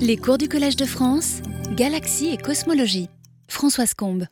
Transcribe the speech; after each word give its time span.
Les 0.00 0.16
cours 0.16 0.38
du 0.38 0.48
Collège 0.48 0.76
de 0.76 0.84
France, 0.84 1.40
Galaxie 1.72 2.28
et 2.28 2.36
Cosmologie. 2.36 3.08
Françoise 3.48 3.94
Combe. 3.94 4.26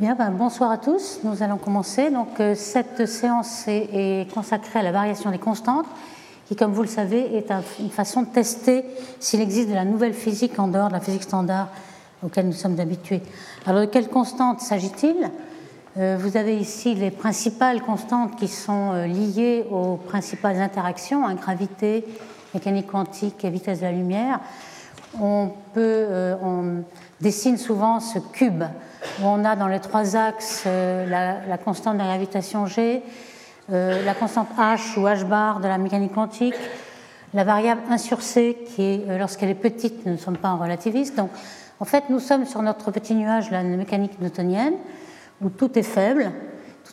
Bien, 0.00 0.14
ben, 0.14 0.30
bonsoir 0.30 0.70
à 0.70 0.78
tous. 0.78 1.20
Nous 1.24 1.42
allons 1.42 1.58
commencer. 1.58 2.10
Donc, 2.10 2.40
euh, 2.40 2.54
cette 2.54 3.06
séance 3.06 3.66
est, 3.68 4.32
consacrée 4.32 4.80
à 4.80 4.82
la 4.82 4.92
variation 4.92 5.30
des 5.30 5.38
constantes, 5.38 5.86
qui, 6.46 6.56
comme 6.56 6.72
vous 6.72 6.82
le 6.82 6.88
savez, 6.88 7.36
est 7.36 7.50
un, 7.50 7.62
une 7.80 7.90
façon 7.90 8.22
de 8.22 8.28
tester 8.28 8.84
s'il 9.20 9.40
existe 9.40 9.68
de 9.68 9.74
la 9.74 9.84
nouvelle 9.84 10.14
physique 10.14 10.58
en 10.58 10.68
dehors 10.68 10.88
de 10.88 10.94
la 10.94 11.00
physique 11.00 11.24
standard 11.24 11.68
auquel 12.22 12.46
nous 12.46 12.52
sommes 12.52 12.78
habitués. 12.80 13.22
Alors, 13.66 13.82
de 13.82 13.86
quelles 13.86 14.08
constantes 14.08 14.60
s'agit-il? 14.60 15.30
Euh, 15.96 16.16
Vous 16.20 16.36
avez 16.36 16.56
ici 16.56 16.94
les 16.94 17.10
principales 17.10 17.82
constantes 17.82 18.36
qui 18.36 18.48
sont 18.48 18.92
euh, 18.92 19.06
liées 19.06 19.64
aux 19.70 19.96
principales 19.96 20.60
interactions, 20.60 21.26
hein, 21.26 21.34
gravité, 21.34 22.04
mécanique 22.54 22.86
quantique 22.86 23.44
et 23.44 23.50
vitesse 23.50 23.80
de 23.80 23.84
la 23.84 23.92
lumière. 23.92 24.40
On, 25.20 25.50
peut, 25.74 25.80
euh, 25.82 26.36
on 26.42 26.84
dessine 27.20 27.56
souvent 27.56 28.00
ce 28.00 28.18
cube 28.18 28.64
où 29.20 29.26
on 29.26 29.44
a 29.44 29.56
dans 29.56 29.68
les 29.68 29.80
trois 29.80 30.16
axes 30.16 30.64
la, 30.66 31.46
la, 31.46 31.58
constante 31.58 31.94
de 31.94 31.98
la 31.98 32.06
gravitation 32.06 32.66
G, 32.66 33.02
la 33.70 34.14
constante 34.14 34.48
H 34.58 34.98
ou 34.98 35.06
H 35.06 35.24
bar 35.24 35.60
de 35.60 35.68
la 35.68 35.78
mécanique 35.78 36.14
quantique, 36.14 36.54
la 37.34 37.44
variable 37.44 37.80
1 37.90 37.98
sur 37.98 38.22
C 38.22 38.56
qui, 38.74 39.02
lorsqu'elle 39.18 39.50
est 39.50 39.54
petite, 39.54 40.04
nous 40.06 40.12
ne 40.12 40.18
sommes 40.18 40.36
pas 40.36 40.48
en 40.48 40.58
relativiste. 40.58 41.16
Donc, 41.16 41.30
en 41.80 41.84
fait, 41.84 42.04
nous 42.10 42.18
sommes 42.18 42.44
sur 42.44 42.62
notre 42.62 42.90
petit 42.90 43.14
nuage, 43.14 43.50
la 43.50 43.62
mécanique 43.62 44.20
newtonienne, 44.20 44.74
où 45.40 45.48
tout 45.48 45.78
est 45.78 45.84
faible, 45.84 46.32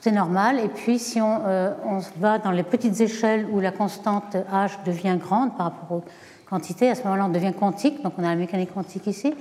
tout 0.06 0.10
est 0.10 0.12
normal. 0.12 0.60
Et 0.60 0.68
puis, 0.68 1.00
si 1.00 1.20
on, 1.22 1.42
euh, 1.46 1.74
on, 1.86 2.00
va 2.20 2.38
dans 2.38 2.52
les 2.52 2.64
petites 2.64 3.00
échelles 3.02 3.48
où 3.52 3.60
la 3.60 3.72
constante 3.72 4.36
h 4.36 4.70
devient 4.86 5.18
grande 5.20 5.56
par 5.58 5.68
rapport 5.68 5.98
aux 5.98 6.04
quantités, 6.50 6.90
à 6.90 6.96
ce 6.96 7.04
moment-là, 7.04 7.26
on 7.26 7.30
devient 7.30 7.54
quantique. 7.58 8.04
Donc, 8.04 8.14
on 8.18 8.24
a 8.24 8.30
la 8.30 8.36
mécanique 8.36 8.74
quantique 8.74 9.08
ici. 9.08 9.34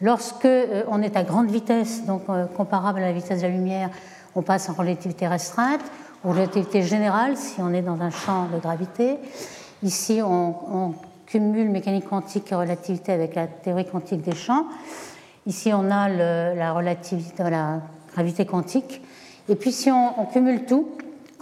Lorsque 0.00 0.46
euh, 0.46 0.84
on 0.88 1.02
est 1.02 1.16
à 1.16 1.22
grande 1.22 1.50
vitesse, 1.50 2.04
donc 2.06 2.22
euh, 2.28 2.46
comparable 2.46 3.00
à 3.00 3.06
la 3.06 3.12
vitesse 3.12 3.38
de 3.38 3.46
la 3.46 3.52
lumière, 3.52 3.90
on 4.34 4.42
passe 4.42 4.68
en 4.70 4.72
relativité 4.72 5.28
restreinte 5.28 5.82
ou 6.24 6.30
relativité 6.30 6.82
générale 6.82 7.36
si 7.36 7.60
on 7.60 7.72
est 7.74 7.82
dans 7.82 8.00
un 8.00 8.10
champ 8.10 8.46
de 8.52 8.58
gravité. 8.58 9.18
Ici, 9.82 10.20
on, 10.22 10.94
cumule 11.26 11.70
mécanique 11.70 12.08
quantique 12.08 12.50
et 12.50 12.56
relativité 12.56 13.12
avec 13.12 13.36
la 13.36 13.46
théorie 13.46 13.84
quantique 13.84 14.20
des 14.22 14.34
champs. 14.34 14.66
Ici, 15.46 15.72
on 15.72 15.88
a 15.88 16.08
la 16.08 16.72
relativité, 16.72 17.44
la 17.44 17.82
gravité 18.12 18.44
quantique. 18.44 19.00
Et 19.50 19.56
puis, 19.56 19.72
si 19.72 19.90
on, 19.90 20.26
cumule 20.26 20.64
tout, 20.64 20.86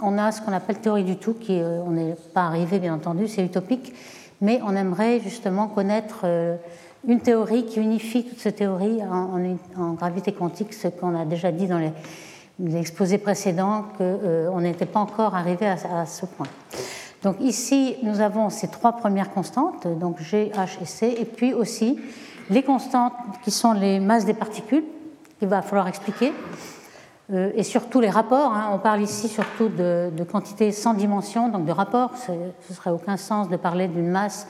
on 0.01 0.17
a 0.17 0.31
ce 0.31 0.41
qu'on 0.41 0.51
appelle 0.51 0.79
théorie 0.79 1.03
du 1.03 1.17
tout, 1.17 1.35
qui 1.35 1.61
euh, 1.61 1.79
on 1.85 1.91
n'est 1.91 2.15
pas 2.33 2.41
arrivé, 2.41 2.79
bien 2.79 2.95
entendu, 2.95 3.27
c'est 3.27 3.45
utopique, 3.45 3.93
mais 4.41 4.59
on 4.65 4.75
aimerait 4.75 5.19
justement 5.19 5.67
connaître 5.67 6.21
euh, 6.23 6.55
une 7.07 7.19
théorie 7.19 7.67
qui 7.67 7.79
unifie 7.79 8.25
toutes 8.25 8.39
ces 8.39 8.51
théories 8.51 8.99
en, 9.03 9.93
gravité 9.93 10.31
quantique, 10.31 10.73
ce 10.73 10.87
qu'on 10.87 11.15
a 11.15 11.23
déjà 11.23 11.51
dit 11.51 11.67
dans 11.67 11.77
les, 11.77 11.91
exposés 12.75 13.19
précédents, 13.19 13.85
qu'on 13.95 14.19
euh, 14.23 14.59
n'était 14.59 14.87
pas 14.87 15.01
encore 15.01 15.35
arrivé 15.35 15.67
à, 15.67 15.77
à 16.01 16.05
ce 16.07 16.25
point. 16.25 16.47
Donc 17.21 17.35
ici, 17.39 17.95
nous 18.01 18.21
avons 18.21 18.49
ces 18.49 18.69
trois 18.69 18.93
premières 18.93 19.31
constantes, 19.31 19.85
donc 19.99 20.19
G, 20.19 20.51
H 20.55 20.81
et 20.81 20.85
C, 20.85 21.15
et 21.15 21.25
puis 21.25 21.53
aussi 21.53 21.99
les 22.49 22.63
constantes 22.63 23.13
qui 23.43 23.51
sont 23.51 23.73
les 23.73 23.99
masses 23.99 24.25
des 24.25 24.33
particules, 24.33 24.83
qu'il 25.37 25.47
va 25.47 25.61
falloir 25.61 25.87
expliquer, 25.87 26.33
et 27.31 27.63
surtout 27.63 27.99
les 28.01 28.09
rapports. 28.09 28.53
Hein. 28.53 28.71
On 28.73 28.79
parle 28.79 29.01
ici 29.01 29.27
surtout 29.27 29.67
de, 29.69 30.09
de 30.15 30.23
quantités 30.23 30.71
sans 30.71 30.93
dimension, 30.93 31.49
donc 31.49 31.65
de 31.65 31.71
rapports. 31.71 32.11
Ce 32.17 32.73
serait 32.73 32.89
aucun 32.89 33.17
sens 33.17 33.49
de 33.49 33.55
parler 33.55 33.87
d'une 33.87 34.09
masse, 34.09 34.47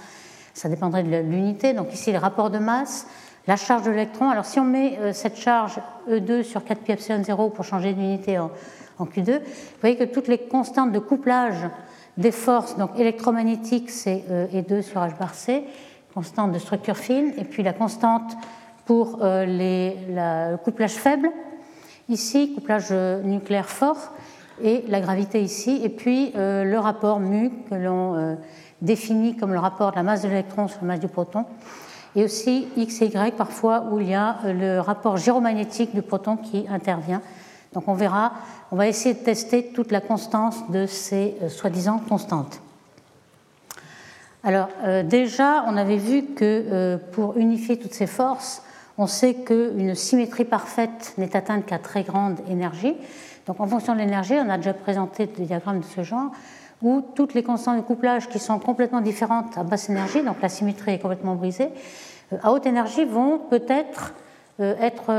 ça 0.54 0.70
dépendrait 0.70 1.04
de 1.04 1.18
l'unité. 1.18 1.74
Donc 1.74 1.94
ici, 1.94 2.12
les 2.12 2.18
rapports 2.18 2.50
de 2.50 2.60
masse, 2.60 3.08
la 3.48 3.56
charge 3.56 3.84
de 3.84 3.92
l'électron. 3.92 4.30
Alors 4.30 4.46
si 4.46 4.60
on 4.60 4.64
met 4.64 4.98
euh, 5.00 5.12
cette 5.12 5.38
charge 5.38 5.80
E2 6.10 6.44
sur 6.44 6.64
4 6.64 6.82
pi 6.82 6.92
epsilon 6.92 7.24
0 7.24 7.50
pour 7.50 7.66
changer 7.66 7.94
d'unité 7.94 8.38
en, 8.38 8.52
en 9.00 9.06
Q2, 9.06 9.40
vous 9.40 9.80
voyez 9.82 9.98
que 9.98 10.04
toutes 10.04 10.28
les 10.28 10.38
constantes 10.38 10.92
de 10.92 11.00
couplage 11.00 11.68
des 12.18 12.32
forces 12.32 12.78
donc 12.78 12.92
électromagnétiques, 12.98 13.90
c'est 13.90 14.24
E 14.30 14.48
et 14.54 14.62
2 14.62 14.82
sur 14.82 15.02
H 15.02 15.18
bar 15.18 15.34
C, 15.34 15.64
constante 16.14 16.52
de 16.52 16.60
structure 16.60 16.98
fine, 16.98 17.34
et 17.38 17.44
puis 17.44 17.64
la 17.64 17.74
constante 17.74 18.36
pour 18.86 19.20
euh, 19.22 19.46
les, 19.46 19.98
la, 20.10 20.52
le 20.52 20.58
couplage 20.58 20.94
faible, 20.94 21.30
ici, 22.10 22.54
couplage 22.54 22.92
nucléaire 22.92 23.70
fort, 23.70 24.12
et 24.62 24.84
la 24.88 25.00
gravité 25.00 25.42
ici, 25.42 25.80
et 25.84 25.90
puis 25.90 26.34
euh, 26.36 26.66
le 26.66 26.78
rapport 26.80 27.20
mu 27.20 27.52
que 27.70 27.76
l'on 27.76 28.16
euh, 28.16 28.36
définit 28.82 29.38
comme 29.38 29.54
le 29.54 29.60
rapport 29.60 29.92
de 29.92 29.96
la 29.96 30.04
masse 30.04 30.24
de 30.24 30.28
l'électron 30.28 30.68
sur 30.68 30.82
la 30.82 30.88
masse 30.88 31.00
du 31.00 31.08
proton, 31.08 31.46
et 32.16 32.24
aussi 32.24 32.68
X 32.76 33.02
et 33.02 33.06
Y 33.06 33.36
parfois 33.36 33.86
où 33.92 34.00
il 34.00 34.10
y 34.10 34.16
a 34.16 34.38
le 34.46 34.80
rapport 34.80 35.18
gyromagnétique 35.18 35.96
du 35.96 36.02
proton 36.02 36.36
qui 36.36 36.66
intervient. 36.70 37.22
Donc 37.74 37.88
on 37.88 37.94
verra 37.94 38.34
on 38.72 38.76
va 38.76 38.88
essayer 38.88 39.16
de 39.16 39.20
tester 39.20 39.72
toute 39.74 39.92
la 39.92 40.02
constance 40.02 40.70
de 40.70 40.86
ces 40.86 41.36
euh, 41.42 41.50
soi-disant 41.50 42.00
constantes. 42.00 42.62
Alors 44.44 44.70
euh, 44.84 45.04
déjà, 45.04 45.66
on 45.68 45.76
avait 45.76 45.98
vu 45.98 46.24
que 46.36 46.44
euh, 46.44 46.98
pour 47.12 47.38
unifier 47.38 47.78
toutes 47.78 47.94
ces 47.94 48.08
forces, 48.08 48.62
on 49.00 49.08
sait 49.08 49.34
qu'une 49.34 49.96
symétrie 49.96 50.46
parfaite 50.46 51.14
n'est 51.18 51.36
atteinte 51.36 51.66
qu'à 51.66 51.80
très 51.80 52.04
grande 52.04 52.38
énergie. 52.48 52.96
Donc 53.48 53.60
en 53.60 53.66
fonction 53.66 53.94
de 53.94 54.00
l'énergie, 54.00 54.36
on 54.36 54.50
a 54.50 54.58
déjà 54.58 54.74
présenté 54.74 55.26
des 55.26 55.46
diagrammes 55.46 55.80
de 55.80 55.86
ce 55.86 56.04
genre, 56.04 56.32
où 56.84 57.02
toutes 57.16 57.34
les 57.34 57.42
constantes 57.42 57.78
de 57.78 57.82
couplage 57.82 58.30
qui 58.30 58.38
sont 58.38 58.60
complètement 58.60 59.02
différentes 59.02 59.58
à 59.58 59.64
basse 59.64 59.90
énergie, 59.90 60.22
donc 60.22 60.42
la 60.42 60.50
symétrie 60.50 60.92
est 60.92 61.00
complètement 61.00 61.34
brisée, 61.34 61.70
à 62.44 62.52
haute 62.52 62.68
énergie 62.68 63.06
vont 63.06 63.40
peut-être 63.40 64.14
être 64.60 65.14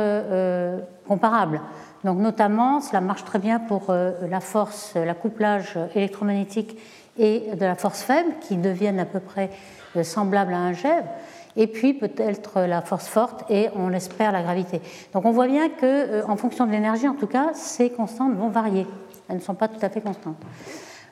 comparables. 1.08 1.60
Donc 2.04 2.18
notamment, 2.18 2.80
cela 2.80 3.00
marche 3.00 3.24
très 3.24 3.38
bien 3.38 3.58
pour 3.58 3.90
euh, 3.90 4.12
la 4.28 4.40
force, 4.40 4.94
l'accouplage 4.94 5.78
électromagnétique 5.94 6.78
et 7.18 7.50
de 7.54 7.64
la 7.64 7.74
force 7.74 8.02
faible, 8.02 8.30
qui 8.40 8.56
deviennent 8.56 9.00
à 9.00 9.04
peu 9.04 9.20
près 9.20 9.50
euh, 9.96 10.02
semblables 10.02 10.54
à 10.54 10.58
un 10.58 10.72
jet, 10.72 11.04
et 11.56 11.66
puis 11.66 11.94
peut-être 11.94 12.60
la 12.62 12.82
force 12.82 13.06
forte 13.06 13.44
et 13.50 13.68
on 13.76 13.88
l'espère 13.88 14.32
la 14.32 14.42
gravité. 14.42 14.80
Donc 15.12 15.24
on 15.24 15.30
voit 15.30 15.46
bien 15.46 15.68
que, 15.68 15.84
euh, 15.84 16.22
en 16.26 16.36
fonction 16.36 16.66
de 16.66 16.72
l'énergie, 16.72 17.08
en 17.08 17.14
tout 17.14 17.26
cas, 17.26 17.50
ces 17.54 17.90
constantes 17.90 18.34
vont 18.34 18.48
varier. 18.48 18.86
Elles 19.28 19.36
ne 19.36 19.40
sont 19.40 19.54
pas 19.54 19.68
tout 19.68 19.84
à 19.84 19.88
fait 19.88 20.00
constantes. 20.00 20.36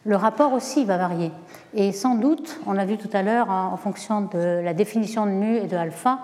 Le 0.04 0.16
rapport 0.16 0.52
aussi 0.52 0.84
va 0.84 0.96
varier. 0.96 1.30
Et 1.74 1.92
sans 1.92 2.14
doute, 2.14 2.60
on 2.66 2.72
l'a 2.72 2.86
vu 2.86 2.96
tout 2.96 3.10
à 3.12 3.22
l'heure, 3.22 3.50
en 3.50 3.76
fonction 3.76 4.22
de 4.22 4.60
la 4.62 4.72
définition 4.72 5.26
de 5.26 5.32
mu 5.32 5.56
et 5.56 5.66
de 5.66 5.76
alpha, 5.76 6.20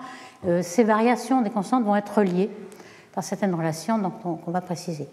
ces 0.61 0.83
variations 0.83 1.41
des 1.41 1.49
constantes 1.49 1.83
vont 1.83 1.95
être 1.95 2.19
reliées 2.19 2.49
par 3.13 3.23
certaines 3.23 3.55
relations 3.55 3.99
qu'on 4.21 4.51
va 4.51 4.61
préciser. 4.61 5.07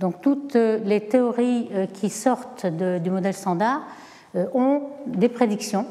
Donc 0.00 0.20
toutes 0.20 0.56
euh, 0.56 0.78
les 0.84 1.00
théories 1.00 1.68
euh, 1.72 1.86
qui 1.86 2.10
sortent 2.10 2.66
du 2.66 3.10
modèle 3.10 3.34
standard 3.34 3.82
euh, 4.36 4.46
ont 4.52 4.82
des 5.06 5.28
prédictions. 5.28 5.86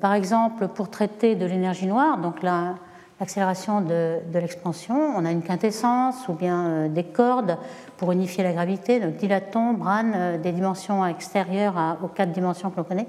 Par 0.00 0.14
exemple, 0.14 0.68
pour 0.68 0.88
traiter 0.88 1.34
de 1.34 1.44
l'énergie 1.44 1.86
noire, 1.86 2.18
donc 2.18 2.42
l'accélération 2.42 3.82
de, 3.82 4.18
de 4.32 4.38
l'expansion, 4.38 4.96
on 5.16 5.24
a 5.24 5.30
une 5.30 5.42
quintessence 5.42 6.26
ou 6.28 6.32
bien 6.32 6.88
des 6.88 7.04
cordes 7.04 7.58
pour 7.98 8.12
unifier 8.12 8.42
la 8.42 8.52
gravité, 8.52 8.98
donc 8.98 9.16
dilaton, 9.16 9.74
Bran, 9.74 10.38
des 10.42 10.52
dimensions 10.52 11.04
extérieures 11.06 11.98
aux 12.02 12.08
quatre 12.08 12.32
dimensions 12.32 12.70
que 12.70 12.78
l'on 12.78 12.84
connaît. 12.84 13.08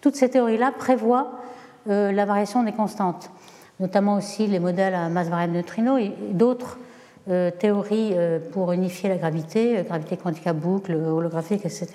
Toutes 0.00 0.14
ces 0.14 0.30
théories-là 0.30 0.72
prévoient 0.78 1.32
la 1.86 2.24
variation 2.24 2.62
des 2.62 2.72
constantes 2.72 3.30
notamment 3.82 4.16
aussi 4.16 4.46
les 4.46 4.60
modèles 4.60 4.94
à 4.94 5.08
masse 5.08 5.28
variable 5.28 5.52
de 5.52 5.58
neutrinos 5.58 6.00
et 6.00 6.12
d'autres 6.32 6.78
euh, 7.28 7.50
théories 7.50 8.12
euh, 8.14 8.38
pour 8.52 8.72
unifier 8.72 9.08
la 9.08 9.16
gravité, 9.16 9.78
euh, 9.78 9.82
gravité 9.82 10.16
quantique 10.16 10.46
à 10.46 10.52
boucle, 10.52 10.94
holographique, 10.94 11.64
etc. 11.64 11.88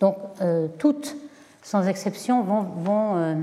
Donc 0.00 0.16
euh, 0.40 0.68
toutes, 0.78 1.16
sans 1.64 1.88
exception, 1.88 2.42
vont, 2.42 3.16
euh, 3.16 3.34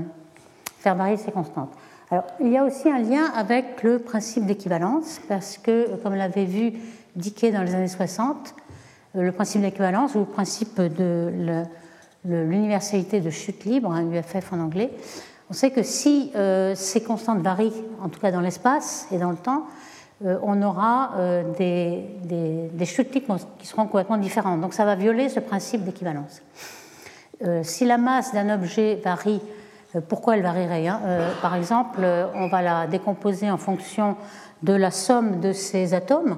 faire 0.78 0.94
varier 0.94 1.16
ces 1.16 1.32
constantes. 1.32 1.70
Alors, 2.10 2.24
il 2.40 2.48
y 2.48 2.56
a 2.56 2.64
aussi 2.64 2.88
un 2.88 3.00
lien 3.00 3.24
avec 3.34 3.82
le 3.82 3.98
principe 3.98 4.46
d'équivalence, 4.46 5.20
parce 5.28 5.58
que, 5.58 5.96
comme 5.96 6.14
l'avait 6.14 6.44
vu 6.44 6.72
Dicke 7.16 7.52
dans 7.52 7.62
les 7.62 7.74
années 7.74 7.88
60, 7.88 8.54
le 9.14 9.32
principe 9.32 9.62
d'équivalence, 9.62 10.14
ou 10.14 10.20
le 10.20 10.24
principe 10.24 10.80
de 10.80 11.64
l'universalité 12.24 13.20
de 13.20 13.30
chute 13.30 13.64
libre, 13.64 13.92
hein, 13.92 14.08
UFF 14.10 14.52
en 14.52 14.60
anglais, 14.60 14.90
on 15.50 15.52
sait 15.52 15.70
que 15.70 15.82
si 15.82 16.30
euh, 16.36 16.74
ces 16.74 17.02
constantes 17.02 17.40
varient, 17.40 17.84
en 18.02 18.08
tout 18.08 18.20
cas 18.20 18.30
dans 18.30 18.40
l'espace 18.40 19.08
et 19.10 19.18
dans 19.18 19.30
le 19.30 19.36
temps, 19.36 19.66
euh, 20.24 20.38
on 20.42 20.62
aura 20.62 21.12
des, 21.58 22.06
chutes 22.84 23.10
qui 23.10 23.66
seront 23.66 23.86
complètement 23.86 24.16
différentes. 24.16 24.60
Donc 24.60 24.74
ça 24.74 24.84
va 24.84 24.94
violer 24.94 25.28
ce 25.28 25.40
principe 25.40 25.82
d'équivalence. 25.82 26.40
Euh, 27.44 27.62
si 27.62 27.84
la 27.84 27.98
masse 27.98 28.32
d'un 28.32 28.54
objet 28.54 29.00
varie, 29.02 29.40
euh, 29.96 30.00
pourquoi 30.06 30.36
elle 30.36 30.42
varierait 30.42 30.86
hein 30.86 31.00
Par 31.40 31.54
exemple, 31.54 32.06
on 32.34 32.48
va 32.48 32.62
la 32.62 32.86
décomposer 32.86 33.50
en 33.50 33.56
fonction 33.56 34.16
de 34.62 34.72
la 34.72 34.90
somme 34.90 35.40
de 35.40 35.52
ses 35.52 35.94
atomes. 35.94 36.36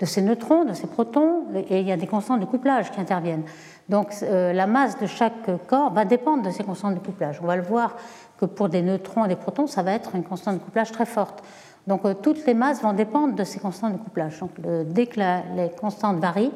de 0.00 0.06
ces 0.06 0.22
neutrons, 0.22 0.64
de 0.64 0.74
ces 0.74 0.86
protons, 0.86 1.46
et 1.56 1.80
il 1.80 1.88
y 1.88 1.90
a 1.90 1.96
des 1.96 2.06
constantes 2.06 2.38
de 2.38 2.44
couplage 2.44 2.92
qui 2.92 3.00
interviennent. 3.00 3.42
Donc 3.88 4.14
la 4.20 4.66
masse 4.68 4.96
de 5.00 5.06
chaque 5.06 5.50
corps 5.66 5.92
va 5.92 6.04
dépendre 6.04 6.44
de 6.44 6.52
ces 6.52 6.62
constantes 6.62 6.94
de 6.94 7.00
couplage. 7.00 7.40
On 7.42 7.46
va 7.46 7.56
le 7.56 7.64
voir 7.64 7.96
que 8.38 8.46
pour 8.46 8.68
des 8.68 8.82
neutrons 8.82 9.24
et 9.24 9.28
des 9.28 9.34
protons, 9.34 9.66
ça 9.66 9.82
va 9.82 9.90
être 9.90 10.14
une 10.14 10.22
constante 10.22 10.54
de 10.54 10.60
couplage 10.60 10.92
très 10.92 11.04
forte. 11.04 11.42
Donc 11.88 12.02
toutes 12.22 12.46
les 12.46 12.54
masses 12.54 12.80
vont 12.80 12.92
dépendre 12.92 13.34
de 13.34 13.42
ces 13.42 13.58
constantes 13.58 13.94
de 13.94 13.98
couplage. 13.98 14.38
Donc 14.38 14.52
dès 14.86 15.06
que 15.06 15.18
les 15.56 15.70
constantes 15.70 16.20
varient, 16.20 16.52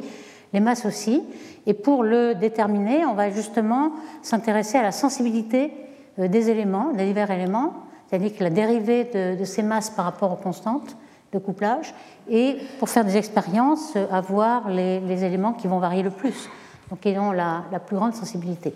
les 0.53 0.61
masses 0.61 0.85
aussi. 0.85 1.23
Et 1.67 1.75
pour 1.75 2.03
le 2.03 2.35
déterminer, 2.35 3.05
on 3.05 3.15
va 3.15 3.31
justement 3.31 3.93
s'intéresser 4.23 4.79
à 4.79 4.83
la 4.83 4.93
sensibilité 4.93 5.73
des 6.19 6.51
éléments, 6.51 6.93
des 6.93 7.07
divers 7.07 7.31
éléments, 7.31 7.75
c'est-à-dire 8.13 8.33
la 8.41 8.51
dérivée 8.51 9.05
de, 9.05 9.45
ces 9.45 9.63
masses 9.63 9.91
par 9.91 10.05
rapport 10.05 10.33
aux 10.33 10.37
constantes 10.37 10.97
de 11.33 11.39
couplage, 11.39 11.95
et 12.29 12.59
pour 12.79 12.91
faire 12.91 13.07
des 13.07 13.17
expériences, 13.17 13.97
avoir 14.11 14.69
les, 14.69 15.25
éléments 15.25 15.55
qui 15.55 15.67
vont 15.67 15.79
varier 15.79 16.03
le 16.03 16.11
plus, 16.11 16.51
donc 16.91 17.01
qui 17.01 17.17
ont 17.19 17.33
la, 17.33 17.65
plus 17.87 17.97
grande 17.97 18.15
sensibilité. 18.15 18.75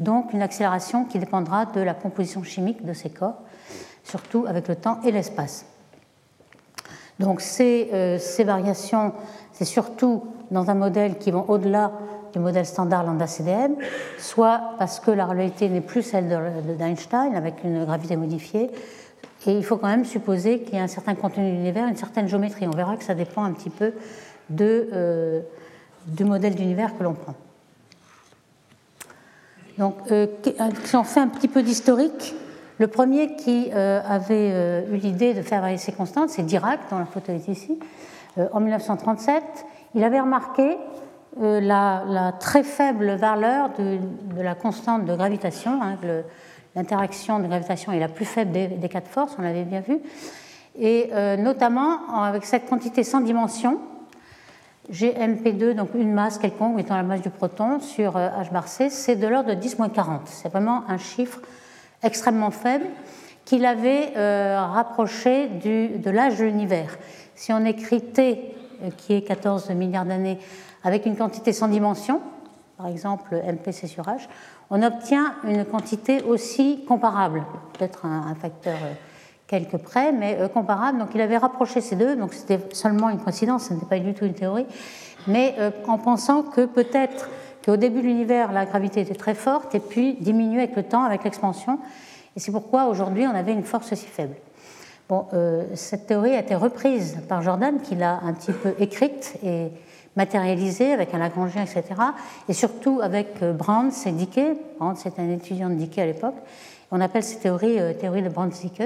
Donc 0.00 0.32
une 0.32 0.42
accélération 0.42 1.04
qui 1.04 1.20
dépendra 1.20 1.66
de 1.66 1.80
la 1.80 1.94
composition 1.94 2.42
chimique 2.42 2.84
de 2.84 2.92
ces 2.92 3.10
corps, 3.10 3.36
surtout 4.02 4.44
avec 4.48 4.66
le 4.66 4.74
temps 4.74 4.98
et 5.04 5.12
l'espace. 5.12 5.66
Donc 7.18 7.40
ces, 7.40 7.88
euh, 7.92 8.18
ces 8.18 8.44
variations, 8.44 9.12
c'est 9.52 9.64
surtout 9.64 10.24
dans 10.50 10.70
un 10.70 10.74
modèle 10.74 11.18
qui 11.18 11.30
vont 11.30 11.44
au-delà 11.48 11.92
du 12.32 12.38
modèle 12.38 12.66
standard 12.66 13.04
lambda-CDM, 13.04 13.76
soit 14.18 14.60
parce 14.78 15.00
que 15.00 15.10
la 15.10 15.24
réalité 15.24 15.68
n'est 15.68 15.80
plus 15.80 16.02
celle 16.02 16.28
d'Einstein 16.78 17.34
avec 17.34 17.64
une 17.64 17.84
gravité 17.84 18.16
modifiée, 18.16 18.70
et 19.46 19.56
il 19.56 19.64
faut 19.64 19.76
quand 19.76 19.88
même 19.88 20.04
supposer 20.04 20.60
qu'il 20.60 20.74
y 20.74 20.78
a 20.78 20.82
un 20.82 20.88
certain 20.88 21.14
contenu 21.14 21.44
de 21.44 21.50
l'univers, 21.50 21.86
une 21.86 21.96
certaine 21.96 22.28
géométrie. 22.28 22.66
On 22.66 22.76
verra 22.76 22.96
que 22.96 23.04
ça 23.04 23.14
dépend 23.14 23.44
un 23.44 23.52
petit 23.52 23.70
peu 23.70 23.92
euh, 24.60 25.40
du 26.06 26.24
modèle 26.24 26.54
d'univers 26.54 26.96
que 26.98 27.04
l'on 27.04 27.14
prend. 27.14 27.34
Donc, 29.78 29.94
euh, 30.10 30.26
si 30.84 30.96
on 30.96 31.04
fait 31.04 31.20
un 31.20 31.28
petit 31.28 31.48
peu 31.48 31.62
d'historique, 31.62 32.34
le 32.78 32.86
premier 32.88 33.36
qui 33.36 33.70
euh, 33.74 34.00
avait 34.06 34.84
eu 34.90 34.96
l'idée 34.96 35.34
de 35.34 35.42
faire 35.42 35.60
varier 35.60 35.78
ces 35.78 35.92
constantes, 35.92 36.30
c'est 36.30 36.42
Dirac, 36.42 36.80
dont 36.90 36.98
la 36.98 37.06
photo 37.06 37.32
est 37.32 37.48
ici, 37.48 37.78
en 38.52 38.60
1937. 38.60 39.42
Il 39.94 40.04
avait 40.04 40.20
remarqué 40.20 40.76
euh, 41.38 41.60
la, 41.60 42.32
très 42.40 42.62
faible 42.62 43.10
valeur 43.16 43.68
de, 43.78 43.98
la 44.42 44.54
constante 44.54 45.04
de 45.04 45.14
gravitation. 45.14 45.82
Hein, 45.82 45.98
L'interaction 46.74 47.40
de 47.40 47.46
gravitation 47.46 47.92
est 47.92 47.98
la 47.98 48.08
plus 48.08 48.24
faible 48.24 48.52
des, 48.52 48.88
quatre 48.88 49.08
forces, 49.08 49.36
on 49.38 49.42
l'avait 49.42 49.64
bien 49.64 49.80
vu. 49.80 49.98
Et 50.78 51.10
euh, 51.12 51.36
notamment 51.36 52.22
avec 52.22 52.44
cette 52.44 52.66
quantité 52.68 53.02
sans 53.02 53.20
dimension, 53.20 53.80
GMP2, 54.90 55.74
donc 55.74 55.90
une 55.94 56.12
masse 56.12 56.38
quelconque 56.38 56.78
étant 56.78 56.96
la 56.96 57.02
masse 57.02 57.22
du 57.22 57.30
proton 57.30 57.80
sur 57.80 58.16
euh, 58.16 58.28
H 58.28 58.52
bar 58.52 58.68
C, 58.68 58.88
c'est 58.88 59.16
de 59.16 59.26
l'ordre 59.26 59.54
de 59.54 59.60
10-40. 59.60 60.20
C'est 60.26 60.50
vraiment 60.50 60.84
un 60.88 60.98
chiffre 60.98 61.40
extrêmement 62.02 62.50
faible 62.50 62.86
qu'il 63.44 63.64
avait 63.64 64.12
rapproché 64.56 65.46
du, 65.46 65.88
de 65.88 66.10
l'âge 66.10 66.38
de 66.38 66.44
l'univers. 66.44 66.98
Si 67.36 67.52
on 67.52 67.64
écrit 67.64 68.00
T, 68.00 68.54
qui 68.96 69.14
est 69.14 69.22
14 69.22 69.70
milliards 69.70 70.04
d'années, 70.04 70.38
avec 70.82 71.06
une 71.06 71.16
quantité 71.16 71.52
sans 71.52 71.68
dimension, 71.68 72.20
par 72.76 72.88
exemple 72.88 73.34
MPC 73.34 73.86
sur 73.86 74.04
H, 74.04 74.28
on 74.70 74.82
obtient 74.82 75.34
une 75.44 75.64
quantité 75.64 76.22
aussi 76.22 76.84
comparable, 76.86 77.44
peut-être 77.72 78.04
un, 78.04 78.34
facteur 78.34 78.76
euh, 78.82 78.92
quelque 79.46 79.76
près, 79.76 80.12
mais 80.12 80.36
euh, 80.40 80.48
comparable. 80.48 80.98
Donc 80.98 81.08
il 81.14 81.20
avait 81.20 81.38
rapproché 81.38 81.80
ces 81.80 81.96
deux, 81.96 82.16
donc 82.16 82.34
c'était 82.34 82.60
seulement 82.72 83.10
une 83.10 83.18
coïncidence, 83.18 83.64
ce 83.68 83.74
n'était 83.74 83.86
pas 83.86 83.98
du 83.98 84.12
tout 84.14 84.24
une 84.24 84.34
théorie, 84.34 84.66
mais 85.26 85.54
euh, 85.58 85.70
en 85.86 85.98
pensant 85.98 86.42
que 86.42 86.66
peut-être 86.66 87.28
qu'au 87.66 87.76
début 87.76 88.00
de 88.00 88.06
l'univers, 88.06 88.52
la 88.52 88.64
gravité 88.64 89.00
était 89.00 89.14
très 89.14 89.34
forte 89.34 89.74
et 89.74 89.80
puis 89.80 90.14
diminuait 90.14 90.62
avec 90.62 90.76
le 90.76 90.84
temps, 90.84 91.02
avec 91.02 91.24
l'expansion. 91.24 91.78
Et 92.36 92.40
c'est 92.40 92.52
pourquoi 92.52 92.86
aujourd'hui 92.86 93.26
on 93.26 93.34
avait 93.34 93.52
une 93.52 93.64
force 93.64 93.92
aussi 93.92 94.06
faible. 94.06 94.36
Bon, 95.08 95.26
cette 95.74 96.06
théorie 96.06 96.34
a 96.34 96.40
été 96.40 96.54
reprise 96.56 97.18
par 97.28 97.40
Jordan, 97.40 97.80
qui 97.80 97.94
l'a 97.94 98.20
un 98.24 98.32
petit 98.32 98.52
peu 98.52 98.74
écrite 98.80 99.36
et 99.44 99.70
matérialisé 100.16 100.92
avec 100.92 101.14
un 101.14 101.18
Lagrangien, 101.18 101.62
etc. 101.62 101.84
Et 102.48 102.54
surtout 102.54 103.00
avec 103.02 103.42
euh, 103.42 103.52
Brands 103.52 103.90
et 104.06 104.10
Dicke. 104.10 104.40
Brands 104.78 104.96
c'est 104.96 105.18
un 105.18 105.30
étudiant 105.30 105.68
de 105.68 105.74
Dicke 105.74 105.98
à 105.98 106.06
l'époque. 106.06 106.34
On 106.90 107.00
appelle 107.00 107.22
ces 107.22 107.38
théories 107.38 107.78
euh, 107.78 107.92
théorie 107.92 108.22
de 108.22 108.28
Brands-Dicke. 108.28 108.82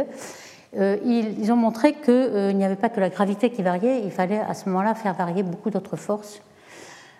Euh, 0.78 0.98
ils, 1.04 1.50
ont 1.50 1.56
montré 1.56 1.94
qu'il 1.94 2.56
n'y 2.56 2.64
avait 2.64 2.76
pas 2.76 2.88
que 2.88 3.00
la 3.00 3.08
gravité 3.08 3.50
qui 3.50 3.62
variait, 3.62 4.02
il 4.04 4.10
fallait 4.10 4.38
à 4.38 4.54
ce 4.54 4.68
moment-là 4.68 4.94
faire 4.94 5.14
varier 5.14 5.42
beaucoup 5.42 5.70
d'autres 5.70 5.96
forces, 5.96 6.40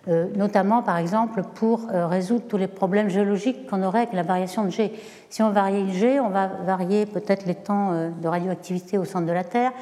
notamment 0.07 0.83
par 0.83 0.97
exemple 0.97 1.43
pour 1.55 1.89
résoudre 1.89 2.45
tous 2.49 2.57
les 2.57 2.67
problèmes 2.67 3.11
géologiques 3.11 3.67
qu'on 3.69 3.83
aurait 3.83 3.99
avec 4.01 4.13
la 4.15 4.23
variation 4.23 4.65
de 4.65 4.71
G. 4.71 4.93
Si 5.29 5.43
on 5.43 5.51
varie 5.51 5.93
G, 5.93 6.19
on 6.21 6.31
va 6.31 6.47
varier 6.65 7.05
peut-être 7.05 7.47
les 7.47 7.55
temps 7.55 8.11
de 8.21 8.29
radioactivité 8.29 8.97
au 8.97 9.05
centre 9.05 9.27
de 9.27 9.33
la 9.33 9.45
Terre. 9.45 9.73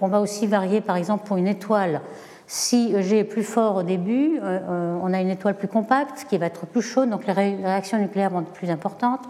on 0.00 0.08
va 0.08 0.20
aussi 0.20 0.46
varier 0.46 0.80
par 0.80 0.96
exemple 0.96 1.26
pour 1.26 1.36
une 1.36 1.48
étoile 1.48 2.00
si 2.52 2.94
G 3.02 3.20
est 3.20 3.24
plus 3.24 3.44
fort 3.44 3.76
au 3.76 3.82
début, 3.82 4.38
euh, 4.42 4.58
euh, 4.68 4.98
on 5.02 5.14
a 5.14 5.22
une 5.22 5.30
étoile 5.30 5.56
plus 5.56 5.68
compacte 5.68 6.26
qui 6.28 6.36
va 6.36 6.44
être 6.44 6.66
plus 6.66 6.82
chaude, 6.82 7.08
donc 7.08 7.26
les 7.26 7.32
réactions 7.32 7.96
nucléaires 7.96 8.28
vont 8.28 8.42
être 8.42 8.52
plus 8.52 8.70
importantes. 8.70 9.22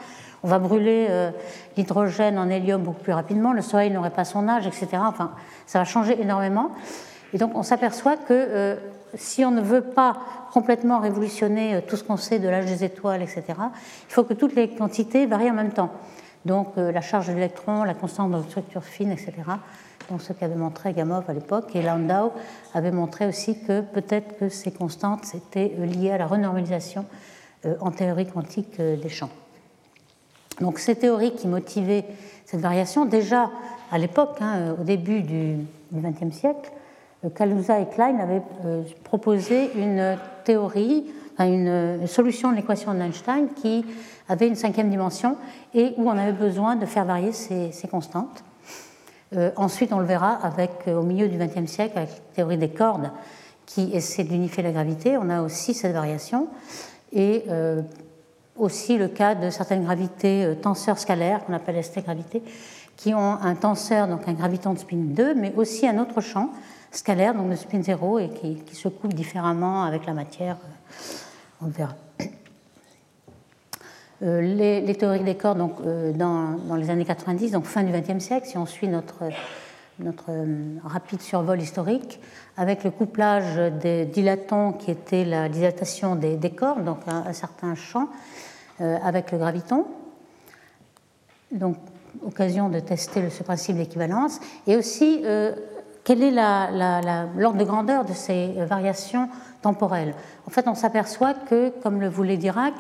On 0.42 0.48
va 0.48 0.58
brûler 0.58 1.06
euh, 1.08 1.30
l'hydrogène 1.76 2.36
en 2.36 2.50
hélium 2.50 2.82
beaucoup 2.82 3.00
plus 3.00 3.12
rapidement, 3.12 3.52
le 3.52 3.62
Soleil 3.62 3.92
n'aurait 3.92 4.10
pas 4.10 4.24
son 4.24 4.48
âge, 4.48 4.66
etc. 4.66 4.88
Enfin, 5.02 5.30
ça 5.66 5.78
va 5.78 5.84
changer 5.84 6.20
énormément. 6.20 6.72
Et 7.32 7.38
donc 7.38 7.52
on 7.54 7.62
s'aperçoit 7.62 8.16
que 8.16 8.76
si 9.14 9.44
on 9.44 9.50
ne 9.50 9.60
veut 9.60 9.82
pas 9.82 10.16
complètement 10.52 11.00
révolutionner 11.00 11.82
tout 11.86 11.96
ce 11.96 12.04
qu'on 12.04 12.16
sait 12.16 12.38
de 12.38 12.48
l'âge 12.48 12.66
des 12.66 12.84
étoiles, 12.84 13.22
etc., 13.22 13.44
il 13.48 14.12
faut 14.12 14.24
que 14.24 14.34
toutes 14.34 14.54
les 14.54 14.68
quantités 14.68 15.26
varient 15.26 15.50
en 15.50 15.54
même 15.54 15.72
temps. 15.72 15.90
Donc 16.44 16.76
la 16.76 17.00
charge 17.00 17.28
de 17.28 17.32
l'électron, 17.32 17.84
la 17.84 17.94
constante 17.94 18.32
de 18.32 18.42
structure 18.42 18.84
fine, 18.84 19.12
etc 19.12 19.32
donc 20.10 20.22
ce 20.22 20.32
qu'avait 20.32 20.56
montré 20.56 20.92
Gamow 20.92 21.22
à 21.26 21.32
l'époque, 21.32 21.74
et 21.74 21.82
Landau 21.82 22.32
avait 22.74 22.90
montré 22.90 23.26
aussi 23.26 23.58
que 23.60 23.80
peut-être 23.80 24.38
que 24.38 24.48
ces 24.48 24.70
constantes 24.70 25.34
étaient 25.34 25.72
liées 25.78 26.10
à 26.10 26.18
la 26.18 26.26
renormalisation 26.26 27.06
euh, 27.64 27.74
en 27.80 27.90
théorie 27.90 28.26
quantique 28.26 28.78
euh, 28.80 28.96
des 28.96 29.08
champs. 29.08 29.30
Donc 30.60 30.78
ces 30.78 30.96
théories 30.96 31.34
qui 31.34 31.48
motivaient 31.48 32.04
cette 32.44 32.60
variation, 32.60 33.06
déjà 33.06 33.50
à 33.90 33.98
l'époque, 33.98 34.36
hein, 34.40 34.56
euh, 34.56 34.80
au 34.80 34.84
début 34.84 35.22
du 35.22 35.56
XXe 35.94 36.34
siècle, 36.34 36.70
Kaluza 37.34 37.80
et 37.80 37.86
Klein 37.86 38.18
avaient 38.18 38.42
proposé 39.04 39.70
une 39.76 40.16
théorie, 40.44 41.04
une 41.38 42.06
solution 42.06 42.50
de 42.50 42.56
l'équation 42.56 42.92
d'Einstein 42.94 43.48
qui 43.54 43.84
avait 44.28 44.48
une 44.48 44.56
cinquième 44.56 44.90
dimension 44.90 45.36
et 45.74 45.94
où 45.96 46.08
on 46.08 46.18
avait 46.18 46.32
besoin 46.32 46.76
de 46.76 46.86
faire 46.86 47.04
varier 47.04 47.32
ces 47.32 47.88
constantes. 47.88 48.42
Euh, 49.36 49.50
ensuite, 49.56 49.92
on 49.92 49.98
le 49.98 50.04
verra 50.04 50.32
avec, 50.42 50.70
euh, 50.86 51.00
au 51.00 51.02
milieu 51.02 51.28
du 51.28 51.38
XXe 51.38 51.70
siècle 51.70 51.96
avec 51.96 52.10
la 52.10 52.34
théorie 52.34 52.58
des 52.58 52.68
cordes 52.68 53.10
qui 53.64 53.90
essaie 53.94 54.24
d'unifier 54.24 54.62
la 54.62 54.72
gravité. 54.72 55.16
On 55.16 55.30
a 55.30 55.40
aussi 55.42 55.72
cette 55.72 55.92
variation. 55.92 56.48
Et 57.12 57.44
euh, 57.48 57.82
aussi 58.56 58.98
le 58.98 59.08
cas 59.08 59.34
de 59.34 59.48
certaines 59.48 59.84
gravités 59.84 60.54
tenseurs 60.60 60.98
scalaires 60.98 61.44
qu'on 61.44 61.54
appelle 61.54 61.82
ST-gravité, 61.82 62.42
qui 62.96 63.14
ont 63.14 63.38
un 63.42 63.54
tenseur, 63.54 64.08
donc 64.08 64.28
un 64.28 64.34
graviton 64.34 64.74
de 64.74 64.78
spin 64.78 64.96
2, 64.98 65.34
mais 65.34 65.54
aussi 65.56 65.86
un 65.88 65.98
autre 65.98 66.20
champ 66.20 66.50
scalaire, 66.92 67.34
donc 67.34 67.50
de 67.50 67.56
spin 67.56 67.82
0, 67.82 68.18
et 68.20 68.28
qui, 68.28 68.74
se 68.74 68.88
coupe 68.88 69.14
différemment 69.14 69.82
avec 69.84 70.06
la 70.06 70.12
matière. 70.12 70.56
On 71.60 71.66
le 71.66 71.72
verra. 71.72 71.94
Euh, 74.22 74.40
les, 74.40 74.94
théories 74.94 75.24
des 75.24 75.34
corps 75.34 75.56
donc, 75.56 75.80
euh, 75.84 76.12
dans, 76.12 76.76
les 76.76 76.90
années 76.90 77.04
90, 77.04 77.50
donc 77.50 77.64
fin 77.64 77.82
du 77.82 77.90
XXe 77.90 78.22
siècle, 78.22 78.46
si 78.46 78.56
on 78.56 78.66
suit 78.66 78.86
notre, 78.86 79.24
notre 79.98 80.26
euh, 80.28 80.76
rapide 80.84 81.20
survol 81.20 81.60
historique, 81.60 82.20
avec 82.56 82.84
le 82.84 82.92
couplage 82.92 83.56
des 83.80 84.04
dilatons 84.04 84.72
qui 84.74 84.92
était 84.92 85.24
la 85.24 85.48
dilatation 85.48 86.14
des, 86.14 86.38
corps, 86.50 86.80
donc 86.80 86.98
un, 87.08 87.32
certain 87.32 87.74
champ, 87.74 88.08
avec 88.78 89.32
le 89.32 89.38
graviton. 89.38 89.86
Donc, 91.50 91.76
occasion 92.26 92.68
de 92.68 92.80
tester 92.80 93.30
ce 93.30 93.42
principe 93.42 93.76
d'équivalence. 93.76 94.38
Et 94.66 94.76
aussi, 94.76 95.22
quel 96.04 96.22
est 96.22 96.30
l'ordre 96.30 97.58
de 97.58 97.64
grandeur 97.64 98.04
de 98.04 98.12
ces 98.12 98.52
variations 98.66 99.28
temporelles? 99.62 100.14
En 100.46 100.50
fait, 100.50 100.66
on 100.66 100.74
s'aperçoit 100.74 101.34
que, 101.34 101.70
comme 101.82 102.00
le 102.00 102.08
voulait 102.08 102.36
Dirac, 102.36 102.74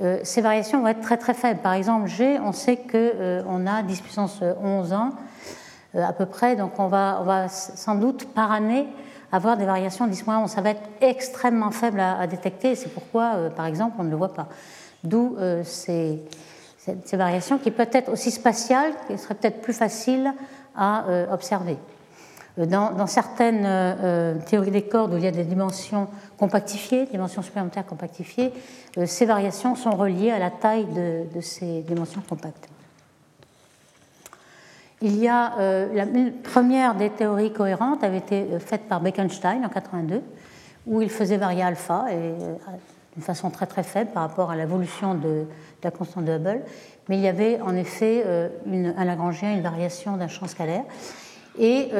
euh, 0.00 0.18
ces 0.24 0.40
variations 0.40 0.80
vont 0.80 0.88
être 0.88 1.00
très 1.00 1.16
très 1.16 1.34
faibles. 1.34 1.60
Par 1.60 1.74
exemple, 1.74 2.08
G, 2.08 2.38
on 2.40 2.52
sait 2.52 2.76
qu'on 2.76 2.90
euh, 2.94 3.66
a 3.66 3.82
10 3.82 4.00
puissance 4.00 4.40
11 4.62 4.92
ans 4.92 5.10
euh, 5.94 6.04
à 6.04 6.12
peu 6.12 6.26
près, 6.26 6.56
donc 6.56 6.72
on 6.78 6.88
va, 6.88 7.18
on 7.20 7.24
va 7.24 7.48
sans 7.48 7.94
doute 7.94 8.26
par 8.34 8.50
année 8.50 8.88
avoir 9.30 9.56
des 9.56 9.66
variations 9.66 10.08
10 10.08 10.24
11. 10.26 10.50
Ça 10.50 10.60
va 10.60 10.70
être 10.70 10.82
extrêmement 11.00 11.70
faible 11.70 12.00
à, 12.00 12.26
détecter, 12.26 12.74
c'est 12.74 12.92
pourquoi, 12.92 13.50
par 13.56 13.66
exemple, 13.66 13.96
on 13.98 14.04
ne 14.04 14.10
le 14.10 14.16
voit 14.16 14.32
pas. 14.32 14.48
D'où 15.02 15.36
ces, 15.64 16.20
ces, 16.78 17.16
variations 17.16 17.58
qui 17.58 17.72
peuvent 17.72 17.88
être 17.92 18.12
aussi 18.12 18.30
spatiales, 18.30 18.92
qui 19.06 19.18
seraient 19.18 19.34
peut-être 19.34 19.60
plus 19.60 19.72
faciles 19.72 20.32
à 20.76 21.04
observer. 21.32 21.76
Dans, 22.56 23.06
certaines 23.08 23.66
théories 24.46 24.70
des 24.70 24.82
cordes 24.82 25.12
où 25.12 25.16
il 25.16 25.24
y 25.24 25.26
a 25.26 25.32
des 25.32 25.42
dimensions 25.42 26.06
compactifiées, 26.38 27.06
dimensions 27.06 27.42
supplémentaires 27.42 27.84
compactifiées, 27.84 28.52
ces 29.06 29.26
variations 29.26 29.74
sont 29.74 29.90
reliées 29.90 30.30
à 30.30 30.38
la 30.38 30.50
taille 30.50 30.86
de 30.86 31.40
ces 31.40 31.82
dimensions 31.82 32.22
compactes. 32.28 32.68
Il 35.04 35.18
y 35.18 35.28
a 35.28 35.58
euh, 35.58 35.92
la 35.92 36.06
première 36.42 36.94
des 36.94 37.10
théories 37.10 37.52
cohérentes 37.52 38.02
avait 38.02 38.16
été 38.16 38.46
euh, 38.52 38.58
faite 38.58 38.88
par 38.88 39.02
Bekenstein 39.02 39.62
en 39.62 39.68
82, 39.68 40.22
où 40.86 41.02
il 41.02 41.10
faisait 41.10 41.36
varier 41.36 41.62
alpha 41.62 42.06
euh, 42.08 42.54
d'une 43.14 43.22
façon 43.22 43.50
très 43.50 43.66
très 43.66 43.82
faible 43.82 44.12
par 44.12 44.22
rapport 44.22 44.50
à 44.50 44.56
l'évolution 44.56 45.14
de, 45.14 45.44
la 45.82 45.90
constante 45.90 46.24
de 46.24 46.32
Hubble. 46.32 46.62
Mais 47.10 47.18
il 47.18 47.22
y 47.22 47.28
avait 47.28 47.60
en 47.60 47.76
effet 47.76 48.24
un 48.64 49.04
Lagrangien, 49.04 49.52
une 49.52 49.60
variation 49.60 50.16
d'un 50.16 50.28
champ 50.28 50.46
scalaire. 50.46 50.84
Et 51.58 51.90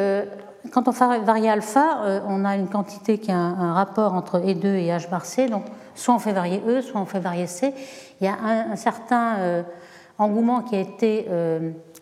quand 0.70 0.88
on 0.88 0.92
fait 0.92 1.20
varier 1.20 1.50
alpha, 1.50 2.22
on 2.26 2.44
a 2.44 2.56
une 2.56 2.68
quantité 2.68 3.18
qui 3.18 3.30
a 3.30 3.36
un, 3.36 3.74
rapport 3.74 4.14
entre 4.14 4.38
E2 4.40 4.66
et 4.66 4.88
H 4.88 5.10
bar 5.10 5.24
C. 5.24 5.48
Donc 5.48 5.64
soit 5.94 6.14
on 6.14 6.18
fait 6.18 6.32
varier 6.32 6.62
E, 6.66 6.80
soit 6.80 7.00
on 7.00 7.06
fait 7.06 7.20
varier 7.20 7.46
C. 7.46 7.72
Il 8.20 8.24
y 8.24 8.28
a 8.28 8.36
un, 8.42 8.76
certain 8.76 9.64
engouement 10.18 10.62
qui 10.62 10.76
a 10.76 10.80
été 10.80 11.28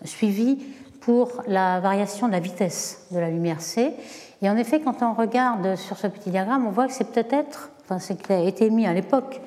suivi 0.05 0.59
pour 1.01 1.43
la 1.49 1.81
variation 1.81 2.29
de 2.29 2.33
la 2.33 2.41
vitesse 2.41 3.07
de 3.11 3.19
la 3.19 3.31
lumière 3.31 3.61
C. 3.61 3.95
Et 4.43 4.51
en 4.51 4.57
effet, 4.57 4.81
quand 4.81 5.03
on 5.03 5.15
regarde 5.15 5.77
sur 5.77 5.97
ce 5.97 6.09
petit 6.09 6.31
diagramme, 6.31 6.67
on 6.67 6.71
voit 6.71 6.87
que 6.87 6.93
c'est 6.93 7.13
peut-être, 7.13 7.71
enfin, 7.85 7.99
c'est 7.99 8.21
qui 8.21 8.33
a 8.33 8.41
été 8.41 8.71
mis 8.71 8.87
à 8.87 8.93
l'époque 8.93 9.41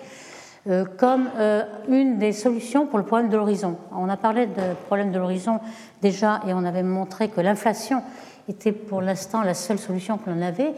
euh, 0.68 0.86
comme 0.98 1.30
euh, 1.38 1.64
une 1.90 2.18
des 2.18 2.32
solutions 2.32 2.88
pour 2.88 2.98
le 2.98 3.06
problème 3.06 3.30
de 3.30 3.38
l'horizon. 3.38 3.78
On 3.92 4.10
a 4.10 4.18
parlé 4.18 4.48
de 4.48 4.74
problème 4.88 5.12
de 5.12 5.20
l'horizon 5.20 5.60
déjà 6.02 6.42
et 6.48 6.54
on 6.54 6.64
avait 6.64 6.82
montré 6.82 7.28
que 7.28 7.42
l'inflation 7.42 8.02
était 8.50 8.72
pour 8.72 9.02
l'instant 9.02 9.42
la 9.42 9.54
seule 9.54 9.80
solution 9.80 10.18
que 10.18 10.30
l'on 10.30 10.42
avait, 10.42 10.74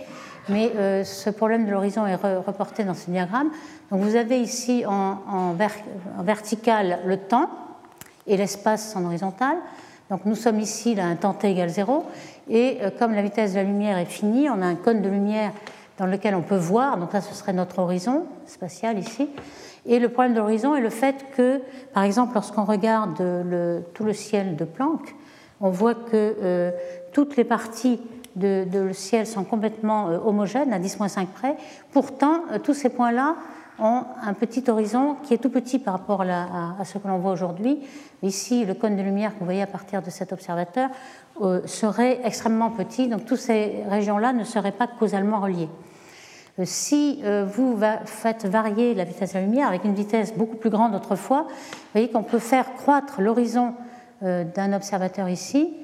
mais 0.49 0.71
euh, 0.75 1.03
ce 1.03 1.29
problème 1.29 1.65
de 1.65 1.71
l'horizon 1.71 2.05
est 2.05 2.15
reporté 2.15 2.83
dans 2.83 2.93
ce 2.93 3.09
diagramme. 3.09 3.49
Donc 3.91 4.01
vous 4.01 4.15
avez 4.15 4.39
ici 4.39 4.85
en, 4.85 5.17
en 5.27 6.23
vertical 6.23 6.99
le 7.05 7.17
temps 7.17 7.49
et 8.25 8.37
l'espace 8.37 8.95
en 8.95 9.05
horizontal. 9.05 9.57
Donc 10.09 10.21
nous 10.25 10.35
sommes 10.35 10.59
ici 10.59 10.97
à 10.99 11.05
un 11.05 11.15
temps 11.15 11.33
t 11.33 11.49
égale 11.49 11.69
0, 11.69 12.05
et 12.49 12.77
euh, 12.81 12.89
comme 12.97 13.13
la 13.13 13.21
vitesse 13.21 13.51
de 13.51 13.57
la 13.57 13.63
lumière 13.63 13.97
est 13.97 14.05
finie, 14.05 14.49
on 14.49 14.61
a 14.61 14.65
un 14.65 14.75
cône 14.75 15.01
de 15.01 15.09
lumière 15.09 15.51
dans 15.97 16.05
lequel 16.05 16.35
on 16.35 16.41
peut 16.41 16.57
voir, 16.57 16.97
donc 16.97 17.11
là 17.11 17.21
ce 17.21 17.33
serait 17.33 17.53
notre 17.53 17.79
horizon 17.79 18.25
spatial 18.45 18.97
ici. 18.99 19.29
Et 19.85 19.99
le 19.99 20.09
problème 20.09 20.33
de 20.33 20.39
l'horizon 20.39 20.75
est 20.75 20.81
le 20.81 20.89
fait 20.89 21.25
que, 21.35 21.61
par 21.93 22.03
exemple, 22.03 22.33
lorsqu'on 22.35 22.65
regarde 22.65 23.15
tout 23.93 24.03
le 24.03 24.13
ciel 24.13 24.57
de 24.57 24.65
Planck, 24.65 25.15
on 25.61 25.69
voit 25.69 25.95
que 25.95 26.35
euh, 26.43 26.71
toutes 27.17 27.35
les 27.35 27.45
parties 27.45 27.99
de, 28.35 28.91
ciel 28.93 29.25
sont 29.25 29.43
complètement 29.43 30.09
euh, 30.09 30.19
homogènes 30.23 30.71
à 30.71 30.77
10-5 30.77 31.25
près. 31.25 31.57
Pourtant, 31.91 32.43
tous 32.63 32.75
ces 32.75 32.89
points-là 32.89 33.33
ont 33.79 34.03
un 34.21 34.33
petit 34.33 34.63
horizon 34.69 35.15
qui 35.23 35.33
est 35.33 35.39
tout 35.39 35.49
petit 35.49 35.79
par 35.79 35.95
rapport 35.95 36.21
à, 36.21 36.75
ce 36.85 36.99
que 36.99 37.07
l'on 37.07 37.17
voit 37.17 37.31
aujourd'hui. 37.31 37.79
Ici, 38.21 38.65
le 38.65 38.75
cône 38.75 38.95
de 38.95 39.01
lumière 39.01 39.33
que 39.33 39.39
vous 39.39 39.45
voyez 39.45 39.63
à 39.63 39.67
partir 39.67 40.03
de 40.03 40.11
cet 40.11 40.31
observateur 40.31 40.91
euh, 41.41 41.65
serait 41.65 42.19
extrêmement 42.23 42.69
petit, 42.69 43.07
donc 43.07 43.25
toutes 43.25 43.39
ces 43.39 43.83
régions-là 43.89 44.31
ne 44.31 44.43
seraient 44.43 44.71
pas 44.71 44.85
causalement 44.85 45.39
reliées. 45.39 45.69
Euh, 46.59 46.65
si 46.65 47.21
euh, 47.23 47.45
vous 47.45 47.79
faites 48.05 48.45
varier 48.45 48.93
la 48.93 49.05
vitesse 49.05 49.33
de 49.33 49.39
la 49.39 49.45
lumière 49.45 49.69
avec 49.69 49.85
une 49.85 49.95
vitesse 49.95 50.35
beaucoup 50.37 50.57
plus 50.57 50.69
grande 50.69 50.93
autrefois, 50.93 51.47
vous 51.49 51.93
voyez 51.93 52.11
qu'on 52.11 52.21
peut 52.21 52.37
faire 52.37 52.75
croître 52.75 53.21
l'horizon 53.21 53.73
d'un 54.21 54.73
observateur 54.73 55.29
ici 55.29 55.75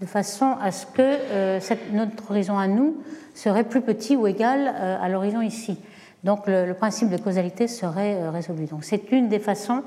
de 0.00 0.06
façon 0.06 0.56
à 0.60 0.72
ce 0.72 0.86
que 0.86 1.92
notre 1.92 2.30
horizon 2.30 2.58
à 2.58 2.66
nous 2.66 2.96
serait 3.34 3.64
plus 3.64 3.80
petit 3.80 4.16
ou 4.16 4.26
égal 4.26 4.68
à 5.00 5.08
l'horizon 5.08 5.40
ici. 5.40 5.78
Donc 6.24 6.46
le, 6.46 6.72
principe 6.72 7.10
de 7.10 7.18
causalité 7.18 7.68
serait 7.68 8.14
euh, 8.14 8.30
résolu. 8.30 8.64
Donc 8.64 8.82
c'est 8.82 9.12
une 9.12 9.28
des 9.28 9.38
façons 9.38 9.82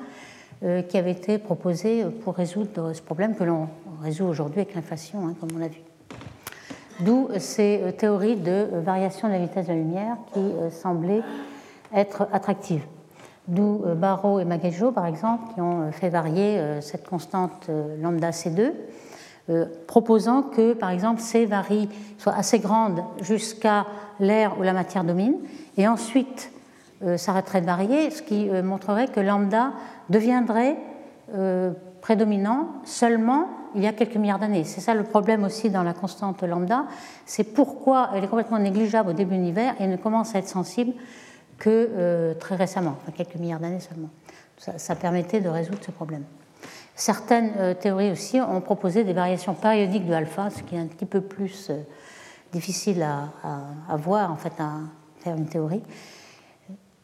euh, 0.63 0.83
qui 0.83 0.97
avait 0.97 1.11
été 1.11 1.39
proposée 1.39 2.05
pour 2.23 2.35
résoudre 2.35 2.93
ce 2.93 3.01
problème 3.01 3.35
que 3.35 3.43
l'on 3.43 3.67
résout 4.03 4.25
aujourd'hui 4.25 4.61
avec 4.61 4.75
l'inflation, 4.75 5.27
hein, 5.27 5.33
comme 5.39 5.49
on 5.55 5.59
l'a 5.59 5.67
vu. 5.67 5.81
D'où 6.99 7.29
ces 7.39 7.81
euh, 7.81 7.91
théories 7.91 8.35
de 8.35 8.67
variation 8.83 9.27
de 9.27 9.33
la 9.33 9.39
vitesse 9.39 9.65
de 9.65 9.71
la 9.71 9.77
lumière 9.77 10.15
qui 10.31 10.51
semblaient 10.71 11.23
être 11.93 12.27
attractives. 12.31 12.83
D'où 13.47 13.83
Barrow 13.95 14.39
et 14.39 14.45
Magejo, 14.45 14.91
par 14.91 15.05
exemple, 15.05 15.53
qui 15.53 15.61
ont 15.61 15.89
fait 15.93 16.09
varier 16.09 16.59
cette 16.81 17.07
constante 17.07 17.69
lambda 18.01 18.31
C2, 18.31 18.73
proposant 19.87 20.43
que, 20.43 20.73
par 20.73 20.89
exemple, 20.89 21.21
C 21.21 21.45
varie, 21.45 21.87
soit 22.17 22.33
assez 22.33 22.59
grande 22.59 23.01
jusqu'à 23.21 23.85
l'air 24.19 24.59
où 24.59 24.63
la 24.63 24.73
matière 24.73 25.03
domine, 25.03 25.35
et 25.77 25.87
ensuite 25.87 26.51
euh, 27.03 27.17
s'arrêterait 27.17 27.61
de 27.61 27.67
varier, 27.67 28.09
ce 28.09 28.23
qui 28.23 28.49
euh, 28.49 28.63
montrerait 28.63 29.07
que 29.07 29.19
lambda 29.19 29.73
deviendrait 30.09 30.77
euh, 31.35 31.71
prédominant 32.01 32.69
seulement 32.85 33.49
il 33.75 33.83
y 33.83 33.87
a 33.87 33.93
quelques 33.93 34.15
milliards 34.15 34.39
d'années. 34.39 34.63
C'est 34.63 34.81
ça 34.81 34.95
le 34.95 35.03
problème 35.03 35.43
aussi 35.43 35.69
dans 35.69 35.83
la 35.83 35.93
constante 35.93 36.41
lambda, 36.41 36.85
c'est 37.27 37.43
pourquoi 37.43 38.09
elle 38.15 38.23
est 38.23 38.27
complètement 38.27 38.57
négligeable 38.57 39.11
au 39.11 39.13
début 39.13 39.35
de 39.35 39.41
l'univers 39.41 39.75
et 39.79 39.85
ne 39.85 39.95
commence 39.95 40.33
à 40.33 40.39
être 40.39 40.47
sensible 40.47 40.93
que 41.59 42.33
très 42.39 42.55
récemment, 42.55 42.95
enfin 43.01 43.11
quelques 43.11 43.35
milliards 43.35 43.59
d'années 43.59 43.79
seulement. 43.79 44.09
Ça, 44.57 44.95
permettait 44.95 45.41
de 45.41 45.49
résoudre 45.49 45.79
ce 45.81 45.91
problème. 45.91 46.23
Certaines 46.97 47.75
théories 47.75 48.11
aussi 48.11 48.41
ont 48.41 48.59
proposé 48.59 49.03
des 49.03 49.13
variations 49.13 49.53
périodiques 49.53 50.07
de 50.07 50.13
alpha, 50.13 50.49
ce 50.49 50.63
qui 50.63 50.75
est 50.75 50.79
un 50.79 50.87
petit 50.87 51.05
peu 51.05 51.21
plus 51.21 51.71
difficile 52.51 53.03
à, 53.03 53.95
voir, 53.97 54.31
en 54.31 54.35
fait, 54.35 54.53
à, 54.59 55.29
une 55.29 55.45
théorie. 55.45 55.83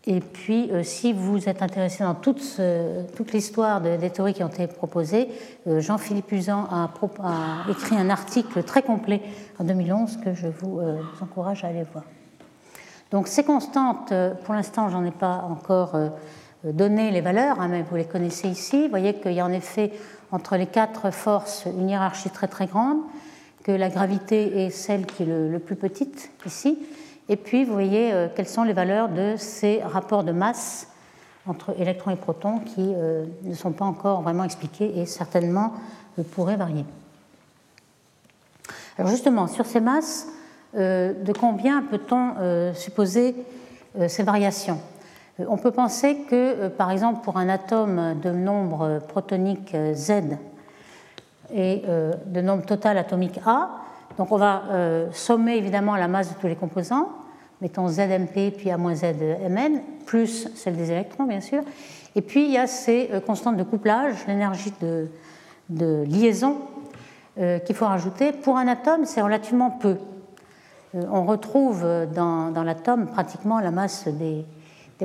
Et 0.05 0.19
puis, 0.19 0.69
euh, 0.71 0.83
si 0.83 1.13
vous 1.13 1.47
êtes 1.47 1.61
intéressé 1.61 2.03
dans 2.03 2.15
toute, 2.15 2.59
l'histoire 3.31 3.79
des 3.79 4.09
théories 4.09 4.33
qui 4.33 4.43
ont 4.43 4.49
été 4.49 4.67
proposées, 4.67 5.29
euh, 5.67 5.79
Jean-Philippe 5.79 6.31
Usan 6.33 6.67
a, 6.69 6.89
écrit 7.69 7.95
un 7.95 8.09
article 8.09 8.63
très 8.63 8.81
complet 8.81 9.21
en 9.59 9.63
2011 9.63 10.17
que 10.17 10.33
je 10.33 10.47
vous, 10.47 10.79
euh, 10.79 11.01
encourage 11.21 11.63
à 11.63 11.67
aller 11.67 11.85
voir. 11.91 12.03
Donc, 13.11 13.27
ces 13.27 13.43
constantes, 13.43 14.13
pour 14.43 14.55
l'instant, 14.55 14.89
j'en 14.89 15.05
ai 15.05 15.11
pas 15.11 15.45
encore 15.47 15.95
donné 16.63 17.11
les 17.11 17.21
valeurs, 17.21 17.59
hein, 17.59 17.67
mais 17.67 17.83
vous 17.83 17.95
les 17.95 18.05
connaissez 18.05 18.47
ici. 18.47 18.83
Vous 18.83 18.89
voyez 18.89 19.15
qu'il 19.15 19.33
y 19.33 19.39
a 19.39 19.45
en 19.45 19.51
effet 19.51 19.91
entre 20.31 20.55
les 20.55 20.67
quatre 20.67 21.11
forces 21.11 21.65
une 21.65 21.89
hiérarchie 21.89 22.29
très 22.29 22.47
très 22.47 22.67
grande, 22.67 22.99
que 23.63 23.71
la 23.71 23.89
gravité 23.89 24.65
est 24.65 24.69
celle 24.69 25.05
qui 25.05 25.23
est 25.23 25.25
le, 25.25 25.49
le 25.49 25.59
plus 25.59 25.75
petite 25.75 26.31
ici 26.45 26.77
et 27.29 27.37
puis, 27.37 27.63
vous 27.63 27.73
voyez 27.73 28.11
euh, 28.11 28.27
quelles 28.33 28.47
sont 28.47 28.63
les 28.63 28.73
valeurs 28.73 29.09
de 29.09 29.35
ces 29.37 29.81
rapports 29.81 30.23
de 30.23 30.31
masse 30.31 30.89
entre 31.45 31.79
électrons 31.79 32.11
et 32.11 32.15
protons 32.15 32.59
qui 32.59 32.93
euh, 32.95 33.25
ne 33.43 33.53
sont 33.53 33.71
pas 33.71 33.85
encore 33.85 34.21
vraiment 34.21 34.43
expliqués 34.43 34.99
et 34.99 35.05
certainement 35.05 35.73
euh, 36.19 36.23
pourraient 36.23 36.57
varier. 36.57 36.85
Alors 38.97 39.09
justement, 39.09 39.47
sur 39.47 39.65
ces 39.65 39.79
masses, 39.79 40.27
de 40.75 41.33
combien 41.39 41.81
peut-on 41.81 42.73
supposer 42.75 43.35
ces 44.07 44.21
variations? 44.21 44.79
On 45.39 45.57
peut 45.57 45.71
penser 45.71 46.17
que, 46.29 46.67
par 46.67 46.91
exemple, 46.91 47.21
pour 47.23 47.37
un 47.37 47.49
atome 47.49 48.19
de 48.21 48.31
nombre 48.31 48.99
protonique 49.07 49.75
Z 49.93 50.37
et 51.53 51.83
de 52.27 52.41
nombre 52.41 52.65
total 52.65 52.99
atomique 52.99 53.39
A, 53.45 53.83
donc 54.17 54.31
on 54.31 54.37
va 54.37 54.63
euh, 54.69 55.07
sommer 55.11 55.55
évidemment 55.55 55.95
la 55.95 56.07
masse 56.07 56.33
de 56.33 56.39
tous 56.39 56.47
les 56.47 56.55
composants, 56.55 57.09
mettons 57.61 57.87
ZMP 57.87 58.51
puis 58.55 58.69
A 58.69 58.77
moins 58.77 58.95
ZMN, 58.95 59.81
plus 60.05 60.49
celle 60.55 60.75
des 60.75 60.91
électrons 60.91 61.23
bien 61.23 61.41
sûr. 61.41 61.63
Et 62.15 62.21
puis 62.21 62.45
il 62.45 62.51
y 62.51 62.57
a 62.57 62.67
ces 62.67 63.09
euh, 63.11 63.19
constantes 63.19 63.57
de 63.57 63.63
couplage, 63.63 64.27
l'énergie 64.27 64.73
de, 64.81 65.07
liaison 66.05 66.57
euh, 67.39 67.57
qu'il 67.59 67.75
faut 67.75 67.87
rajouter. 67.87 68.31
Pour 68.33 68.57
un 68.57 68.67
atome, 68.67 69.05
c'est 69.05 69.21
relativement 69.21 69.71
peu. 69.71 69.97
on 70.93 71.25
retrouve 71.25 71.83
dans, 72.13 72.63
l'atome 72.63 73.07
pratiquement 73.07 73.59
la 73.59 73.71
masse 73.71 74.07
des, 74.07 74.45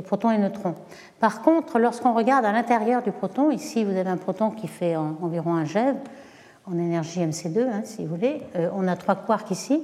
protons 0.01 0.31
et 0.31 0.37
neutrons. 0.37 0.75
Par 1.19 1.41
contre, 1.41 1.79
lorsqu'on 1.79 2.13
regarde 2.13 2.45
à 2.45 2.51
l'intérieur 2.51 3.01
du 3.01 3.11
proton, 3.11 3.51
ici 3.51 3.83
vous 3.83 3.95
avez 3.95 4.09
un 4.09 4.17
proton 4.17 4.51
qui 4.51 4.67
fait 4.67 4.95
environ 4.95 5.55
un 5.55 5.65
GeV, 5.65 5.95
en 6.71 6.77
énergie 6.77 7.19
MC2, 7.19 7.59
hein, 7.61 7.81
si 7.83 8.05
vous 8.05 8.15
voulez. 8.15 8.41
Euh, 8.55 8.69
on 8.73 8.87
a 8.87 8.95
trois 8.95 9.15
quarks 9.15 9.51
ici. 9.51 9.81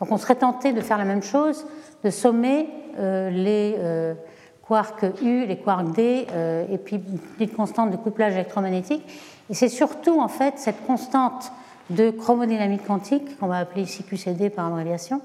Donc 0.00 0.12
on 0.12 0.18
serait 0.18 0.36
tenté 0.36 0.72
de 0.72 0.80
faire 0.80 0.98
la 0.98 1.04
même 1.04 1.22
chose, 1.22 1.66
de 2.04 2.10
sommer 2.10 2.68
euh, 2.98 3.30
les 3.30 3.74
euh, 3.78 4.14
quarks 4.66 5.04
U, 5.22 5.46
les 5.46 5.56
quarks 5.56 5.92
D, 5.92 6.26
et 6.70 6.78
puis 6.78 6.96
une 6.96 7.18
petite 7.18 7.56
constante 7.56 7.90
de 7.90 7.96
couplage 7.96 8.34
électromagnétique. 8.34 9.02
Et 9.50 9.54
c'est 9.54 9.68
surtout 9.68 10.20
en 10.20 10.28
fait 10.28 10.54
cette 10.58 10.86
constante 10.86 11.50
de 11.90 12.10
chromodynamique 12.10 12.86
quantique, 12.86 13.38
qu'on 13.38 13.46
va 13.46 13.58
appeler 13.58 13.82
ici 13.82 14.04
QCD 14.04 14.50
par 14.50 14.66
abréviation, 14.66 15.22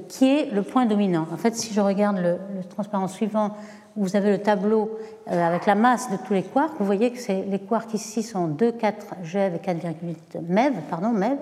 qui 0.00 0.26
est 0.26 0.50
le 0.52 0.62
point 0.62 0.86
dominant. 0.86 1.26
En 1.32 1.36
fait, 1.36 1.54
si 1.54 1.72
je 1.74 1.80
regarde 1.80 2.18
le, 2.18 2.38
transparent 2.68 3.08
suivant 3.08 3.56
vous 3.96 4.16
avez 4.16 4.30
le 4.30 4.38
tableau 4.38 4.98
euh, 5.30 5.46
avec 5.46 5.66
la 5.66 5.74
masse 5.74 6.10
de 6.10 6.16
tous 6.16 6.32
les 6.32 6.42
quarks, 6.42 6.72
vous 6.78 6.86
voyez 6.86 7.12
que 7.12 7.50
les 7.50 7.58
quarks 7.58 7.92
ici 7.92 8.22
sont 8.22 8.48
2, 8.48 8.72
4 8.72 9.16
GeV 9.22 9.56
et 9.56 9.58
4,8 9.58 10.40
MeV, 10.48 10.72
pardon, 10.88 11.10
MeV. 11.10 11.36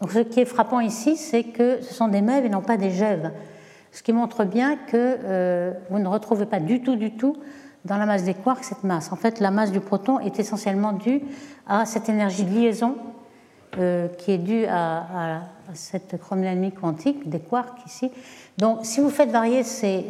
Donc 0.00 0.12
ce 0.12 0.20
qui 0.20 0.40
est 0.40 0.46
frappant 0.46 0.80
ici, 0.80 1.16
c'est 1.16 1.44
que 1.44 1.82
ce 1.82 1.94
sont 1.94 2.08
des 2.08 2.22
mèves 2.22 2.44
et 2.44 2.48
non 2.48 2.60
pas 2.60 2.76
des 2.76 2.90
gèves, 2.90 3.30
ce 3.92 4.02
qui 4.02 4.12
montre 4.12 4.44
bien 4.44 4.76
que 4.76 5.18
euh, 5.24 5.72
vous 5.90 5.98
ne 5.98 6.08
retrouvez 6.08 6.46
pas 6.46 6.60
du 6.60 6.82
tout, 6.82 6.96
du 6.96 7.12
tout 7.12 7.36
dans 7.84 7.96
la 7.96 8.06
masse 8.06 8.24
des 8.24 8.34
quarks 8.34 8.64
cette 8.64 8.84
masse. 8.84 9.12
En 9.12 9.16
fait, 9.16 9.40
la 9.40 9.50
masse 9.50 9.70
du 9.70 9.80
proton 9.80 10.18
est 10.18 10.38
essentiellement 10.38 10.92
due 10.92 11.22
à 11.66 11.86
cette 11.86 12.08
énergie 12.08 12.44
de 12.44 12.50
liaison 12.50 12.96
euh, 13.78 14.08
qui 14.08 14.32
est 14.32 14.38
due 14.38 14.64
à, 14.66 15.40
cette 15.74 16.18
chromodynamique 16.18 16.80
quantique 16.80 17.28
des 17.28 17.40
quarks 17.40 17.84
ici. 17.86 18.10
Donc, 18.58 18.80
si 18.84 19.00
vous 19.00 19.10
faites 19.10 19.30
varier 19.30 19.62
ces, 19.62 20.04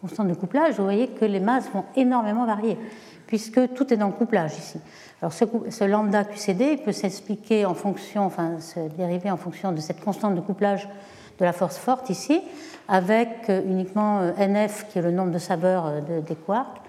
constantes 0.00 0.28
de 0.28 0.34
couplage, 0.34 0.74
vous 0.76 0.84
voyez 0.84 1.08
que 1.08 1.24
les 1.24 1.40
masses 1.40 1.70
vont 1.72 1.84
énormément 1.96 2.46
varier, 2.46 2.78
puisque 3.26 3.74
tout 3.74 3.92
est 3.92 3.96
dans 3.96 4.08
le 4.08 4.12
couplage 4.12 4.56
ici. 4.56 4.78
Alors, 5.20 5.32
ce, 5.32 5.84
lambda 5.84 6.24
QCD 6.24 6.78
peut 6.78 6.92
s'expliquer 6.92 7.66
en 7.66 7.74
fonction, 7.74 8.24
enfin, 8.24 8.60
se 8.60 8.80
dériver 8.96 9.30
en 9.30 9.36
fonction 9.36 9.72
de 9.72 9.80
cette 9.80 10.00
constante 10.00 10.34
de 10.34 10.40
couplage 10.40 10.88
de 11.38 11.44
la 11.44 11.52
force 11.52 11.78
forte 11.78 12.10
ici, 12.10 12.40
avec 12.88 13.48
euh, 13.48 13.62
uniquement 13.66 14.20
euh, 14.20 14.32
NF 14.36 14.86
qui 14.88 14.98
est 14.98 15.02
le 15.02 15.10
nombre 15.10 15.30
de 15.30 15.38
saveurs 15.38 15.86
euh, 15.86 16.20
des 16.20 16.34
quarks, 16.34 16.80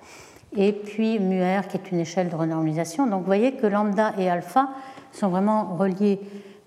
et 0.56 0.74
puis 0.74 1.20
mu 1.20 1.42
r 1.42 1.68
qui 1.68 1.78
est 1.78 1.92
une 1.92 2.00
échelle 2.00 2.30
de 2.30 2.36
renormalisation. 2.36 3.08
Donc 3.08 3.22
vous 3.22 3.26
voyez 3.26 3.54
que 3.54 3.68
lambda 3.68 4.14
et 4.18 4.30
alpha 4.30 4.70
sont 5.14 5.30
vraiment 5.30 5.76
reliés 5.78 6.20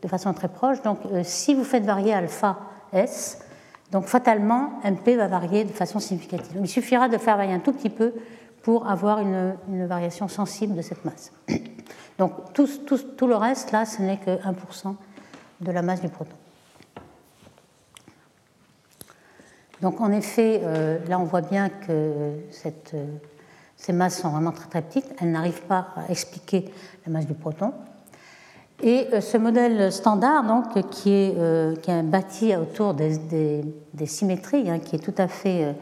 de 0.04 0.08
façon 0.08 0.32
très 0.34 0.48
proche. 0.48 0.82
Donc 0.82 0.98
si 1.24 1.54
vous 1.54 1.64
faites 1.64 1.84
varier 1.84 2.12
alpha 2.12 2.58
S, 2.92 3.40
donc 3.90 4.04
fatalement 4.04 4.80
MP 4.84 5.16
va 5.16 5.26
varier 5.26 5.64
de 5.64 5.72
façon 5.72 5.98
significative. 5.98 6.56
il 6.60 6.68
suffira 6.68 7.08
de 7.08 7.18
faire 7.18 7.36
varier 7.36 7.54
un 7.54 7.58
tout 7.58 7.72
petit 7.72 7.90
peu 7.90 8.12
pour 8.62 8.88
avoir 8.88 9.18
une, 9.18 9.56
variation 9.86 10.28
sensible 10.28 10.74
de 10.74 10.82
cette 10.82 11.04
masse. 11.04 11.32
Donc 12.18 12.52
tout, 12.52 12.68
tout 13.16 13.26
le 13.26 13.34
reste 13.34 13.72
là, 13.72 13.84
ce 13.84 14.00
n'est 14.00 14.18
que 14.18 14.30
1% 14.30 14.94
de 15.60 15.72
la 15.72 15.82
masse 15.82 16.00
du 16.00 16.08
proton. 16.08 16.36
Donc 19.82 20.00
en 20.00 20.12
effet, 20.12 20.60
euh, 20.62 20.98
là 21.08 21.18
on 21.18 21.24
voit 21.24 21.40
bien 21.40 21.68
que 21.68 21.90
euh, 21.90 22.38
ces 23.76 23.92
masses 23.92 24.20
sont 24.20 24.30
vraiment 24.30 24.52
très 24.52 24.68
très 24.68 24.82
petites, 24.82 25.06
elles 25.20 25.30
n'arrivent 25.30 25.62
pas 25.62 25.88
à 25.96 26.10
expliquer 26.10 26.72
la 27.04 27.12
masse 27.12 27.26
du 27.26 27.34
proton. 27.34 27.72
Et 28.82 29.06
euh, 29.12 29.20
ce 29.20 29.36
modèle 29.38 29.92
standard, 29.92 30.44
donc, 30.44 30.88
qui, 30.90 31.12
est, 31.12 31.80
qui 31.80 31.90
est 31.90 32.02
bâti 32.02 32.54
autour 32.56 32.94
des, 32.94 33.64
symétries, 34.06 34.70
hein, 34.70 34.78
qui 34.78 34.96
est 34.96 34.98
tout 34.98 35.14
à 35.16 35.28
fait 35.28 35.74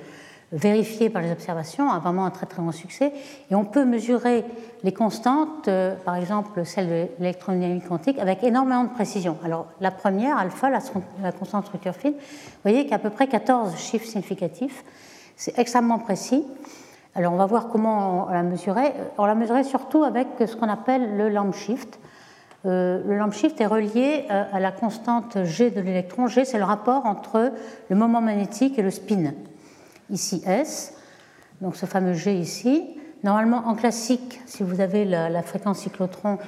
vérifié 0.52 1.08
par 1.08 1.22
les 1.22 1.32
observations, 1.32 1.90
a 1.90 1.98
vraiment 1.98 2.26
un 2.26 2.30
très 2.30 2.46
très 2.46 2.62
bon 2.62 2.72
succès. 2.72 3.12
Et 3.50 3.54
on 3.54 3.64
peut 3.64 3.84
mesurer 3.84 4.44
les 4.84 4.92
constantes, 4.92 5.66
euh, 5.68 5.94
par 6.04 6.16
exemple 6.16 6.64
celle 6.64 6.88
de 6.88 7.06
l'électrodynamique 7.18 7.88
quantique, 7.88 8.18
avec 8.18 8.44
énormément 8.44 8.84
de 8.84 8.90
précision. 8.90 9.38
Alors 9.44 9.66
la 9.80 9.90
première, 9.90 10.36
alpha, 10.36 10.68
la, 10.70 10.80
constante 11.32 11.66
structure 11.66 11.94
fine, 11.94 12.12
vous 12.12 12.62
voyez 12.62 12.82
qu'il 12.82 12.90
y 12.90 12.92
a 12.92 12.96
à 12.96 13.00
peu 13.00 13.10
près 13.10 13.26
14 13.26 13.76
chiffres 13.76 14.06
significatifs. 14.06 14.84
C'est 15.36 15.58
extrêmement 15.58 15.98
précis. 15.98 16.44
Alors 17.14 17.32
on 17.32 17.36
va 17.36 17.46
voir 17.46 17.68
comment 17.68 18.26
on 18.28 18.32
la 18.32 18.42
mesurait. 18.42 18.94
On 19.16 19.24
l'a 19.24 19.34
mesuré 19.34 19.64
surtout 19.64 20.04
avec 20.04 20.28
ce 20.38 20.54
qu'on 20.54 20.68
appelle 20.68 21.16
le 21.16 21.30
lamp 21.30 21.52
shift. 21.52 21.98
Euh, 22.64 23.02
le 23.04 23.16
lamp 23.16 23.32
shift 23.32 23.60
est 23.60 23.66
relié 23.66 24.24
euh, 24.30 24.44
à 24.52 24.60
la 24.60 24.70
constante 24.70 25.42
G 25.44 25.70
de 25.70 25.80
l'électron. 25.80 26.28
G, 26.28 26.44
c'est 26.44 26.58
le 26.58 26.64
rapport 26.64 27.06
entre 27.06 27.52
le 27.88 27.96
moment 27.96 28.20
magnétique 28.20 28.78
et 28.78 28.82
le 28.82 28.90
spin 28.90 29.32
ici 30.10 30.42
S, 30.46 30.94
donc 31.60 31.74
ce 31.74 31.86
fameux 31.86 32.14
G 32.14 32.34
ici. 32.34 32.96
Normalement, 33.24 33.62
en 33.66 33.74
classique, 33.74 34.40
si 34.46 34.62
vous 34.62 34.80
avez 34.80 35.04
la, 35.04 35.42
fréquence 35.42 35.80
cyclotron 35.80 36.38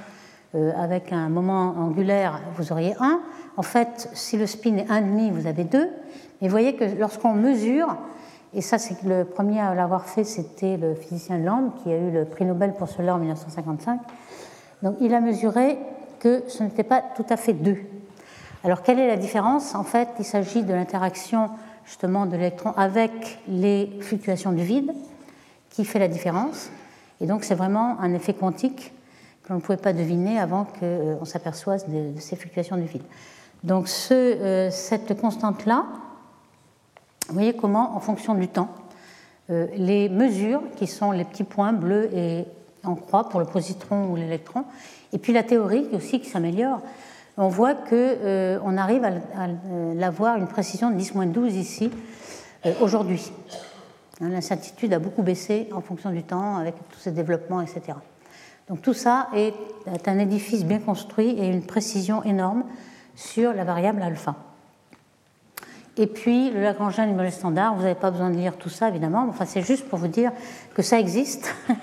euh, 0.54 0.72
avec 0.76 1.12
un 1.12 1.28
moment 1.28 1.74
angulaire, 1.78 2.40
vous 2.56 2.72
auriez 2.72 2.94
1. 2.98 3.20
En 3.56 3.62
fait, 3.62 4.10
si 4.12 4.36
le 4.36 4.46
spin 4.46 4.76
est 4.76 4.88
1,5, 4.90 5.30
vous 5.30 5.46
avez 5.46 5.64
2. 5.64 5.78
Mais 6.40 6.48
vous 6.48 6.52
voyez 6.52 6.74
que 6.74 6.84
lorsqu'on 6.98 7.34
mesure, 7.34 7.96
et 8.52 8.60
ça, 8.60 8.78
c'est 8.78 9.02
le 9.02 9.24
premier 9.24 9.60
à 9.60 9.74
l'avoir 9.74 10.06
fait, 10.06 10.24
c'était 10.24 10.76
le 10.76 10.94
physicien 10.94 11.38
Land, 11.38 11.72
qui 11.82 11.92
a 11.92 11.96
eu 11.96 12.10
le 12.10 12.24
prix 12.24 12.44
Nobel 12.44 12.74
pour 12.74 12.88
cela 12.88 13.14
en 13.14 13.18
1955. 13.18 14.00
Donc, 14.82 14.96
il 15.00 15.14
a 15.14 15.20
mesuré 15.20 15.78
ce 16.48 16.62
n'était 16.62 16.84
pas 16.84 17.02
tout 17.16 17.26
à 17.28 17.36
fait 17.36 17.52
2. 17.52 17.76
Alors, 18.64 18.82
quelle 18.82 18.98
est 18.98 19.06
la 19.06 19.16
différence? 19.16 19.74
En 19.74 19.84
fait, 19.84 20.08
il 20.18 20.24
s'agit 20.24 20.62
de 20.62 20.72
l'interaction 20.72 21.50
justement 21.84 22.26
de 22.26 22.36
l'électron 22.36 22.72
avec 22.76 23.38
les 23.48 23.90
fluctuations 24.00 24.52
du 24.52 24.62
vide 24.62 24.92
qui 25.70 25.84
fait 25.84 25.98
la 25.98 26.08
différence. 26.08 26.70
Et 27.20 27.26
donc 27.26 27.44
c'est 27.44 27.54
vraiment 27.54 28.00
un 28.00 28.14
effet 28.14 28.34
quantique 28.34 28.92
que 29.42 29.50
l'on 29.50 29.56
ne 29.56 29.60
pouvait 29.60 29.76
pas 29.76 29.92
deviner 29.92 30.38
avant 30.38 30.64
qu'on 30.64 30.78
euh, 30.82 31.24
s'aperçoive 31.24 31.82
de, 31.88 32.18
ces 32.18 32.36
fluctuations 32.36 32.76
du 32.76 32.84
vide. 32.84 33.02
Donc 33.62 33.88
euh, 34.10 34.70
cette 34.70 35.20
constante-là, 35.20 35.84
vous 37.28 37.34
voyez 37.34 37.54
comment, 37.54 37.96
en 37.96 38.00
fonction 38.00 38.34
du 38.34 38.48
temps, 38.48 38.68
euh, 39.50 39.66
les 39.76 40.08
mesures, 40.08 40.62
qui 40.76 40.86
sont 40.86 41.10
les 41.10 41.24
petits 41.24 41.44
points 41.44 41.72
bleus 41.72 42.10
et 42.14 42.44
en 42.84 42.94
croix 42.94 43.28
pour 43.28 43.40
le 43.40 43.46
positron 43.46 44.06
ou 44.10 44.16
l'électron, 44.16 44.64
et 45.14 45.18
puis 45.18 45.32
la 45.32 45.44
théorie 45.44 45.86
aussi 45.92 46.20
qui 46.20 46.28
s'améliore, 46.28 46.80
on 47.36 47.48
voit 47.48 47.74
qu'on 47.74 47.92
euh, 47.94 48.76
arrive 48.76 49.04
à, 49.04 49.10
euh, 49.10 49.94
l'avoir 49.94 50.36
une 50.36 50.48
précision 50.48 50.90
de 50.90 50.98
10-12 50.98 51.52
ici, 51.52 51.90
euh, 52.66 52.72
aujourd'hui. 52.80 53.32
Hein, 54.20 54.28
l'incertitude 54.28 54.92
a 54.92 54.98
beaucoup 54.98 55.22
baissé 55.22 55.68
en 55.72 55.80
fonction 55.80 56.10
du 56.10 56.24
temps, 56.24 56.56
avec 56.56 56.74
tous 56.90 56.98
ces 56.98 57.12
développements, 57.12 57.60
etc. 57.60 57.96
Donc 58.68 58.82
tout 58.82 58.92
ça 58.92 59.28
est, 59.34 59.54
un 60.06 60.18
édifice 60.18 60.64
bien 60.64 60.80
construit 60.80 61.30
et 61.30 61.46
une 61.46 61.64
précision 61.64 62.24
énorme 62.24 62.64
sur 63.14 63.52
la 63.52 63.62
variable 63.62 64.02
alpha. 64.02 64.34
Et 65.96 66.08
puis 66.08 66.50
le 66.50 66.60
Lagrangien 66.60 67.06
modèle 67.06 67.30
standard, 67.30 67.76
vous 67.76 67.82
n'avez 67.82 67.94
pas 67.94 68.10
besoin 68.10 68.30
de 68.30 68.36
lire 68.36 68.56
tout 68.56 68.68
ça 68.68 68.88
évidemment, 68.88 69.26
enfin 69.28 69.44
c'est 69.44 69.62
juste 69.62 69.88
pour 69.88 70.00
vous 70.00 70.08
dire 70.08 70.32
que 70.74 70.82
ça 70.82 70.98
existe 70.98 71.54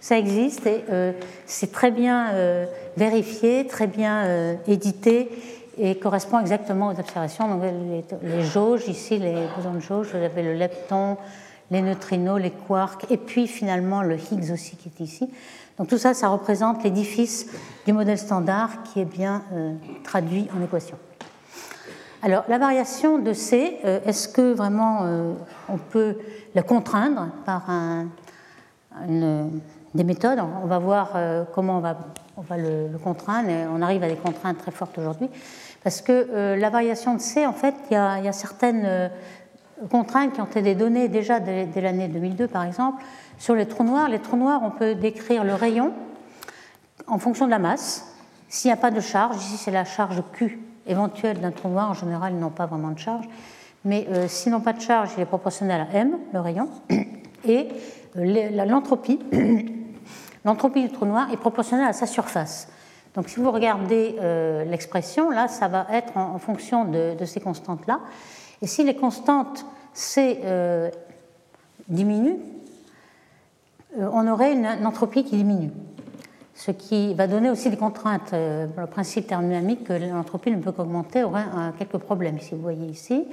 ça 0.00 0.18
existe 0.18 0.66
et 0.66 0.84
euh, 0.90 1.12
c'est 1.46 1.72
très 1.72 1.90
bien 1.90 2.30
euh, 2.30 2.66
vérifié, 2.96 3.66
très 3.66 3.86
bien 3.86 4.24
euh, 4.24 4.54
édité 4.66 5.28
et 5.76 5.96
correspond 5.96 6.40
exactement 6.40 6.88
aux 6.88 6.98
observations. 6.98 7.48
Donc, 7.48 7.62
les, 8.22 8.42
jauges, 8.42 8.88
ici, 8.88 9.18
les 9.18 9.34
bosons 9.56 9.74
de 9.74 9.80
jauge, 9.80 10.08
vous 10.12 10.22
avez 10.22 10.42
le 10.42 10.54
lepton, 10.54 11.16
les 11.70 11.82
neutrinos, 11.82 12.40
les 12.40 12.50
quarks, 12.50 13.06
et 13.10 13.16
puis 13.16 13.46
finalement 13.46 14.02
le 14.02 14.16
Higgs 14.16 14.52
aussi 14.52 14.76
qui 14.76 14.88
est 14.88 15.04
ici. 15.04 15.30
Donc 15.78 15.86
tout 15.86 15.98
ça, 15.98 16.14
ça 16.14 16.28
représente 16.28 16.82
l'édifice 16.82 17.46
du 17.86 17.92
modèle 17.92 18.18
standard 18.18 18.82
qui 18.82 19.00
est 19.00 19.04
bien 19.04 19.44
traduit 20.02 20.48
en 20.56 20.64
équation. 20.64 20.96
Alors 22.22 22.42
la 22.48 22.58
variation 22.58 23.18
de 23.18 23.32
C, 23.32 23.78
est-ce 23.84 24.26
que 24.26 24.52
vraiment 24.54 25.06
on 25.68 25.76
peut 25.76 26.16
la 26.56 26.62
contraindre 26.62 27.28
par 27.44 27.70
un, 27.70 28.08
une, 29.06 29.60
des 29.94 30.04
méthodes. 30.04 30.38
On 30.62 30.66
va 30.66 30.78
voir 30.78 31.12
euh, 31.14 31.44
comment 31.52 31.78
on 31.78 31.80
va, 31.80 31.96
on 32.36 32.42
va 32.42 32.56
le, 32.56 32.90
contraindre. 33.02 33.48
On 33.74 33.82
arrive 33.82 34.02
à 34.02 34.08
des 34.08 34.16
contraintes 34.16 34.58
très 34.58 34.70
fortes 34.70 34.98
aujourd'hui. 34.98 35.28
Parce 35.82 36.00
que 36.00 36.12
euh, 36.12 36.56
la 36.56 36.70
variation 36.70 37.14
de 37.14 37.20
C, 37.20 37.46
en 37.46 37.52
fait, 37.52 37.74
il 37.90 37.94
y 37.94 37.96
a, 37.96 38.32
certaines 38.32 38.84
euh, 38.84 39.08
contraintes 39.90 40.34
qui 40.34 40.40
ont 40.40 40.46
été 40.46 40.74
données 40.74 41.08
déjà 41.08 41.40
dès, 41.40 41.68
l'année 41.80 42.08
2002, 42.08 42.48
par 42.48 42.64
exemple, 42.64 43.02
sur 43.38 43.54
les 43.54 43.66
trous 43.66 43.84
noirs. 43.84 44.08
Les 44.08 44.18
trous 44.18 44.36
noirs, 44.36 44.60
on 44.64 44.70
peut 44.70 44.94
décrire 44.94 45.44
le 45.44 45.54
rayon 45.54 45.92
en 47.06 47.18
fonction 47.18 47.46
de 47.46 47.50
la 47.50 47.58
masse. 47.58 48.04
S'il 48.48 48.70
n'y 48.70 48.72
a 48.72 48.80
pas 48.80 48.90
de 48.90 49.00
charge, 49.00 49.36
ici 49.36 49.56
c'est 49.56 49.70
la 49.70 49.84
charge 49.84 50.22
Q 50.32 50.58
éventuelle 50.86 51.38
d'un 51.38 51.50
trou 51.50 51.68
noir, 51.68 51.90
en 51.90 51.94
général 51.94 52.32
ils 52.32 52.38
n'ont 52.38 52.48
pas 52.48 52.64
vraiment 52.64 52.90
de 52.90 52.98
charge, 52.98 53.26
mais 53.84 54.08
s'ils 54.26 54.52
n'ont 54.52 54.62
pas 54.62 54.72
de 54.72 54.80
charge, 54.80 55.10
il 55.18 55.20
est 55.20 55.26
proportionnel 55.26 55.82
à 55.82 55.94
M, 55.94 56.16
le 56.32 56.40
rayon, 56.40 56.70
et 57.46 57.68
l'entropie 58.14 59.18
L'entropie 60.44 60.82
du 60.82 60.92
trou 60.92 61.06
noir 61.06 61.28
est 61.32 61.36
proportionnelle 61.36 61.88
à 61.88 61.92
sa 61.92 62.06
surface. 62.06 62.68
Donc 63.14 63.28
si 63.28 63.40
vous 63.40 63.50
regardez 63.50 64.16
euh, 64.20 64.64
l'expression, 64.64 65.30
là, 65.30 65.48
ça 65.48 65.68
va 65.68 65.86
être 65.92 66.16
en, 66.16 66.38
fonction 66.38 66.84
de, 66.84 67.24
ces 67.24 67.40
constantes-là. 67.40 68.00
Et 68.62 68.66
si 68.66 68.84
les 68.84 68.94
constantes 68.94 69.66
C 69.92 70.40
euh, 70.44 70.90
diminuent, 71.88 72.38
euh, 73.98 74.08
on 74.12 74.28
aurait 74.28 74.52
une, 74.52 74.66
entropie 74.86 75.24
qui 75.24 75.36
diminue. 75.36 75.72
Ce 76.54 76.70
qui 76.70 77.14
va 77.14 77.26
donner 77.26 77.50
aussi 77.50 77.70
des 77.70 77.76
contraintes. 77.76 78.32
le 78.32 78.86
principe 78.86 79.28
thermodynamique 79.28 79.84
que 79.84 79.92
l'entropie 79.92 80.50
ne 80.50 80.60
peut 80.60 80.72
qu'augmenter 80.72 81.22
aurait 81.22 81.44
quelques 81.78 81.98
problèmes, 81.98 82.40
si 82.40 82.54
vous 82.56 82.60
voyez 82.60 82.86
ici. 82.86 83.26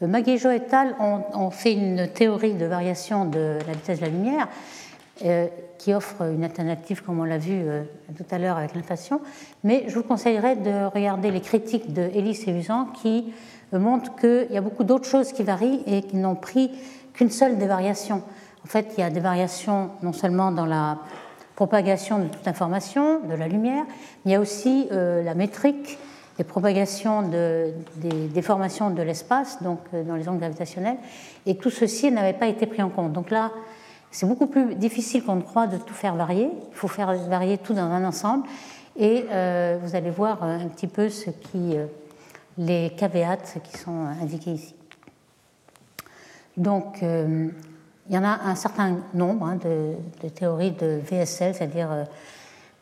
Maguejo 0.00 0.50
et 0.50 0.62
al. 0.72 0.96
ont, 0.98 1.50
fait 1.50 1.74
une 1.74 2.08
théorie 2.08 2.54
de 2.54 2.64
variation 2.64 3.26
de 3.26 3.58
la 3.66 3.72
vitesse 3.74 4.00
de 4.00 4.04
la 4.04 4.10
lumière 4.10 4.48
qui 5.84 5.92
offre 5.92 6.22
une 6.22 6.44
alternative, 6.44 7.02
comme 7.02 7.20
on 7.20 7.24
l'a 7.24 7.36
vu 7.36 7.52
euh, 7.52 7.82
tout 8.16 8.24
à 8.30 8.38
l'heure 8.38 8.56
avec 8.56 8.74
l'inflation. 8.74 9.20
Mais 9.64 9.84
je 9.86 9.94
vous 9.96 10.02
conseillerais 10.02 10.56
de 10.56 10.86
regarder 10.86 11.30
les 11.30 11.42
critiques 11.42 11.92
de 11.92 12.00
Ellis 12.00 12.42
et 12.46 12.52
Usan 12.52 12.86
qui 12.86 13.34
euh, 13.74 13.78
montrent 13.78 14.16
qu'il 14.16 14.46
y 14.50 14.56
a 14.56 14.62
beaucoup 14.62 14.84
d'autres 14.84 15.06
choses 15.06 15.34
qui 15.34 15.42
varient 15.42 15.82
et 15.86 16.00
qui 16.00 16.16
n'ont 16.16 16.36
pris 16.36 16.70
qu'une 17.12 17.28
seule 17.28 17.58
des 17.58 17.66
variations. 17.66 18.22
En 18.64 18.66
fait, 18.66 18.94
il 18.96 19.00
y 19.02 19.04
a 19.04 19.10
des 19.10 19.20
variations 19.20 19.90
non 20.02 20.14
seulement 20.14 20.52
dans 20.52 20.64
la 20.64 21.00
propagation 21.54 22.18
de 22.18 22.28
toute 22.28 22.48
information, 22.48 23.20
de 23.20 23.34
la 23.34 23.46
lumière, 23.46 23.84
mais 24.24 24.30
il 24.30 24.32
y 24.32 24.36
a 24.36 24.40
aussi 24.40 24.88
la 24.90 25.34
métrique, 25.34 25.98
des 26.38 26.44
propagations 26.44 27.22
de, 27.22 27.74
des 27.96 28.26
déformations 28.28 28.90
de 28.90 29.02
l'espace, 29.02 29.62
donc 29.62 29.78
dans 29.92 30.16
les 30.16 30.28
ondes 30.28 30.40
gravitationnelles, 30.40 30.96
et 31.46 31.56
tout 31.56 31.70
ceci 31.70 32.10
n'avait 32.10 32.32
pas 32.32 32.48
été 32.48 32.66
pris 32.66 32.82
en 32.82 32.88
compte. 32.88 33.12
Donc 33.12 33.30
là, 33.30 33.52
c'est 34.14 34.26
beaucoup 34.26 34.46
plus 34.46 34.74
difficile 34.74 35.24
qu'on 35.24 35.36
ne 35.36 35.42
croit 35.42 35.66
de 35.66 35.76
tout 35.76 35.94
faire 35.94 36.14
varier. 36.14 36.48
Il 36.70 36.76
faut 36.76 36.88
faire 36.88 37.12
varier 37.28 37.58
tout 37.58 37.74
dans 37.74 37.82
un 37.82 38.04
ensemble. 38.04 38.46
Et 38.96 39.22
vous 39.82 39.96
allez 39.96 40.10
voir 40.10 40.44
un 40.44 40.68
petit 40.68 40.86
peu 40.86 41.08
ce 41.08 41.30
qui, 41.30 41.76
les 42.56 42.90
caveats 42.96 43.58
qui 43.62 43.76
sont 43.76 44.06
indiqués 44.22 44.52
ici. 44.52 44.76
Donc, 46.56 47.02
il 48.08 48.14
y 48.14 48.18
en 48.18 48.24
a 48.24 48.40
un 48.44 48.54
certain 48.54 48.98
nombre 49.14 49.46
hein, 49.46 49.56
de, 49.56 50.28
théories 50.28 50.72
de 50.72 51.00
VSL, 51.02 51.54
c'est-à-dire 51.54 51.90
euh, 51.90 52.04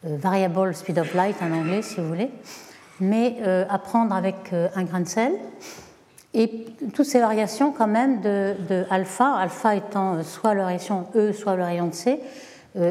euh, 0.07 0.17
Variable 0.17 0.75
Speed 0.75 0.99
of 0.99 1.15
Light 1.15 1.37
en 1.41 1.53
anglais, 1.53 1.83
si 1.83 2.01
vous 2.01 2.09
voulez, 2.09 2.31
mais 2.99 3.37
euh, 3.43 3.65
à 3.69 3.79
prendre 3.79 4.15
avec 4.15 4.53
un 4.53 4.83
grain 4.83 5.01
de 5.01 5.09
sel. 5.09 5.33
Et 6.35 6.67
toutes 6.95 7.07
ces 7.07 7.21
variations, 7.21 7.73
quand 7.73 7.87
même, 7.87 8.21
de, 8.21 8.55
alpha, 8.91 9.35
alpha 9.35 9.77
étant 9.77 10.23
soit 10.23 10.55
le 10.55 10.65
rayon 10.65 11.07
E, 11.15 11.33
soit 11.33 11.57
le 11.57 11.65
rayon 11.65 11.91
C, 11.93 12.21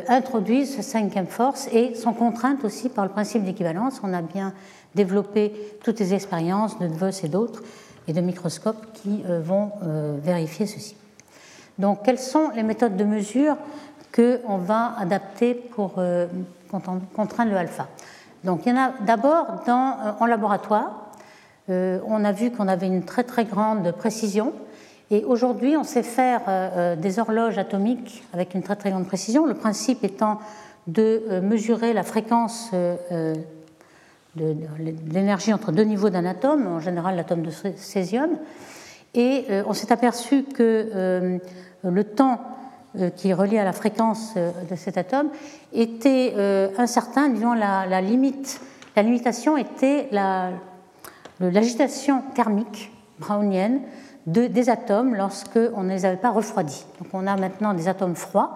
introduisent 0.08 0.76
cette 0.76 0.86
cinquième 0.86 1.26
force 1.26 1.68
et 1.72 1.96
sont 1.96 2.14
contraintes 2.14 2.64
aussi 2.64 2.88
par 2.88 3.04
le 3.04 3.10
principe 3.10 3.44
d'équivalence. 3.44 4.00
On 4.04 4.14
a 4.14 4.22
bien 4.22 4.54
développé 4.94 5.54
toutes 5.84 6.00
les 6.00 6.14
expériences 6.14 6.78
de 6.78 6.86
Vos 6.86 7.10
et 7.10 7.30
d'autres, 7.30 7.64
et 8.08 8.14
de 8.14 8.22
microscopes 8.22 8.86
qui 8.94 9.24
vont 9.44 9.72
vérifier 10.22 10.68
ceci. 10.68 10.96
Donc, 11.82 12.04
quelles 12.04 12.20
sont 12.20 12.52
les 12.56 12.64
méthodes 12.64 12.96
de 12.96 13.04
mesure 13.04 13.58
qu'on 14.14 14.58
va 14.58 14.94
adapter 15.00 15.56
pour 15.56 15.96
euh, 15.98 16.28
contraindre 16.70 17.52
le 17.52 17.58
alpha? 17.58 17.88
Donc, 18.44 18.66
il 18.66 18.70
y 18.70 18.78
en 18.78 18.82
a 18.82 18.92
d'abord 19.06 19.48
euh, 19.68 20.12
en 20.20 20.26
laboratoire. 20.26 21.01
Euh, 21.72 22.00
on 22.06 22.24
a 22.24 22.32
vu 22.32 22.52
qu'on 22.52 22.68
avait 22.68 22.86
une 22.88 23.04
très 23.04 23.24
grande 23.46 23.92
précision. 23.94 24.54
Et 25.10 25.24
aujourd'hui, 25.24 25.76
on 25.76 25.84
sait 25.84 26.04
faire 26.04 26.44
des 26.96 27.20
horloges 27.20 27.58
atomiques 27.58 28.24
avec 28.32 28.54
une 28.56 28.64
très 28.64 28.78
très 28.78 28.92
grande 28.92 29.08
précision. 29.08 29.46
Le 29.46 29.56
principe 29.56 30.06
étant 30.06 30.40
de 30.88 31.42
mesurer 31.42 31.92
la 31.92 32.04
fréquence 32.04 32.72
de 32.72 33.36
l'énergie 35.12 35.52
entre 35.52 35.74
deux 35.74 35.84
niveaux 35.84 36.10
d'un 36.10 36.24
atome, 36.24 36.66
en 36.66 36.80
général 36.80 37.18
l'atome 37.18 37.42
de 37.42 37.52
césium. 37.76 38.38
Et 39.14 39.48
on 39.68 39.74
s'est 39.74 39.92
aperçu 39.92 40.44
que 40.44 41.42
le 41.84 42.04
temps 42.06 42.40
euh, 43.00 43.10
qui 43.10 43.30
est 43.30 43.34
relié 43.34 43.58
à 43.58 43.64
la 43.64 43.72
fréquence 43.72 44.34
euh, 44.36 44.52
de 44.70 44.76
cet 44.76 44.98
atome 44.98 45.30
était 45.72 46.34
euh, 46.36 46.68
incertain, 46.78 47.30
disons 47.30 47.54
la, 47.54 48.02
limite, 48.02 48.60
la 48.98 49.02
limitation 49.02 49.56
était 49.56 50.10
l'agitation 51.50 52.24
thermique 52.34 52.92
brownienne 53.20 53.82
de, 54.28 54.48
des 54.48 54.70
atomes 54.70 55.16
lorsqu'on 55.16 55.84
ne 55.84 55.90
les 55.90 56.06
avait 56.06 56.18
pas 56.18 56.32
refroidis. 56.32 56.86
Donc 57.00 57.10
on 57.14 57.28
a 57.28 57.36
maintenant 57.38 57.74
des 57.74 57.88
atomes 57.88 58.16
froids. 58.16 58.56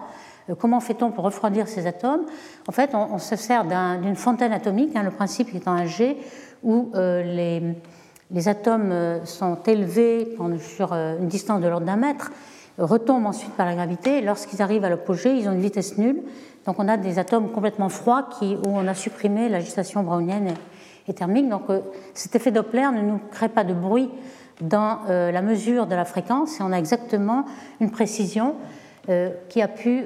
Comment 0.60 0.78
fait-on 0.78 1.10
pour 1.10 1.24
refroidir 1.24 1.66
ces 1.66 1.88
atomes? 1.88 2.24
En 2.68 2.72
fait, 2.72 2.94
on, 2.94 3.18
se 3.18 3.34
sert 3.34 3.64
d'une 4.00 4.14
fontaine 4.14 4.52
atomique, 4.52 4.94
hein, 4.94 5.02
le 5.02 5.10
principe 5.10 5.52
étant 5.52 5.72
un 5.72 5.86
G, 5.86 6.16
où 6.62 6.92
les, 6.94 7.74
les, 8.30 8.48
atomes 8.48 9.24
sont 9.24 9.58
élevés 9.66 10.36
sur 10.60 10.92
une 10.92 11.26
distance 11.26 11.60
de 11.60 11.66
l'ordre 11.66 11.86
d'un 11.86 11.96
mètre 11.96 12.30
retombent 12.78 13.26
ensuite 13.26 13.52
par 13.54 13.66
la 13.66 13.74
gravité. 13.74 14.20
Lorsqu'ils 14.20 14.62
arrivent 14.62 14.84
à 14.84 14.88
l'apogée, 14.88 15.34
ils 15.34 15.48
ont 15.48 15.52
une 15.52 15.60
vitesse 15.60 15.98
nulle. 15.98 16.22
Donc 16.66 16.76
on 16.78 16.88
a 16.88 16.96
des 16.96 17.18
atomes 17.18 17.50
complètement 17.50 17.88
froids 17.88 18.28
où 18.42 18.68
on 18.68 18.86
a 18.86 18.94
supprimé 18.94 19.48
l'agitation 19.48 20.02
brownienne 20.02 20.54
thermique. 21.14 21.48
Donc 21.48 21.70
euh, 21.70 21.80
cet 22.14 22.34
effet 22.34 22.50
Doppler 22.50 22.88
ne 22.92 23.02
nous 23.02 23.20
crée 23.30 23.48
pas 23.48 23.64
de 23.64 23.74
bruit 23.74 24.10
dans 24.60 25.00
euh, 25.08 25.30
la 25.30 25.42
mesure 25.42 25.86
de 25.86 25.94
la 25.94 26.04
fréquence 26.04 26.60
et 26.60 26.62
on 26.62 26.72
a 26.72 26.78
exactement 26.78 27.44
une 27.80 27.90
précision 27.90 28.54
euh, 29.08 29.30
qui 29.48 29.62
a 29.62 29.68
pu 29.68 30.04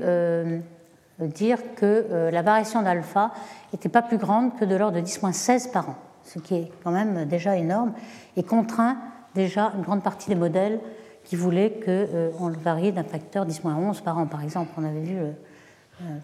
dire 1.20 1.58
que 1.76 2.30
la 2.32 2.40
variation 2.40 2.80
d'alpha 2.80 3.30
n'était 3.72 3.90
pas 3.90 4.00
plus 4.00 4.16
grande 4.16 4.56
que 4.58 4.64
de 4.64 4.74
l'ordre 4.74 4.98
de 4.98 5.04
10-16 5.04 5.70
par 5.70 5.90
an, 5.90 5.96
ce 6.24 6.38
qui 6.38 6.54
est 6.54 6.72
quand 6.82 6.90
même 6.90 7.26
déjà 7.26 7.56
énorme 7.56 7.92
et 8.38 8.42
contraint 8.42 8.96
déjà 9.34 9.72
une 9.76 9.82
grande 9.82 10.02
partie 10.02 10.30
des 10.30 10.34
modèles 10.34 10.80
qui 11.24 11.36
voulait 11.36 11.78
qu'on 11.84 12.48
le 12.48 12.56
varie 12.56 12.92
d'un 12.92 13.04
facteur 13.04 13.46
10-11 13.46 14.02
par 14.02 14.16
an, 14.16 14.26
par 14.26 14.42
exemple. 14.42 14.70
On 14.78 14.84
avait 14.84 15.02
vu 15.02 15.14
le, 15.14 15.32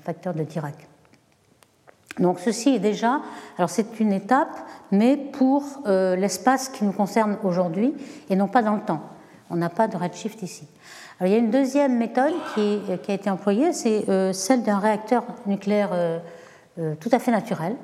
facteur 0.02 0.32
de 0.32 0.42
Dirac. 0.42 0.88
Donc 2.18 2.40
ceci 2.40 2.70
est 2.70 2.78
déjà, 2.78 3.20
alors 3.58 3.68
c'est 3.68 4.00
une 4.00 4.12
étape, 4.12 4.56
mais 4.90 5.16
pour 5.16 5.64
euh, 5.86 6.16
l'espace 6.16 6.68
qui 6.68 6.84
nous 6.84 6.92
concerne 6.92 7.36
aujourd'hui 7.44 7.94
et 8.30 8.36
non 8.36 8.48
pas 8.48 8.62
dans 8.62 8.74
le 8.74 8.80
temps. 8.80 9.02
On 9.50 9.56
n'a 9.56 9.68
pas 9.68 9.86
de 9.86 9.96
redshift 9.96 10.42
ici. 10.42 10.66
Il 11.20 11.28
y 11.28 11.34
a 11.34 11.38
une 11.38 11.50
deuxième 11.50 11.96
méthode 11.96 12.32
qui, 12.54 12.80
qui 13.02 13.10
a 13.10 13.14
été 13.14 13.30
employée, 13.30 13.72
c'est 13.72 14.08
euh, 14.08 14.32
celle 14.32 14.62
d'un 14.62 14.78
réacteur 14.78 15.24
nucléaire 15.46 15.90
tout 17.00 17.08
à 17.10 17.18
fait 17.18 17.30
naturel, 17.30 17.74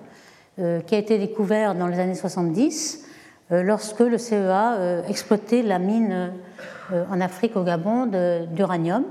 qui 0.59 0.95
a 0.95 0.99
été 0.99 1.19
découvert 1.19 1.75
dans 1.75 1.87
les 1.87 1.99
années 1.99 2.15
70 2.15 3.07
lorsque 3.51 4.01
le 4.01 4.19
CEA 4.19 5.03
exploitait 5.09 5.63
la 5.63 5.79
mine 5.79 6.33
euh, 6.93 7.05
en 7.11 7.21
Afrique, 7.21 7.57
au 7.57 7.63
Gabon, 7.63 8.11
d'uranium. 8.51 9.05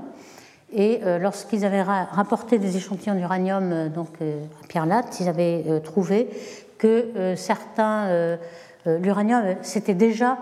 Et 0.72 1.00
euh, 1.04 1.18
lorsqu'ils 1.18 1.64
avaient 1.64 1.82
rapporté 1.82 2.58
des 2.58 2.76
échantillons 2.76 3.14
d'uranium 3.14 3.70
euh, 3.72 3.88
donc 3.88 4.08
à 4.20 4.66
Pierre 4.66 4.86
Latte, 4.86 5.20
ils 5.20 5.28
avaient 5.28 5.80
trouvé 5.84 6.28
que 6.78 7.34
certains 7.36 8.38
l'uranium 8.86 9.54
s'était 9.62 9.94
déjà 9.94 10.36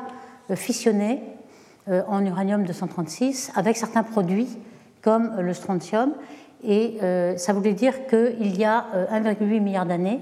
fissionné 0.55 1.23
en 1.87 2.25
uranium 2.25 2.65
236 2.65 3.53
avec 3.57 3.77
certains 3.77 4.03
produits 4.03 4.49
comme 5.03 5.39
le 5.39 5.53
strontium. 5.53 6.15
Et 6.65 6.97
ça 7.37 7.53
voulait 7.53 7.75
dire 7.75 8.07
qu'il 8.07 8.57
y 8.57 8.65
a 8.65 8.87
1,8 9.13 9.61
milliard 9.61 9.85
d'années, 9.85 10.21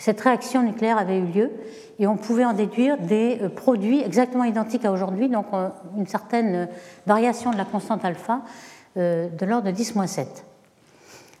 cette 0.00 0.22
réaction 0.22 0.62
nucléaire 0.62 0.96
avait 0.96 1.18
eu 1.18 1.26
lieu 1.26 1.50
et 1.98 2.06
on 2.06 2.16
pouvait 2.16 2.46
en 2.46 2.54
déduire 2.54 2.96
des 2.96 3.38
euh, 3.42 3.50
produits 3.50 4.00
exactement 4.00 4.44
identiques 4.44 4.86
à 4.86 4.92
aujourd'hui, 4.92 5.28
donc 5.28 5.44
euh, 5.52 5.68
une 5.94 6.06
certaine 6.06 6.68
variation 7.06 7.50
de 7.50 7.58
la 7.58 7.66
constante 7.66 8.02
alpha 8.02 8.36
euh, 8.36 8.79
de 8.96 9.46
l'ordre 9.46 9.70
de 9.70 9.76
10-7. 9.76 10.26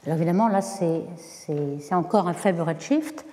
Alors 0.06 0.16
évidemment, 0.16 0.48
là, 0.48 0.60
c'est 0.62 1.94
encore 1.94 2.28
un 2.28 2.32
faible 2.32 2.62
redshift, 2.62 3.24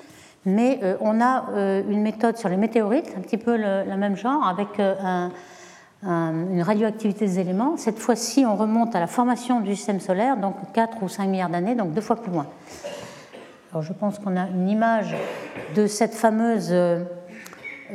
mais 0.46 0.80
on 1.02 1.22
a 1.22 1.46
une 1.88 2.02
méthode 2.02 2.38
sur 2.38 2.50
les 2.50 2.58
météorites, 2.58 3.14
un 3.18 3.22
petit 3.22 3.38
peu 3.38 3.56
le, 3.56 3.96
même 3.96 4.18
genre, 4.18 4.46
avec 4.46 4.82
une 6.04 6.62
radioactivité 6.62 7.26
des 7.26 7.40
éléments. 7.40 7.78
Cette 7.78 8.00
fois-ci, 8.00 8.46
on 8.46 8.56
remonte 8.56 8.96
à 8.96 9.00
la 9.00 9.08
formation 9.08 9.62
du 9.62 9.76
système 9.76 10.00
solaire, 10.00 10.38
donc 10.38 10.56
4 10.74 11.04
ou 11.04 11.10
5 11.10 11.28
milliards 11.28 11.50
d'années, 11.50 11.76
donc 11.76 11.94
deux 11.94 12.02
fois 12.02 12.18
plus 12.18 12.32
loin. 12.32 12.48
Alors 13.72 13.84
je 13.84 13.94
pense 13.94 14.18
qu'on 14.20 14.38
a 14.38 14.48
une 14.48 14.70
image 14.70 15.16
de 15.76 15.88
cette 15.88 16.14
fameuse 16.14 16.70
euh, 16.72 17.04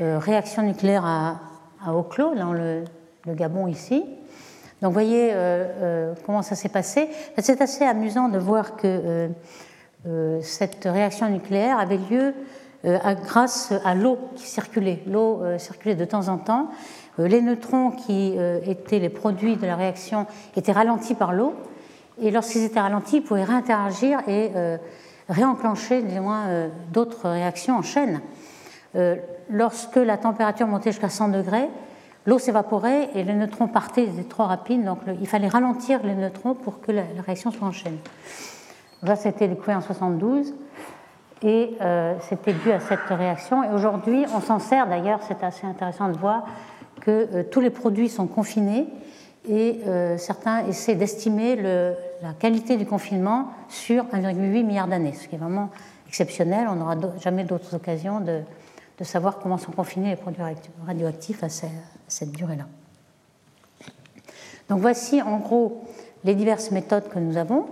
euh, 0.00 0.18
réaction 0.18 0.62
nucléaire 0.62 1.04
à, 1.04 1.40
à 1.84 1.92
clos, 2.08 2.34
dans 2.34 2.52
le, 2.52 2.84
Gabon 3.26 3.68
ici. 3.68 4.04
Donc 4.82 4.90
vous 4.90 4.92
voyez 4.92 5.30
euh, 5.32 6.12
comment 6.26 6.42
ça 6.42 6.56
s'est 6.56 6.68
passé. 6.68 7.08
C'est 7.38 7.62
assez 7.62 7.84
amusant 7.84 8.28
de 8.28 8.38
voir 8.38 8.76
que 8.76 9.30
cette 10.42 10.84
réaction 10.84 11.28
nucléaire 11.30 11.78
avait 11.78 11.98
lieu 12.10 12.34
grâce 12.84 13.72
à 13.84 13.94
l'eau 13.94 14.18
qui 14.34 14.48
circulait. 14.48 15.00
L'eau 15.06 15.40
circulait 15.58 15.94
de 15.94 16.04
temps 16.04 16.26
en 16.26 16.38
temps. 16.38 16.70
les 17.18 17.40
neutrons 17.40 17.92
qui 17.92 18.36
étaient 18.66 18.98
les 18.98 19.10
produits 19.10 19.54
de 19.54 19.64
la 19.64 19.76
réaction 19.76 20.26
étaient 20.56 20.72
ralentis 20.72 21.14
par 21.14 21.32
l'eau. 21.32 21.54
Et 22.20 22.32
lorsqu'ils 22.32 22.64
étaient 22.64 22.80
ralentis, 22.80 23.18
ils 23.18 23.22
pouvaient 23.22 23.44
réinteragir 23.44 24.18
et 24.26 24.50
réenclencher 25.28 26.02
euh, 26.04 26.68
d'autres 26.92 27.28
réactions 27.28 27.76
en 27.76 27.82
chaîne. 27.82 28.20
Euh, 28.94 29.16
lorsque 29.50 29.96
la 29.96 30.16
température 30.16 30.66
montait 30.66 30.92
jusqu'à 30.92 31.08
100 31.08 31.28
degrés, 31.28 31.68
l'eau 32.26 32.38
s'évaporait 32.38 33.10
et 33.14 33.24
les 33.24 33.34
neutrons 33.34 33.68
partaient, 33.68 34.08
trop 34.28 34.44
rapides, 34.44 34.84
donc 34.84 34.98
il 35.20 35.26
fallait 35.26 35.48
ralentir 35.48 36.00
les 36.04 36.14
neutrons 36.14 36.54
pour 36.54 36.80
que 36.80 36.92
la, 36.92 37.02
réaction 37.24 37.50
soit 37.50 37.66
en 37.66 37.72
chaîne. 37.72 37.98
Ça, 39.04 39.16
c'était 39.16 39.48
découvert 39.48 39.78
en 39.78 39.80
72 39.80 40.54
et 41.42 41.76
euh, 41.80 42.14
c'était 42.20 42.52
dû 42.52 42.70
à 42.70 42.78
cette 42.78 43.00
réaction. 43.08 43.64
Et 43.64 43.74
aujourd'hui, 43.74 44.24
on 44.34 44.40
s'en 44.40 44.60
sert 44.60 44.86
d'ailleurs, 44.86 45.20
c'est 45.26 45.42
assez 45.42 45.66
intéressant 45.66 46.08
de 46.08 46.16
voir 46.16 46.44
que 47.00 47.42
tous 47.42 47.60
les 47.60 47.70
produits 47.70 48.08
sont 48.08 48.28
confinés 48.28 48.86
et 49.48 49.80
certains 50.18 50.64
essaient 50.68 50.94
d'estimer 50.94 51.56
la 52.22 52.32
qualité 52.38 52.76
du 52.76 52.86
confinement 52.86 53.48
sur 53.68 54.04
1,8 54.04 54.64
milliard 54.64 54.86
d'années, 54.86 55.12
ce 55.14 55.26
qui 55.26 55.34
est 55.34 55.38
vraiment 55.38 55.70
exceptionnel. 56.06 56.68
On 56.70 56.76
n'aura 56.76 56.94
jamais 57.20 57.44
d'autres 57.44 57.74
occasions 57.74 58.20
de, 58.20 58.42
savoir 59.02 59.40
comment 59.40 59.58
sont 59.58 59.72
confinés 59.72 60.10
les 60.10 60.16
produits 60.16 60.42
radioactifs 60.86 61.42
à 61.42 61.48
cette 62.12 62.32
durée-là. 62.32 62.66
Donc 64.68 64.80
voici 64.80 65.20
en 65.20 65.38
gros 65.38 65.84
les 66.24 66.34
diverses 66.34 66.70
méthodes 66.70 67.08
que 67.08 67.18
nous 67.18 67.36
avons 67.36 67.66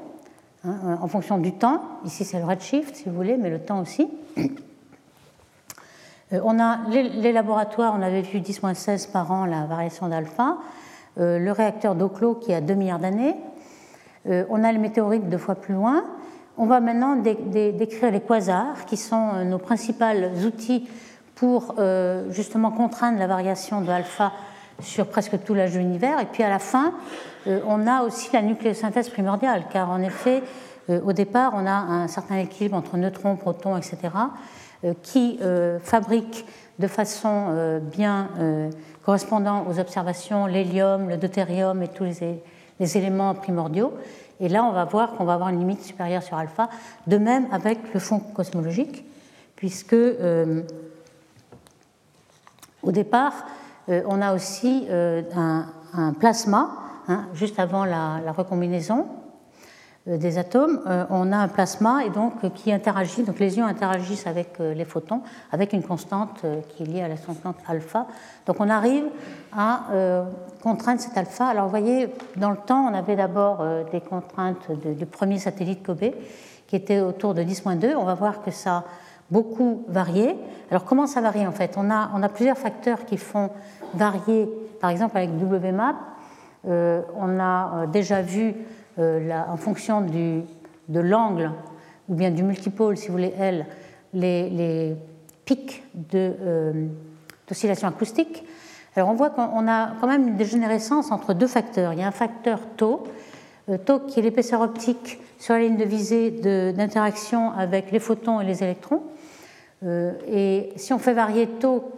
hein, 0.65 0.99
en 1.01 1.09
fonction 1.09 1.39
du 1.39 1.53
temps. 1.53 1.83
Ici 2.05 2.25
c'est 2.25 2.39
le 2.39 2.45
redshift 2.45 2.97
si 2.97 3.09
vous 3.09 3.15
voulez, 3.15 3.37
mais 3.37 3.51
le 3.51 3.61
temps 3.61 3.81
aussi. 3.81 4.09
on 6.33 6.59
a 6.59 6.81
les, 6.89 7.33
laboratoires, 7.33 7.95
on 7.97 8.03
avait 8.03 8.23
vu 8.23 8.41
10-16 8.41 9.11
par 9.11 9.31
an 9.31 9.45
la 9.45 9.67
variation 9.67 10.09
d'alpha, 10.09 10.59
le 11.17 11.51
réacteur 11.51 11.95
d'eau 11.95 12.09
clos 12.09 12.35
qui 12.35 12.53
a 12.53 12.61
2 12.61 12.75
milliards 12.75 12.99
d'années, 12.99 13.37
on 14.27 14.63
a 14.65 14.73
les 14.73 14.79
météorites 14.79 15.29
deux 15.29 15.39
fois 15.39 15.55
plus 15.55 15.75
loin. 15.75 16.05
On 16.57 16.67
va 16.67 16.81
maintenant 16.81 17.17
décrire 17.17 18.11
les 18.11 18.21
quasars, 18.21 18.85
qui 18.85 18.97
sont 18.97 19.45
nos 19.45 19.59
principaux 19.59 20.05
outils 20.45 20.89
pour 21.41 21.75
justement 22.29 22.71
contraindre 22.71 23.19
la 23.19 23.27
variation 23.27 23.81
de 23.81 23.91
alpha 23.91 24.31
sur 24.83 25.07
presque 25.07 25.43
tout 25.45 25.55
l'âge 25.55 25.73
de 25.73 25.79
l'univers. 25.79 26.21
Et 26.21 26.27
puis 26.27 26.43
à 26.43 26.49
la 26.49 26.59
fin, 26.59 26.93
euh, 27.47 27.61
on 27.67 27.87
a 27.87 28.03
aussi 28.03 28.31
la 28.33 28.43
nucléosynthèse 28.43 29.09
primordiale, 29.09 29.65
car 29.73 29.91
en 29.91 30.01
effet, 30.03 30.43
euh, 30.89 31.01
au 31.05 31.13
départ, 31.13 31.53
on 31.55 31.67
a 31.67 31.73
un 31.73 32.09
certain 32.09 32.37
équilibre 32.37 32.77
entre 32.77 32.97
neutrons, 32.97 33.37
protons, 33.37 33.77
etc., 33.77 33.99
euh, 34.85 34.95
qui 35.03 35.39
fabrique 35.83 36.47
de 36.79 36.87
façon 36.87 37.81
bien 37.93 38.31
correspondant 39.05 39.67
aux 39.69 39.79
observations 39.79 40.47
l'hélium, 40.47 41.11
le 41.11 41.19
deutérium 41.19 41.83
et 41.83 41.89
tous 41.89 42.05
les, 42.79 42.97
éléments 42.97 43.35
primordiaux. 43.35 43.93
Et 44.41 44.49
là, 44.49 44.65
on 44.65 44.73
va 44.73 44.87
voir 44.87 45.13
qu'on 45.13 45.25
va 45.25 45.35
avoir 45.35 45.51
une 45.51 45.59
limite 45.59 45.83
supérieure 45.83 46.23
sur 46.23 46.39
alpha, 46.39 46.71
de 47.07 47.19
même 47.19 47.47
avec 47.53 47.79
le 47.93 48.01
fond 48.01 48.21
cosmologique, 48.21 49.05
puisque 49.57 49.95
au 52.83 52.93
départ, 52.93 53.47
on 53.89 54.23
a 54.23 54.35
aussi 54.35 54.87
un 54.91 56.13
plasma 56.19 56.81
Hein, 57.11 57.27
juste 57.35 57.59
avant 57.59 57.85
la, 57.85 58.21
recombinaison 58.31 59.09
euh, 60.07 60.17
des 60.17 60.39
atomes, 60.39 60.81
euh, 60.87 61.05
on 61.11 61.33
a 61.33 61.39
un 61.39 61.49
plasma 61.49 62.05
et 62.05 62.11
donc 62.11 62.35
euh, 62.45 62.51
qui 62.51 62.73
interagit. 62.73 63.25
Donc 63.25 63.41
les 63.41 63.59
ions 63.59 63.67
interagissent 63.67 64.29
avec 64.29 64.61
les 64.61 64.85
photons 64.85 65.23
avec 65.51 65.73
une 65.73 65.83
constante 65.83 66.45
qui 66.69 66.85
est 66.85 66.87
liée 66.87 67.03
à 67.03 67.09
la 67.09 67.17
constante 67.17 67.57
alpha. 67.67 68.07
Donc 68.47 68.61
on 68.61 68.69
arrive 68.69 69.07
à 69.53 69.87
contraindre 70.63 71.01
cet 71.01 71.19
alpha. 71.19 71.47
Alors 71.49 71.65
vous 71.65 71.71
voyez, 71.71 72.15
dans 72.37 72.51
le 72.51 72.59
temps, 72.59 72.87
on 72.89 72.95
avait 72.95 73.17
d'abord 73.17 73.65
des 73.91 74.01
contraintes 74.01 74.71
du 74.71 75.07
premier 75.07 75.39
satellite 75.39 75.83
Kobe 75.83 76.13
qui 76.69 76.77
était 76.77 77.01
autour 77.01 77.35
de 77.35 77.43
10-2. 77.43 77.97
On 77.97 78.05
va 78.05 78.15
voir 78.15 78.43
que 78.43 78.53
ça 78.53 78.85
beaucoup 79.31 79.85
varié. 79.89 80.37
Alors 80.71 80.85
comment 80.85 81.07
ça 81.07 81.21
varie 81.21 81.47
en 81.47 81.53
fait? 81.53 81.75
On 81.77 81.91
a, 81.91 82.11
on 82.15 82.23
a 82.23 82.29
plusieurs 82.29 82.59
facteurs 82.59 83.05
qui 83.05 83.17
font 83.17 83.51
varier, 83.95 84.49
par 84.81 84.91
exemple 84.91 85.17
avec 85.17 85.31
WMAP, 85.31 85.97
euh, 86.69 87.03
on 87.17 87.39
a 87.41 87.73
euh, 87.75 87.87
déjà 87.87 88.23
vu, 88.23 88.55
euh, 88.99 89.43
en 89.49 89.57
fonction 89.57 90.03
de 90.03 91.01
l'angle 91.01 91.53
ou 92.09 92.15
bien 92.15 92.31
du 92.31 92.43
multipôle, 92.43 92.97
si 92.97 93.07
vous 93.07 93.13
voulez, 93.13 93.33
L, 93.39 93.67
les, 94.13 94.97
pics 95.45 95.83
d'oscillation 97.49 97.89
acoustique. 97.89 98.45
Alors 98.95 99.09
on 99.09 99.15
voit 99.15 99.31
qu'on 99.31 99.69
a 99.69 99.93
quand 100.01 100.07
même 100.07 100.29
une 100.29 100.37
dégénérescence 100.37 101.11
entre 101.11 101.35
deux 101.35 101.49
facteurs. 101.49 101.93
Il 101.93 101.99
y 101.99 102.03
a 102.03 102.07
un 102.07 102.13
facteur 102.13 102.61
tau, 102.77 103.05
tau 103.85 103.99
qui 104.01 104.21
est 104.21 104.23
l'épaisseur 104.23 104.61
optique 104.61 105.21
sur 105.39 105.55
la 105.55 105.61
ligne 105.61 105.77
de 105.77 105.85
visée 105.85 106.31
d'interaction 106.73 107.53
avec 107.53 107.91
les 107.91 107.99
photons 107.99 108.41
et 108.41 108.45
les 108.45 108.63
électrons. 108.63 109.03
Et 109.83 110.73
si 110.77 110.93
on 110.93 110.99
fait 110.99 111.15
varier 111.15 111.47
tau, 111.47 111.91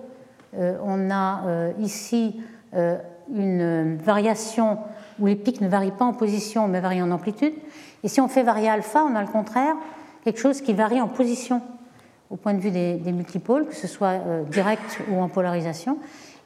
on 0.56 1.10
a 1.10 1.72
ici 1.80 2.40
une 2.72 3.96
variation 3.96 4.78
où 5.18 5.26
les 5.26 5.36
pics 5.36 5.60
ne 5.60 5.68
varient 5.68 5.90
pas 5.90 6.04
en 6.04 6.12
position 6.12 6.68
mais 6.68 6.80
varient 6.80 7.02
en 7.02 7.10
amplitude. 7.10 7.54
Et 8.04 8.08
si 8.08 8.20
on 8.20 8.28
fait 8.28 8.42
varier 8.42 8.68
alpha, 8.68 9.04
on 9.04 9.14
a 9.14 9.20
le 9.20 9.28
contraire, 9.28 9.74
quelque 10.24 10.40
chose 10.40 10.60
qui 10.60 10.72
varie 10.72 11.00
en 11.00 11.08
position 11.08 11.62
au 12.32 12.36
point 12.36 12.54
de 12.54 12.60
vue 12.60 12.70
des, 12.70 13.12
multipôles, 13.12 13.66
que 13.66 13.74
ce 13.74 13.86
soit 13.86 14.08
euh, 14.26 14.42
direct 14.44 15.00
ou 15.10 15.20
en 15.20 15.28
polarisation. 15.28 15.98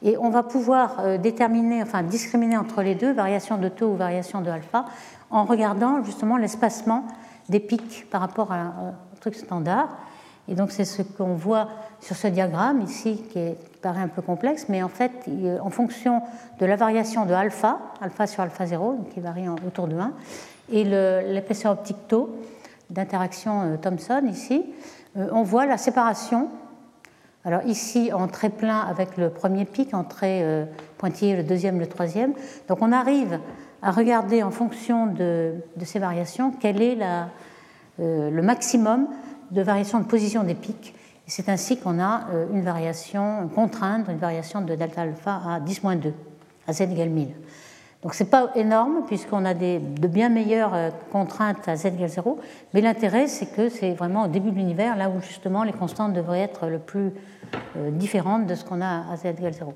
Et 0.03 0.17
on 0.17 0.29
va 0.29 0.43
pouvoir 0.43 0.97
euh, 0.99 1.17
déterminer, 1.17 1.81
enfin 1.81 2.03
discriminer 2.03 2.57
entre 2.57 2.81
les 2.81 2.93
deux, 2.93 3.13
variation 3.13 3.57
de 3.57 3.69
taux 3.69 3.87
ou 3.87 3.95
variation 3.95 4.41
de 4.41 4.49
alpha, 4.49 4.85
en 5.29 5.45
regardant 5.45 6.03
justement 6.03 6.35
l'espacement 6.35 7.05
des 7.47 7.61
pics 7.61 8.05
par 8.11 8.19
rapport 8.19 8.51
à 8.51 8.57
un 8.57 8.93
truc 9.21 9.35
standard. 9.35 9.87
Et 10.47 10.55
donc 10.55 10.71
c'est 10.71 10.85
ce 10.85 11.01
qu'on 11.01 11.33
voit 11.35 11.69
sur 11.99 12.15
ce 12.15 12.27
diagramme 12.27 12.81
ici, 12.81 13.23
qui, 13.31 13.55
paraît 13.81 14.01
un 14.01 14.07
peu 14.07 14.23
complexe, 14.23 14.65
mais 14.69 14.81
en 14.81 14.89
fait, 14.89 15.11
en 15.61 15.69
fonction 15.69 16.21
de 16.59 16.65
la 16.65 16.75
variation 16.75 17.25
de 17.25 17.33
alpha, 17.33 17.79
alpha 18.01 18.25
sur 18.25 18.41
alpha 18.41 18.65
0, 18.65 19.07
qui 19.13 19.19
varie 19.19 19.47
autour 19.49 19.87
de 19.87 19.95
1, 19.95 20.13
et 20.71 20.83
l'épaisseur 20.83 21.73
optique 21.73 22.07
tau 22.07 22.35
d'interaction 22.89 23.61
euh, 23.61 23.77
Thomson 23.77 24.23
ici, 24.29 24.65
euh, 25.17 25.27
on 25.31 25.43
voit 25.43 25.65
la 25.65 25.77
séparation. 25.77 26.49
Alors 27.45 27.61
ici, 27.65 28.11
en 28.13 28.27
trait 28.27 28.49
plein 28.49 28.79
avec 28.79 29.17
le 29.17 29.29
premier 29.29 29.65
pic, 29.65 29.93
en 29.93 30.03
trait 30.03 30.41
euh, 30.43 30.65
pointillé 30.97 31.35
le 31.35 31.43
deuxième, 31.43 31.79
le 31.79 31.87
troisième. 31.87 32.33
Donc 32.67 32.79
on 32.81 32.91
arrive 32.91 33.39
à 33.81 33.91
regarder 33.91 34.43
en 34.43 34.51
fonction 34.51 35.05
de, 35.05 35.53
ces 35.83 35.99
variations 35.99 36.51
quel 36.59 36.81
est 36.81 36.97
le 37.99 38.41
maximum 38.41 39.07
de 39.51 39.61
variation 39.61 39.99
de 39.99 40.05
position 40.05 40.43
des 40.43 40.55
pics. 40.55 40.93
C'est 41.25 41.49
ainsi 41.49 41.77
qu'on 41.77 41.99
a 41.99 42.27
euh, 42.31 42.45
une 42.53 42.61
variation 42.61 43.49
contrainte, 43.53 44.07
une 44.09 44.17
variation 44.17 44.61
de 44.61 44.75
delta 44.75 45.01
alpha 45.01 45.41
à 45.45 45.59
10-2, 45.59 46.13
à 46.67 46.73
z 46.73 46.81
égale 46.81 47.09
1000. 47.09 47.29
Donc 48.01 48.13
ce 48.13 48.23
n'est 48.23 48.29
pas 48.29 48.51
énorme, 48.55 49.01
puisqu'on 49.07 49.43
a 49.43 49.53
des, 49.53 49.79
de 49.79 50.07
bien 50.07 50.29
meilleures 50.29 50.73
euh, 50.73 50.89
contraintes 51.11 51.67
à 51.67 51.75
z 51.75 51.87
égale 51.87 52.09
0, 52.09 52.39
mais 52.73 52.79
l'intérêt, 52.79 53.27
c'est 53.27 53.47
que 53.47 53.67
c'est 53.67 53.91
vraiment 53.91 54.23
au 54.23 54.27
début 54.27 54.51
de 54.51 54.55
l'univers, 54.55 54.95
là 54.95 55.09
où 55.09 55.21
justement 55.21 55.63
les 55.63 55.73
constantes 55.73 56.13
devraient 56.13 56.41
être 56.41 56.67
le 56.67 56.79
plus 56.79 57.11
euh, 57.75 57.91
différentes 57.91 58.45
de 58.45 58.55
ce 58.55 58.63
qu'on 58.63 58.79
a 58.79 59.11
à 59.11 59.17
z 59.17 59.25
égale 59.25 59.53
0. 59.53 59.73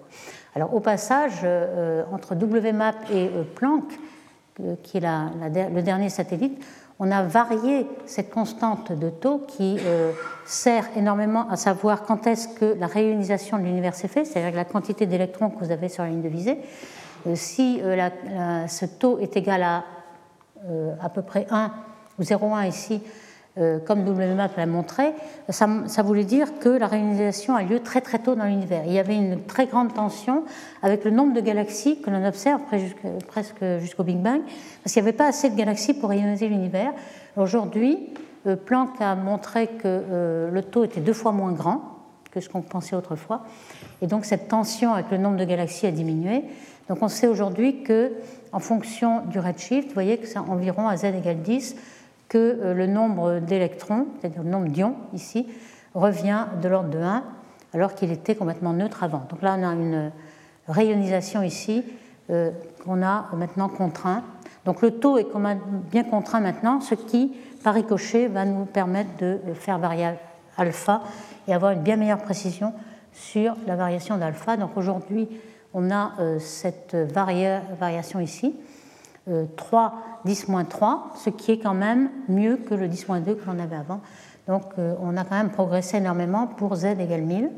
Alors 0.56 0.74
au 0.74 0.80
passage, 0.80 1.46
entre 2.12 2.36
WMAP 2.36 3.12
et 3.14 3.30
Planck, 3.56 3.84
qui 4.84 4.98
est 4.98 5.02
le 5.02 5.82
dernier 5.82 6.10
satellite, 6.10 6.62
on 7.04 7.10
a 7.10 7.24
varié 7.24 7.88
cette 8.06 8.30
constante 8.30 8.92
de 8.92 9.10
taux 9.10 9.40
qui 9.40 9.78
euh, 9.84 10.12
sert 10.46 10.86
énormément 10.96 11.50
à 11.50 11.56
savoir 11.56 12.04
quand 12.04 12.28
est-ce 12.28 12.48
que 12.48 12.78
la 12.80 12.86
réionisation 12.86 13.58
de 13.58 13.64
l'univers 13.64 13.96
s'est 13.96 14.08
faite, 14.08 14.28
c'est-à-dire 14.28 14.56
la 14.56 14.66
quantité 14.66 15.08
d'électrons 15.08 15.50
que 15.50 15.66
vous 15.66 15.72
avez 15.72 15.90
sur 15.90 16.04
la 16.04 16.10
ligne 16.10 16.22
de 16.22 16.30
visée. 16.30 16.60
Euh, 17.26 17.34
si 17.34 17.82
euh, 17.82 18.68
ce 18.68 18.86
taux 18.86 19.18
est 19.18 19.36
égal 19.36 19.64
à 19.64 19.84
à 21.02 21.10
peu 21.10 21.24
près 21.24 21.48
1 21.50 21.72
ou 22.20 22.22
0,1 22.22 22.68
ici, 22.68 23.02
comme 23.86 24.08
WMAP 24.08 24.56
l'a 24.56 24.66
montré, 24.66 25.14
ça, 25.50 25.68
voulait 26.04 26.24
dire 26.24 26.60
que 26.60 26.70
la 26.70 26.88
réionisation 26.88 27.56
a 27.56 27.64
lieu 27.64 27.82
très 27.82 28.00
très 28.00 28.20
tôt 28.20 28.36
dans 28.36 28.46
l'univers. 28.46 28.84
Il 28.86 28.94
y 28.94 29.00
avait 29.00 29.16
une 29.18 29.44
très 29.44 29.66
grande 29.66 29.94
tension 29.94 30.46
avec 30.82 31.04
le 31.04 31.12
nombre 31.12 31.34
de 31.34 31.42
galaxies 31.42 32.02
que 32.02 32.10
l'on 32.10 32.26
observe 32.26 32.62
presque 33.28 33.66
jusqu'au 33.80 34.04
Big 34.04 34.18
Bang, 34.18 34.42
parce 34.84 34.94
qu'il 34.94 35.04
n'y 35.04 35.10
avait 35.10 35.18
pas 35.18 35.28
assez 35.28 35.50
de 35.50 35.56
galaxies 35.58 35.94
pour 35.94 36.10
réioniser 36.12 36.48
l'univers. 36.48 36.94
Aujourd'hui, 37.36 38.14
euh, 38.48 38.56
Planck 38.56 39.00
a 39.00 39.16
montré 39.16 39.68
que 39.68 39.82
euh, 39.86 40.52
le 40.52 40.64
taux 40.64 40.84
était 40.84 41.02
deux 41.02 41.14
fois 41.14 41.32
moins 41.32 41.52
grand 41.52 41.82
que 42.32 42.40
ce 42.40 42.48
qu'on 42.48 42.62
pensait 42.62 42.96
autrefois, 42.96 43.44
et 44.02 44.08
donc 44.08 44.24
cette 44.24 44.48
tension 44.48 44.94
avec 44.94 45.12
le 45.12 45.18
nombre 45.18 45.36
de 45.36 45.44
galaxies 45.44 45.86
a 45.86 45.92
diminué. 45.92 46.44
Donc 46.88 47.00
on 47.02 47.10
sait 47.10 47.28
aujourd'hui 47.28 47.84
que, 47.84 48.14
en 48.54 48.60
fonction 48.60 49.26
du 49.26 49.38
redshift, 49.38 49.90
vous 49.90 49.94
voyez 49.94 50.18
que 50.18 50.28
c'est 50.28 50.40
environ 50.40 50.88
à 50.88 50.96
z 50.96 51.06
égale 51.06 51.42
10, 51.42 51.76
que 52.32 52.38
euh, 52.38 52.74
le 52.74 52.88
nombre 52.88 53.40
d'électrons, 53.40 54.08
c'est-à-dire 54.20 54.42
le 54.42 54.50
nombre 54.50 54.70
d'ions 54.70 54.96
ici, 55.14 55.48
revient 55.94 56.46
de 56.62 56.70
l'ordre 56.70 56.90
de 56.90 56.98
1, 56.98 57.24
alors 57.74 57.94
qu'il 57.94 58.10
était 58.10 58.36
complètement 58.36 58.72
neutre 58.72 59.04
avant. 59.04 59.24
Donc 59.30 59.42
là, 59.42 59.58
on 59.60 59.64
a 59.68 59.74
une 59.74 60.12
rayonisation 60.70 61.42
ici 61.42 61.84
euh, 62.30 62.52
qu'on 62.86 63.04
a 63.04 63.28
maintenant 63.36 63.68
contraint. 63.68 64.24
Donc 64.64 64.82
le 64.82 64.92
taux 64.92 65.18
est 65.18 65.28
bien 65.92 66.06
contraint 66.06 66.40
maintenant, 66.40 66.80
ce 66.80 66.96
qui, 66.96 67.34
par 67.66 67.74
ricochet, 67.74 68.28
va 68.28 68.46
nous 68.46 68.64
permettre 68.64 69.10
de 69.20 69.38
faire 69.54 69.78
varier 69.78 70.12
alpha 70.58 71.02
et 71.50 71.54
avoir 71.54 71.74
une 71.74 71.82
bien 71.82 71.98
meilleure 71.98 72.22
précision 72.22 72.72
sur 73.12 73.58
la 73.68 73.76
variation 73.76 74.16
d'alpha. 74.16 74.56
Donc 74.56 74.78
aujourd'hui, 74.78 75.28
on 75.74 75.92
a 75.92 76.14
euh, 76.20 76.40
cette 76.40 76.96
variation 76.96 78.22
ici. 78.22 78.56
3, 79.58 79.94
10 80.26 80.48
3, 80.70 81.14
ce 81.16 81.30
qui 81.30 81.52
est 81.52 81.60
quand 81.60 81.74
même 81.74 82.10
mieux 82.28 82.58
que 82.58 82.74
le 82.74 82.88
10 82.88 83.08
2 83.26 83.36
que 83.36 83.46
l'on 83.46 83.60
avait 83.60 83.76
avant. 83.76 84.02
Donc 84.48 84.64
euh, 84.78 84.96
on 85.02 85.18
a 85.18 85.24
quand 85.24 85.38
même 85.38 85.52
progressé 85.52 85.98
énormément 85.98 86.48
pour 86.48 86.76
z 86.76 86.86
égale 86.86 87.22
1000. 87.22 87.46
Euh, 87.46 87.50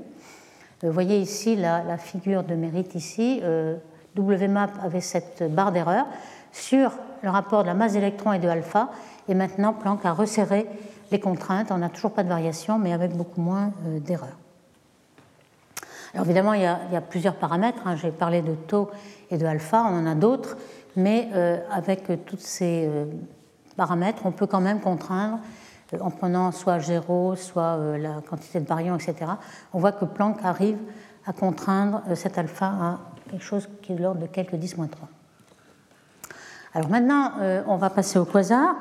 vous 0.84 0.92
voyez 0.92 1.18
ici 1.18 1.56
la, 1.56 1.98
figure 1.98 2.44
de 2.44 2.56
mérite 2.56 2.96
ici. 2.96 3.40
Euh, 3.44 3.78
WMAP 4.18 4.72
avait 4.84 5.02
cette 5.02 5.44
barre 5.54 5.72
d'erreur 5.72 6.06
sur 6.52 6.92
le 7.24 7.30
rapport 7.30 7.64
de 7.64 7.68
la 7.68 7.74
masse 7.74 7.94
d'électrons 7.94 8.34
et 8.34 8.40
de 8.40 8.48
alpha. 8.48 8.90
Et 9.28 9.34
maintenant, 9.34 9.74
Planck 9.74 10.06
a 10.06 10.14
resserré 10.14 10.68
les 11.12 11.20
contraintes. 11.20 11.72
On 11.72 11.80
n'a 11.80 11.90
toujours 11.90 12.12
pas 12.12 12.24
de 12.24 12.30
variation, 12.30 12.78
mais 12.78 12.94
avec 12.94 13.16
beaucoup 13.16 13.42
moins 13.42 13.72
d'erreurs. 14.06 14.38
Alors 16.14 16.26
évidemment, 16.28 16.54
il 16.54 16.62
y, 16.62 16.66
a, 16.66 17.02
plusieurs 17.02 17.36
paramètres. 17.36 17.88
Hein. 17.88 17.96
J'ai 17.96 18.12
parlé 18.12 18.44
de 18.44 18.54
taux 18.54 18.92
et 19.32 19.38
de 19.38 19.46
alpha, 19.46 19.84
on 19.84 19.98
en 19.98 20.06
a 20.06 20.14
d'autres 20.14 20.58
mais 20.96 21.30
euh, 21.34 21.60
avec 21.72 22.26
tous 22.26 22.40
ces 22.40 22.88
euh, 22.88 23.06
paramètres, 23.76 24.26
on 24.26 24.32
peut 24.32 24.48
quand 24.48 24.62
même 24.62 24.80
contraindre 24.80 25.40
en 26.00 26.10
prenant 26.10 26.52
soit 26.52 26.80
G0, 26.80 27.36
soit 27.36 27.78
la 28.00 28.22
quantité 28.28 28.60
de 28.60 28.66
baryons, 28.66 28.96
etc., 28.96 29.32
on 29.74 29.80
voit 29.80 29.92
que 29.92 30.06
Planck 30.06 30.44
arrive 30.44 30.80
à 31.28 31.34
contraindre 31.34 32.02
cet 32.16 32.40
alpha 32.40 32.66
à 32.66 33.00
quelque 33.30 33.44
chose 33.44 33.70
qui 33.84 33.92
est 33.92 33.96
de 33.96 34.02
l'ordre 34.02 34.20
de 34.20 34.26
quelques 34.26 34.56
10-3. 34.56 34.88
Alors 36.74 36.90
maintenant, 36.90 37.34
on 37.68 37.76
va 37.76 37.92
passer 37.92 38.18
au 38.18 38.26
quasar. 38.26 38.74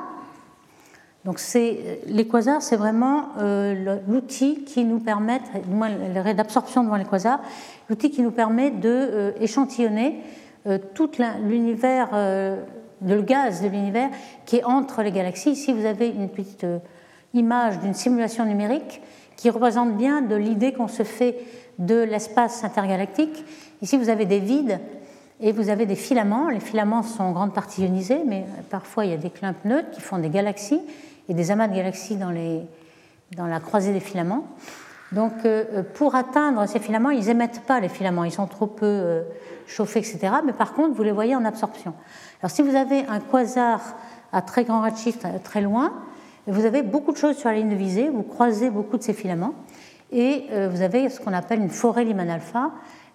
Donc 1.25 1.41
les 1.55 2.27
quasars, 2.27 2.63
c'est 2.63 2.77
vraiment 2.77 3.29
euh, 3.39 4.01
l'outil 4.09 4.65
qui 4.65 4.85
nous 4.85 4.99
permet, 4.99 5.41
le 5.71 6.21
ray 6.21 6.35
d'absorption 6.35 6.83
devant 6.83 6.97
les 6.97 7.05
quasars, 7.05 7.41
l'outil 7.89 8.11
qui 8.11 8.23
nous 8.23 8.33
permet 8.33 8.71
d'échantillonner 8.71 10.17
euh, 10.17 10.52
tout 10.95 11.11
l'univers, 11.43 12.11
euh, 12.13 12.63
le 13.05 13.23
gaz 13.23 13.63
de 13.63 13.69
l'univers 13.69 14.11
qui 14.47 14.57
est 14.57 14.65
entre 14.65 15.03
les 15.03 15.13
galaxies. 15.13 15.51
Ici, 15.51 15.73
vous 15.73 15.87
avez 15.87 16.09
une 16.09 16.29
petite 16.29 16.67
image 17.35 17.79
d'une 17.81 17.95
simulation 17.95 18.45
numérique 18.45 19.01
qui 19.37 19.51
représente 19.51 19.97
bien 19.97 20.23
de 20.23 20.37
l'idée 20.37 20.73
qu'on 20.73 20.89
se 20.89 21.03
fait 21.03 21.37
de 21.79 22.03
l'espace 22.03 22.65
intergalactique. 22.65 23.45
Ici, 23.81 23.97
vous 23.97 24.09
avez 24.09 24.25
des 24.25 24.39
vides 24.39 24.79
et 25.41 25.53
vous 25.53 25.69
avez 25.69 25.87
des 25.87 25.97
filaments. 25.97 26.49
Les 26.49 26.61
filaments 26.61 27.03
sont 27.03 27.25
en 27.25 27.33
grande 27.33 27.53
partie 27.53 27.83
ionisés, 27.83 28.23
mais 28.25 28.45
parfois 28.71 29.05
il 29.05 29.11
y 29.11 29.15
a 29.15 29.19
des 29.19 29.31
clumps 29.31 29.65
neutres 29.65 29.91
qui 29.91 30.01
font 30.01 30.19
des 30.19 30.29
galaxies 30.29 30.81
et 31.29 31.35
des 31.35 31.51
amas 31.51 31.69
de 31.69 31.75
galaxies 31.75 32.17
dans 32.17 33.47
la 33.47 33.61
croisée 33.61 33.93
des 33.93 34.01
filaments. 34.01 34.47
Donc, 35.13 35.45
euh, 35.45 35.83
pour 35.95 36.15
atteindre 36.15 36.67
ces 36.67 36.79
filaments, 36.79 37.11
ils 37.11 37.27
n'émettent 37.27 37.61
pas 37.67 37.81
les 37.81 37.89
filaments, 37.89 38.25
ils 38.25 38.33
sont 38.33 38.47
trop 38.47 38.67
peu 38.67 38.87
euh, 38.87 39.23
chauffés, 39.67 39.99
etc. 39.99 40.21
Mais 40.45 40.53
par 40.53 40.73
contre, 40.73 40.95
vous 40.95 41.03
les 41.03 41.13
voyez 41.13 41.37
en 41.37 41.45
absorption. 41.45 41.93
Alors, 42.41 42.51
si 42.51 42.63
vous 42.63 42.75
avez 42.75 43.05
un 43.07 43.21
quasar 43.21 43.81
à 44.33 44.41
très 44.41 44.65
grand 44.65 44.83
redshift, 44.83 45.25
euh, 45.25 45.39
très 45.43 45.61
loin, 45.61 45.93
vous 46.47 46.65
avez 46.65 46.83
beaucoup 46.83 47.13
de 47.13 47.19
choses 47.19 47.37
sur 47.37 47.51
la 47.51 47.57
ligne 47.57 47.69
de 47.69 47.77
visée, 47.77 48.09
vous 48.09 48.23
croisez 48.23 48.71
beaucoup 48.71 48.97
de 48.97 49.03
ces 49.03 49.13
filaments, 49.13 49.55
et 50.11 50.47
vous 50.69 50.83
avez 50.83 51.09
ce 51.09 51.21
qu'on 51.21 51.33
appelle 51.33 51.61
une 51.61 51.71
forêt 51.71 52.05
Lyman 52.05 52.29
alpha, 52.29 52.73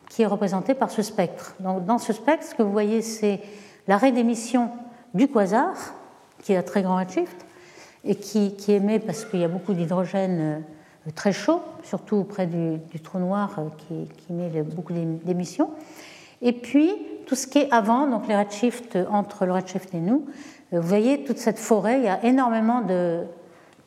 qui 0.10 0.22
est 0.22 0.26
représentée 0.26 0.74
par 0.74 0.90
ce 0.90 1.02
spectre. 1.02 1.56
Donc, 1.60 1.86
dans 1.86 1.98
ce 1.98 2.14
spectre, 2.14 2.46
ce 2.46 2.56
que 2.56 2.64
vous 2.64 2.72
voyez, 2.72 3.02
c'est 3.02 3.42
l'arrêt 3.88 4.14
d'émission 4.14 4.72
du 5.14 5.28
quasar, 5.28 5.76
qui 6.42 6.54
est 6.54 6.58
à 6.58 6.64
très 6.64 6.82
grand 6.84 6.96
redshift, 6.96 7.46
et 8.06 8.16
qui, 8.16 8.56
émet 8.70 9.00
parce 9.00 9.26
qu'il 9.26 9.42
y 9.42 9.44
a 9.44 9.50
beaucoup 9.50 9.74
d'hydrogène 9.74 10.64
très 11.16 11.32
chaud, 11.32 11.62
surtout 11.84 12.18
auprès 12.18 12.48
du, 12.48 13.00
trou 13.00 13.20
noir 13.20 13.56
euh, 13.58 13.62
qui, 13.78 14.08
qui 14.18 14.34
émet 14.34 14.64
beaucoup 14.64 14.94
d'émissions. 14.94 15.70
Et 16.42 16.54
puis, 16.54 16.92
tout 17.26 17.36
ce 17.36 17.48
qui 17.48 17.60
est 17.60 17.72
avant, 17.72 18.08
donc 18.08 18.28
les 18.28 18.36
redshifts 18.36 18.98
entre 19.10 19.46
le 19.46 19.54
redshift 19.54 19.94
et 19.94 20.00
nous, 20.00 20.26
euh, 20.74 20.80
vous 20.80 20.88
voyez 20.88 21.24
toute 21.24 21.38
cette 21.38 21.60
forêt, 21.60 22.00
il 22.00 22.06
y 22.06 22.10
a 22.10 22.24
énormément 22.26 22.82
de, 22.82 23.24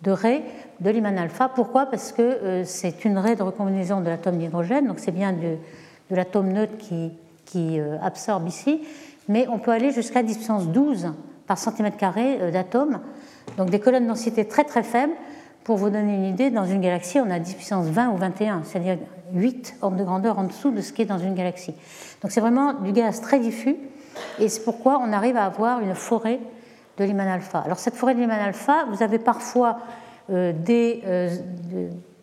de 0.03 0.11
raies 0.11 0.43
de 0.81 0.91
Lyman 0.91 1.19
alpha. 1.19 1.49
Pourquoi? 1.49 1.87
Parce 1.87 2.13
que 2.13 2.63
c'est 2.65 3.05
une 3.05 3.19
raie 3.19 3.37
de 3.37 3.43
recombinaison 3.43 4.01
de 4.01 4.09
l'atome 4.09 4.39
d'hydrogène, 4.39 4.87
donc 4.87 4.99
c'est 4.99 5.13
bien 5.13 5.33
de, 5.33 5.57
de 6.11 6.17
l'atome 6.17 6.53
neutre 6.53 6.79
qui, 6.79 7.13
qui 7.45 7.79
absorbe 8.01 8.49
ici, 8.49 8.81
mais 9.29 9.47
on 9.49 9.59
peut 9.59 9.73
aller 9.73 9.91
jusqu'à 9.91 10.23
10 10.23 10.37
puissance 10.37 10.69
12 10.69 11.13
par 11.47 11.59
centimètre 11.59 11.99
carré 11.99 12.51
d'atomes 12.51 13.01
donc 13.57 13.71
des 13.71 13.81
colonnes 13.81 14.05
de 14.05 14.09
densité 14.09 14.47
très 14.47 14.65
très 14.65 14.83
faibles. 14.83 15.13
Pour 15.65 15.77
vous 15.77 15.91
donner 15.91 16.15
une 16.15 16.25
idée, 16.25 16.51
dans 16.51 16.65
une 16.65 16.81
galaxie, 16.81 17.21
on 17.21 17.31
a 17.31 17.39
10 17.39 17.55
puissance 17.55 17.87
20 17.87 18.11
ou 18.11 18.17
21, 18.17 18.63
c'est-à-dire 18.65 18.99
8 19.33 19.77
ordres 19.83 19.97
de 19.97 20.05
grandeur 20.05 20.39
en 20.39 20.45
dessous 20.45 20.71
de 20.71 20.81
ce 20.81 20.93
qui 20.93 21.03
est 21.03 21.07
dans 21.07 21.19
une 21.19 21.35
galaxie. 21.35 21.75
Donc 22.23 22.31
c'est 22.31 22.41
vraiment 22.41 22.73
du 22.75 22.93
gaz 22.93 23.21
très 23.21 23.39
diffus, 23.39 23.77
et 24.39 24.49
c'est 24.49 24.65
pourquoi 24.65 25.01
on 25.05 25.13
arrive 25.13 25.37
à 25.37 25.45
avoir 25.45 25.81
une 25.81 25.95
forêt 25.95 26.41
de 26.97 27.05
Lyman 27.05 27.29
alpha. 27.29 27.59
Alors 27.61 27.79
cette 27.79 27.95
forêt 27.95 28.15
de 28.15 28.21
Lyman 28.21 28.39
alpha, 28.39 28.87
vous 28.91 29.03
avez 29.03 29.19
parfois 29.19 29.79
euh, 30.31 30.53
des, 30.53 31.03
euh, 31.07 31.29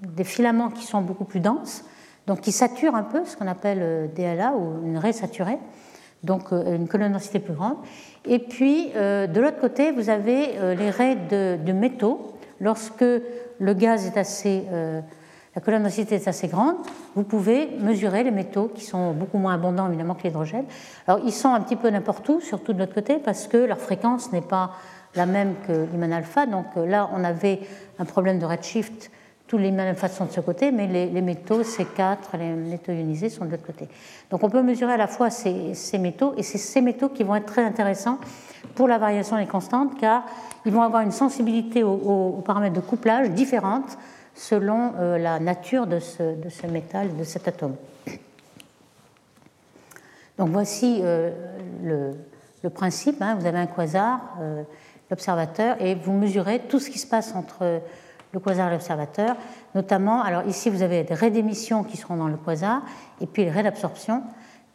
des, 0.02 0.24
filaments 0.24 0.70
qui 0.70 0.86
sont 0.86 1.02
beaucoup 1.02 1.26
plus 1.26 1.40
denses, 1.40 1.84
donc 2.26 2.42
qui 2.42 2.52
saturent 2.52 2.96
un 2.96 3.04
peu, 3.04 3.26
ce 3.26 3.36
qu'on 3.36 3.48
appelle 3.48 3.80
euh, 3.82 4.08
DLA 4.08 4.54
ou 4.54 4.86
une 4.86 4.98
raie 4.98 5.14
saturée, 5.14 5.58
donc 6.24 6.52
une 6.52 6.88
colonne 6.88 7.10
de 7.10 7.14
densité 7.14 7.40
plus 7.40 7.54
grande. 7.54 7.76
Et 8.26 8.40
puis, 8.40 8.90
de 8.96 9.40
l'autre 9.40 9.60
côté, 9.60 9.92
vous 9.92 10.10
avez 10.10 10.76
les 10.76 10.90
raies 10.90 11.16
de, 11.16 11.72
métaux. 11.72 12.37
Lorsque 12.60 13.04
le 13.04 13.74
gaz 13.74 14.06
est 14.06 14.18
assez, 14.18 14.64
euh, 14.72 15.02
la 15.56 15.62
colonne 15.62 15.84
densité 15.84 16.16
est 16.16 16.28
assez 16.28 16.48
grande, 16.48 16.76
vous 17.16 17.24
pouvez 17.24 17.68
mesurer 17.80 18.24
les 18.24 18.32
métaux 18.32 18.72
qui 18.74 18.84
sont 18.84 19.14
beaucoup 19.14 19.38
moins 19.38 19.54
abondants 19.54 19.88
évidemment 19.88 20.16
que 20.16 20.24
l'hydrogène. 20.24 20.66
Alors, 21.08 21.22
ils 21.26 21.34
sont 21.34 21.54
un 21.54 21.62
petit 21.62 21.76
peu 21.76 21.90
n'importe 21.90 22.28
où, 22.30 22.40
surtout 22.42 22.74
de 22.74 22.80
l'autre 22.80 22.96
côté, 22.96 23.18
parce 23.18 23.48
que 23.48 23.58
leur 23.58 23.80
fréquence 23.80 24.32
n'est 24.32 24.42
pas 24.42 24.72
la 25.16 25.26
même 25.26 25.56
que 25.68 25.88
l'hymen 25.92 26.14
alpha. 26.14 26.46
Donc 26.46 26.66
là, 26.76 27.10
on 27.14 27.24
avait 27.24 27.60
un 28.00 28.06
problème 28.06 28.40
de 28.40 28.46
redshift 28.46 29.12
tous 29.48 29.58
les 29.58 29.70
alpha 29.80 30.10
sont 30.10 30.26
de 30.26 30.32
ce 30.32 30.42
côté, 30.42 30.72
mais 30.72 30.88
les, 30.88 31.22
métaux 31.22 31.62
C4, 31.62 32.38
les 32.38 32.50
métaux 32.50 32.92
ionisés 32.92 33.30
sont 33.30 33.46
de 33.46 33.52
l'autre 33.52 33.66
côté. 33.66 33.88
Donc 34.30 34.44
on 34.44 34.50
peut 34.50 34.62
mesurer 34.62 34.94
à 34.94 34.98
la 34.98 35.08
fois 35.08 35.30
ces, 35.30 35.74
métaux, 35.98 36.34
et 36.38 36.44
c'est 36.44 36.58
ces 36.58 36.82
métaux 36.82 37.10
qui 37.10 37.24
vont 37.24 37.36
être 37.36 37.46
très 37.46 37.64
intéressants 37.64 38.20
pour 38.78 38.88
la 38.88 39.00
variation 39.00 39.38
des 39.38 39.48
constantes, 39.48 39.98
car 40.00 40.24
ils 40.64 40.72
vont 40.72 40.84
avoir 40.84 41.02
une 41.02 41.12
sensibilité 41.12 41.82
aux, 41.82 42.44
paramètres 42.46 42.76
de 42.76 42.82
couplage 42.82 43.32
différentes 43.32 43.98
selon 44.36 44.94
euh, 45.00 45.18
la 45.18 45.40
nature 45.40 45.88
de 45.88 46.00
ce, 46.00 46.68
métal, 46.68 47.18
de 47.18 47.24
cet 47.24 47.48
atome. 47.48 47.76
Donc 50.38 50.50
voici 50.50 51.00
euh, 51.02 51.32
le, 52.62 52.70
principe, 52.70 53.20
hein. 53.20 53.36
vous 53.40 53.48
avez 53.48 53.58
un 53.58 53.66
quasar, 53.66 54.20
euh, 54.40 54.62
l'observateur, 55.10 55.82
et 55.82 55.96
vous 55.96 56.14
mesurez 56.14 56.60
tout 56.70 56.80
ce 56.80 56.92
qui 56.92 57.00
se 57.00 57.08
passe 57.08 57.34
entre 57.34 57.82
le 58.32 58.40
quasar 58.40 58.68
et 58.68 58.74
l'observateur. 58.74 59.36
Notamment, 59.74 60.22
alors 60.22 60.44
ici 60.44 60.70
vous 60.70 60.84
avez 60.84 61.04
des 61.04 61.16
raies 61.16 61.32
d'émission 61.32 61.84
qui 61.84 61.98
seront 61.98 62.18
dans 62.18 62.28
le 62.28 62.38
quasar, 62.38 62.84
et 63.22 63.26
puis 63.26 63.44
les 63.44 63.50
raies 63.50 63.64
d'absorption 63.64 64.22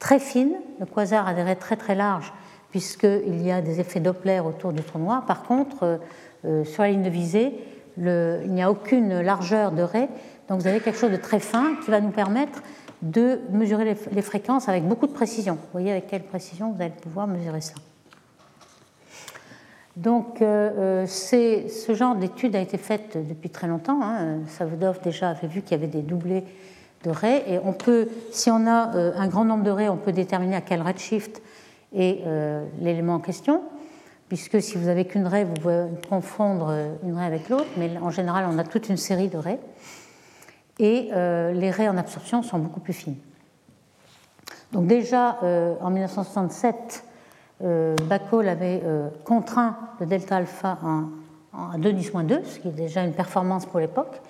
très 0.00 0.18
fines. 0.18 0.56
Le 0.80 0.86
quasar 0.86 1.28
a 1.28 1.34
des 1.34 1.42
raies 1.44 1.54
très 1.54 1.76
très 1.76 1.94
larges, 1.94 2.32
puisqu'il 2.72 3.42
y 3.42 3.52
a 3.52 3.60
des 3.60 3.78
effets 3.78 4.00
Doppler 4.00 4.40
autour 4.40 4.72
du 4.72 4.82
trou 4.82 4.98
noir. 4.98 5.24
Par 5.26 5.44
contre, 5.44 5.82
euh, 5.82 5.98
euh, 6.44 6.64
sur 6.64 6.82
la 6.82 6.90
ligne 6.90 7.02
de 7.02 7.10
visée, 7.10 7.52
il 7.98 8.50
n'y 8.50 8.62
a 8.62 8.70
aucune 8.70 9.20
largeur 9.20 9.70
de 9.70 9.82
raies, 9.82 10.08
donc 10.48 10.62
vous 10.62 10.66
avez 10.66 10.80
quelque 10.80 10.98
chose 10.98 11.10
de 11.10 11.16
très 11.16 11.38
fin 11.38 11.76
qui 11.84 11.90
va 11.90 12.00
nous 12.00 12.10
permettre 12.10 12.62
de 13.02 13.40
mesurer 13.50 13.94
les 14.12 14.22
fréquences 14.22 14.66
avec 14.66 14.84
beaucoup 14.84 15.06
de 15.06 15.12
précision. 15.12 15.54
Vous 15.54 15.72
voyez 15.72 15.90
avec 15.90 16.06
quelle 16.06 16.22
précision 16.22 16.72
vous 16.72 16.80
allez 16.80 16.92
pouvoir 16.92 17.26
mesurer 17.26 17.60
ça. 17.60 17.74
Donc, 19.96 20.40
euh, 20.40 21.06
ce 21.06 21.94
genre 21.94 22.16
d'étude 22.16 22.56
a 22.56 22.60
été 22.60 22.78
faite 22.78 23.18
depuis 23.28 23.50
très 23.50 23.66
longtemps. 23.66 24.00
Hein. 24.02 24.38
Savodov 24.48 25.02
déjà 25.02 25.28
avait 25.30 25.48
vu 25.48 25.60
qu'il 25.60 25.72
y 25.72 25.74
avait 25.74 25.86
des 25.86 26.00
doublés 26.00 26.44
de 27.04 27.10
raies. 27.10 27.44
Et 27.46 27.58
on 27.62 27.74
peut, 27.74 28.08
si 28.30 28.50
on 28.50 28.66
a 28.66 28.96
un 29.16 29.28
grand 29.28 29.44
nombre 29.44 29.64
de 29.64 29.70
raies, 29.70 29.90
on 29.90 29.98
peut 29.98 30.12
déterminer 30.12 30.56
à 30.56 30.62
quel 30.62 30.80
redshift 30.80 31.42
est 31.94 32.24
l'élément 32.80 33.14
en 33.14 33.20
question. 33.20 33.62
Puisque 34.28 34.62
si 34.62 34.78
vous 34.78 34.86
n'avez 34.86 35.04
qu'une 35.04 35.26
raie, 35.26 35.44
vous 35.44 35.54
pouvez 35.54 35.84
confondre 36.08 36.74
une 37.04 37.14
raie 37.14 37.26
avec 37.26 37.48
l'autre. 37.48 37.66
Mais 37.76 37.90
en 38.00 38.10
général, 38.10 38.46
on 38.48 38.58
a 38.58 38.64
toute 38.64 38.88
une 38.88 38.96
série 38.96 39.28
de 39.28 39.36
raies. 39.36 39.60
Et 40.78 41.10
les 41.12 41.70
raies 41.70 41.88
en 41.88 41.98
absorption 41.98 42.42
sont 42.42 42.58
beaucoup 42.58 42.80
plus 42.80 42.94
fines. 42.94 43.16
Donc, 44.72 44.86
déjà 44.86 45.38
en 45.80 45.90
1967, 45.90 47.04
euh, 47.64 47.94
Bacol 48.08 48.48
avait 48.48 48.82
euh, 48.84 49.08
contraint 49.24 49.76
le 50.00 50.06
delta 50.06 50.36
alpha 50.36 50.78
à 51.52 51.78
2 51.78 51.92
10 51.92 52.12
2, 52.24 52.40
ce 52.44 52.58
qui 52.58 52.68
est 52.68 52.72
déjà 52.72 53.04
une 53.04 53.12
performance 53.12 53.66
pour 53.66 53.78
l'époque, 53.78 54.20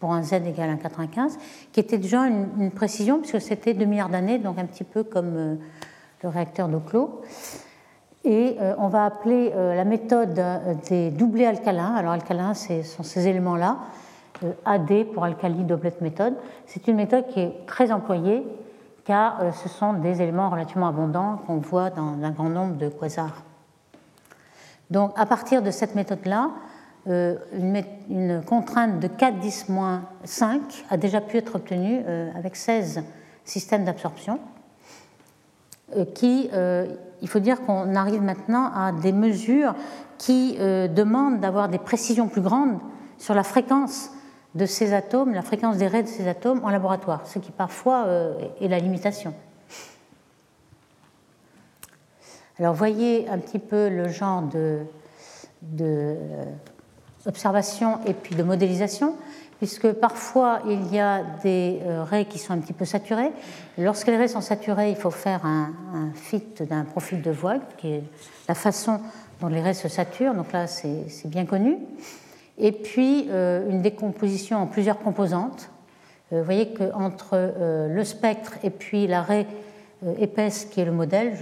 pour 0.00 0.12
un 0.12 0.22
z 0.22 0.34
égale 0.34 0.76
1,95, 0.76 1.38
qui 1.72 1.80
était 1.80 1.96
déjà 1.96 2.26
une, 2.26 2.70
précision, 2.70 3.20
puisque 3.20 3.40
c'était 3.40 3.72
2 3.72 3.84
milliards 3.86 4.10
d'années, 4.10 4.38
donc 4.38 4.58
un 4.58 4.66
petit 4.66 4.84
peu 4.84 5.02
comme 5.02 5.36
euh, 5.36 5.54
le 6.24 6.28
réacteur 6.28 6.66
d'Oclo. 6.66 7.22
Et 8.24 8.56
on 8.78 8.88
va 8.88 9.04
appeler 9.04 9.52
la 9.54 9.84
méthode 9.84 10.40
des 10.88 11.10
doublés 11.10 11.44
alcalins. 11.44 11.94
Alors, 11.94 12.12
alcalins, 12.12 12.54
ce 12.54 12.82
sont 12.82 13.02
ces 13.02 13.28
éléments-là. 13.28 13.76
AD 14.64 15.12
pour 15.12 15.24
alcali 15.24 15.62
doublet 15.64 15.92
méthode. 16.00 16.34
C'est 16.66 16.88
une 16.88 16.96
méthode 16.96 17.28
qui 17.28 17.40
est 17.40 17.66
très 17.66 17.92
employée 17.92 18.44
car 19.04 19.40
euh, 19.40 19.52
ce 19.52 19.68
sont 19.68 19.94
des 19.94 20.22
éléments 20.22 20.50
relativement 20.50 20.88
abondants 20.88 21.36
qu'on 21.46 21.58
voit 21.58 21.90
dans 21.90 22.22
un 22.22 22.30
grand 22.30 22.48
nombre 22.48 22.76
de 22.76 22.88
quasars. 22.88 23.42
Donc 24.90 25.12
à 25.16 25.26
partir 25.26 25.62
de 25.62 25.70
cette 25.70 25.94
méthode-là, 25.94 26.50
euh, 27.06 27.36
une, 28.08 28.42
contrainte 28.46 28.98
de 28.98 29.08
4 29.08 29.38
10 29.38 29.66
5 30.24 30.84
a 30.88 30.96
déjà 30.96 31.20
pu 31.20 31.36
être 31.36 31.56
obtenue 31.56 32.02
euh, 32.06 32.30
avec 32.34 32.56
16 32.56 33.02
systèmes 33.44 33.84
d'absorption, 33.84 34.40
qui, 36.14 36.50
il 37.22 37.28
faut 37.28 37.38
dire 37.38 37.60
qu'on 37.62 37.94
arrive 37.94 38.22
maintenant 38.22 38.70
à 38.74 38.92
des 38.92 39.12
mesures 39.12 39.74
qui 40.18 40.56
demandent 40.58 41.40
d'avoir 41.40 41.68
des 41.68 41.78
précisions 41.78 42.28
plus 42.28 42.40
grandes 42.40 42.78
sur 43.18 43.34
la 43.34 43.42
fréquence 43.42 44.10
de 44.54 44.66
ces 44.66 44.92
atomes, 44.92 45.34
la 45.34 45.42
fréquence 45.42 45.76
des 45.76 45.86
raies 45.86 46.02
de 46.02 46.08
ces 46.08 46.28
atomes 46.28 46.60
en 46.64 46.70
laboratoire, 46.70 47.26
ce 47.26 47.38
qui 47.38 47.50
parfois 47.50 48.04
euh, 48.06 48.34
est 48.60 48.68
la 48.68 48.78
limitation. 48.78 49.34
Alors 52.58 52.74
voyez 52.74 53.28
un 53.28 53.38
petit 53.38 53.58
peu 53.58 53.88
le 53.88 54.08
genre 54.08 54.42
de, 54.42 54.86
d'observation 57.24 57.98
et 58.06 58.14
puis 58.14 58.36
de 58.36 58.44
modélisation, 58.44 59.16
puisque 59.58 59.92
parfois 59.92 60.60
il 60.68 60.92
y 60.92 60.98
a 60.98 61.22
des 61.42 61.80
raies 61.84 62.26
qui 62.26 62.38
sont 62.38 62.52
un 62.52 62.58
petit 62.58 62.72
peu 62.72 62.84
saturées. 62.84 63.32
Lorsque 63.78 64.08
les 64.08 64.16
raies 64.16 64.28
sont 64.28 64.40
saturées, 64.40 64.90
il 64.90 64.96
faut 64.96 65.10
faire 65.10 65.44
un, 65.44 65.72
fit 66.14 66.42
d'un 66.60 66.84
profil 66.84 67.22
de 67.22 67.30
voile, 67.30 67.60
qui 67.78 67.92
est 67.92 68.02
la 68.48 68.54
façon 68.54 69.00
dont 69.40 69.48
les 69.48 69.60
raies 69.60 69.74
se 69.74 69.88
saturent, 69.88 70.34
donc 70.34 70.52
là 70.52 70.66
c'est 70.66 71.26
bien 71.26 71.44
connu. 71.46 71.78
Et 72.58 72.72
puis 72.72 73.28
une 73.30 73.82
décomposition 73.82 74.58
en 74.58 74.66
plusieurs 74.66 74.98
composantes. 74.98 75.70
Vous 76.30 76.42
voyez 76.42 76.74
qu'entre 76.74 77.52
le 77.88 78.04
spectre 78.04 78.54
et 78.62 78.70
puis 78.70 79.06
la 79.06 79.22
raie 79.22 79.46
épaisse 80.18 80.66
qui 80.66 80.80
est 80.80 80.84
le 80.84 80.92
modèle, 80.92 81.34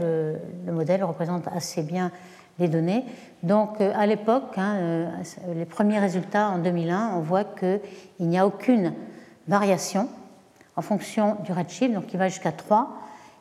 le 0.66 0.72
modèle 0.72 1.02
représente 1.04 1.48
assez 1.54 1.82
bien 1.82 2.12
les 2.58 2.68
données. 2.68 3.04
Donc 3.42 3.80
euh, 3.80 3.92
à 3.94 4.06
l'époque, 4.06 4.56
hein, 4.56 4.76
euh, 4.76 5.08
les 5.54 5.64
premiers 5.64 5.98
résultats 5.98 6.48
en 6.50 6.58
2001, 6.58 7.12
on 7.16 7.20
voit 7.20 7.44
qu'il 7.44 7.80
n'y 8.20 8.38
a 8.38 8.46
aucune 8.46 8.92
variation 9.48 10.08
en 10.76 10.82
fonction 10.82 11.36
du 11.44 11.52
redshift, 11.52 11.92
donc 11.92 12.12
il 12.12 12.18
va 12.18 12.28
jusqu'à 12.28 12.52
3. 12.52 12.90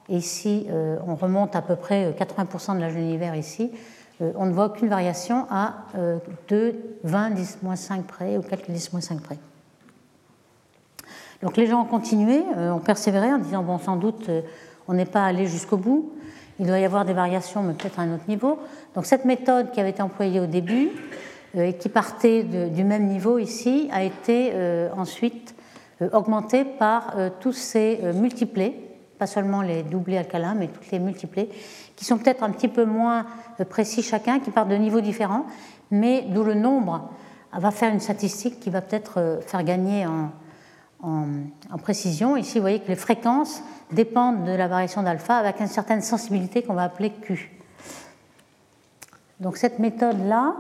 Et 0.10 0.18
ici, 0.18 0.68
euh, 0.70 0.98
on 1.08 1.16
remonte 1.16 1.56
à 1.56 1.62
peu 1.62 1.76
près 1.76 2.12
80% 2.12 2.76
de 2.76 2.82
l'âge 2.82 2.94
de 2.94 2.98
l'univers 2.98 3.36
ici. 3.36 3.72
on 4.20 4.46
ne 4.46 4.52
voit 4.52 4.66
aucune 4.66 4.90
variation 4.90 5.46
à 5.50 5.86
2, 6.50 7.00
20, 7.04 7.30
10, 7.32 7.60
5 7.76 8.04
près 8.06 8.38
ou 8.38 8.42
quelques 8.42 8.70
10, 8.70 8.92
5 9.00 9.22
près. 9.22 9.38
Donc 11.42 11.58
les 11.58 11.66
gens 11.66 11.82
ont 11.82 11.86
continué, 11.86 12.44
ont 12.58 12.80
persévéré 12.80 13.34
en 13.34 13.40
disant, 13.40 13.64
bon, 13.64 13.80
sans 13.80 13.96
doute, 13.96 14.30
on 14.88 14.94
n'est 14.94 15.06
pas 15.06 15.26
allé 15.26 15.48
jusqu'au 15.48 15.78
bout. 15.78 16.12
Il 16.60 16.68
doit 16.68 16.78
y 16.78 16.86
avoir 16.86 17.06
des 17.06 17.14
variations, 17.14 17.64
mais 17.64 17.74
peut-être 17.74 18.00
à 18.00 18.04
un 18.04 18.14
autre 18.14 18.28
niveau. 18.28 18.60
Donc 18.96 19.06
cette 19.06 19.26
méthode 19.26 19.72
qui 19.72 19.80
avait 19.80 19.92
été 19.92 20.02
employée 20.02 20.40
au 20.40 20.48
début 20.48 20.90
euh, 21.56 21.68
et 21.68 21.74
qui 21.74 21.90
partait 21.90 22.44
du 22.44 22.84
même 22.84 23.08
niveau 23.08 23.38
ici 23.38 23.90
a 23.92 24.04
été 24.04 24.52
euh, 24.54 24.90
ensuite 24.96 25.56
euh, 26.02 26.10
augmentée 26.14 26.66
par 26.66 27.16
tous 27.40 27.54
ces 27.54 28.00
multiplés, 28.14 28.76
pas 29.18 29.28
seulement 29.28 29.62
les 29.62 29.84
doublés 29.84 30.18
alcalins, 30.18 30.56
mais 30.56 30.68
toutes 30.68 30.92
les 30.92 31.00
multiplés, 31.00 31.50
qui 31.96 32.06
sont 32.06 32.18
peut-être 32.18 32.44
un 32.44 32.50
petit 32.50 32.68
peu 32.68 32.86
moins 32.86 33.26
précis 33.70 34.02
chacun, 34.02 34.40
qui 34.40 34.50
partent 34.50 34.70
de 34.70 34.76
niveaux 34.76 35.02
différents, 35.02 35.46
mais 35.92 36.26
d'où 36.30 36.44
le 36.44 36.56
nombre 36.56 37.10
va 37.54 37.72
faire 37.72 37.94
une 37.94 38.00
statistique 38.00 38.60
qui 38.60 38.70
va 38.70 38.82
peut-être 38.82 39.42
faire 39.46 39.64
gagner 39.64 40.08
en, 40.08 40.32
en, 41.04 41.78
précision. 41.78 42.36
Ici, 42.36 42.58
vous 42.58 42.64
voyez 42.64 42.80
que 42.80 42.88
les 42.88 42.96
fréquences 42.96 43.62
dépendent 43.92 44.46
de 44.46 44.52
la 44.52 44.68
variation 44.68 45.04
d'alpha 45.04 45.36
avec 45.36 45.60
une 45.60 45.68
certaine 45.68 46.02
sensibilité 46.02 46.64
qu'on 46.64 46.74
va 46.74 46.84
appeler 46.84 47.12
Q. 47.12 47.61
Donc 49.42 49.58
cette 49.58 49.80
méthode-là, 49.80 50.56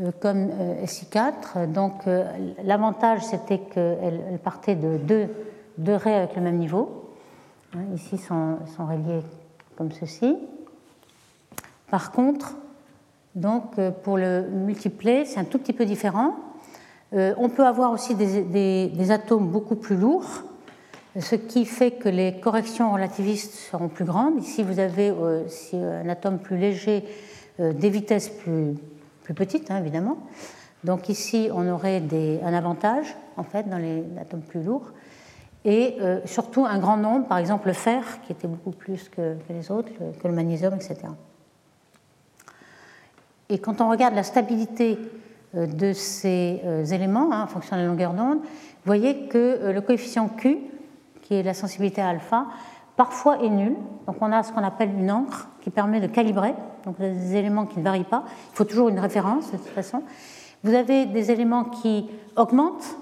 euh, 0.00 0.10
comme 0.20 0.50
euh, 0.50 0.84
SI4, 0.84 1.70
donc 1.70 2.08
euh, 2.08 2.24
l'avantage 2.64 3.22
c'était 3.22 3.58
qu'elle 3.58 4.40
partait 4.42 4.74
de 4.74 4.96
deux, 4.96 5.28
deux, 5.78 5.94
raies 5.94 6.16
avec 6.16 6.34
le 6.34 6.42
même 6.42 6.58
niveau. 6.58 7.14
Hein, 7.74 7.84
ici 7.94 8.18
sont, 8.18 8.58
sont 8.76 8.84
reliés 8.84 9.22
comme 9.76 9.92
ceci. 9.92 10.36
Par 11.88 12.10
contre, 12.10 12.56
donc 13.36 13.80
pour 14.02 14.16
le 14.16 14.42
multipler, 14.42 15.24
c'est 15.24 15.38
un 15.38 15.44
tout 15.44 15.58
petit 15.58 15.72
peu 15.72 15.86
différent. 15.86 16.34
On 17.12 17.48
peut 17.48 17.64
avoir 17.64 17.92
aussi 17.92 18.14
des, 18.14 19.10
atomes 19.10 19.48
beaucoup 19.48 19.76
plus 19.76 19.96
lourds, 19.96 20.42
ce 21.18 21.36
qui 21.36 21.64
fait 21.64 21.92
que 21.92 22.08
les 22.08 22.40
corrections 22.40 22.92
relativistes 22.92 23.54
seront 23.54 23.88
plus 23.88 24.04
grandes. 24.04 24.42
Ici, 24.42 24.62
vous 24.62 24.80
avez 24.80 25.14
un 25.72 26.08
atome 26.08 26.38
plus 26.38 26.58
léger, 26.58 27.04
des 27.58 27.90
vitesses 27.90 28.28
plus, 28.28 28.74
petites, 29.34 29.70
hein, 29.70 29.78
évidemment. 29.78 30.18
Donc 30.84 31.08
ici, 31.08 31.50
on 31.52 31.68
aurait 31.68 32.02
un 32.42 32.54
avantage, 32.54 33.16
en 33.36 33.42
fait, 33.42 33.68
dans 33.68 33.78
les 33.78 34.04
atomes 34.20 34.42
plus 34.42 34.62
lourds. 34.62 34.92
Et 35.64 35.96
surtout 36.24 36.64
un 36.64 36.78
grand 36.78 36.96
nombre, 36.96 37.26
par 37.26 37.38
exemple 37.38 37.66
le 37.66 37.74
fer, 37.74 38.20
qui 38.24 38.32
était 38.32 38.46
beaucoup 38.46 38.70
plus 38.70 39.08
que, 39.08 39.36
les 39.50 39.70
autres, 39.70 39.90
que 40.22 40.28
le 40.28 40.34
magnésium, 40.34 40.74
etc. 40.74 41.08
Et 43.50 43.58
quand 43.58 43.80
on 43.80 43.88
regarde 43.88 44.14
la 44.14 44.22
stabilité 44.22 44.98
euh, 45.54 45.66
de 45.66 45.92
ces 45.92 46.60
euh, 46.64 46.84
éléments 46.84 47.32
hein, 47.32 47.44
en 47.44 47.46
fonction 47.46 47.76
de 47.76 47.82
la 47.82 47.88
longueur 47.88 48.12
d'onde, 48.12 48.38
vous 48.40 48.84
voyez 48.84 49.26
que 49.28 49.38
euh, 49.38 49.72
le 49.72 49.80
coefficient 49.80 50.28
Q, 50.28 50.58
qui 51.22 51.34
est 51.34 51.42
la 51.42 51.54
sensibilité 51.54 52.02
à 52.02 52.08
alpha, 52.08 52.46
parfois 52.96 53.42
est 53.42 53.48
nul. 53.48 53.74
Donc 54.06 54.16
on 54.20 54.32
a 54.32 54.42
ce 54.42 54.52
qu'on 54.52 54.64
appelle 54.64 54.90
une 54.98 55.10
encre 55.10 55.48
qui 55.62 55.70
permet 55.70 56.00
de 56.00 56.06
calibrer, 56.08 56.54
donc 56.88 56.98
des 56.98 57.36
éléments 57.36 57.66
qui 57.66 57.78
ne 57.80 57.84
varient 57.84 58.04
pas. 58.04 58.24
Il 58.52 58.56
faut 58.56 58.64
toujours 58.64 58.88
une 58.88 58.98
référence 58.98 59.52
de 59.52 59.58
toute 59.58 59.66
façon. 59.66 60.02
Vous 60.64 60.72
avez 60.72 61.04
des 61.04 61.30
éléments 61.30 61.64
qui 61.64 62.06
augmentent 62.34 62.96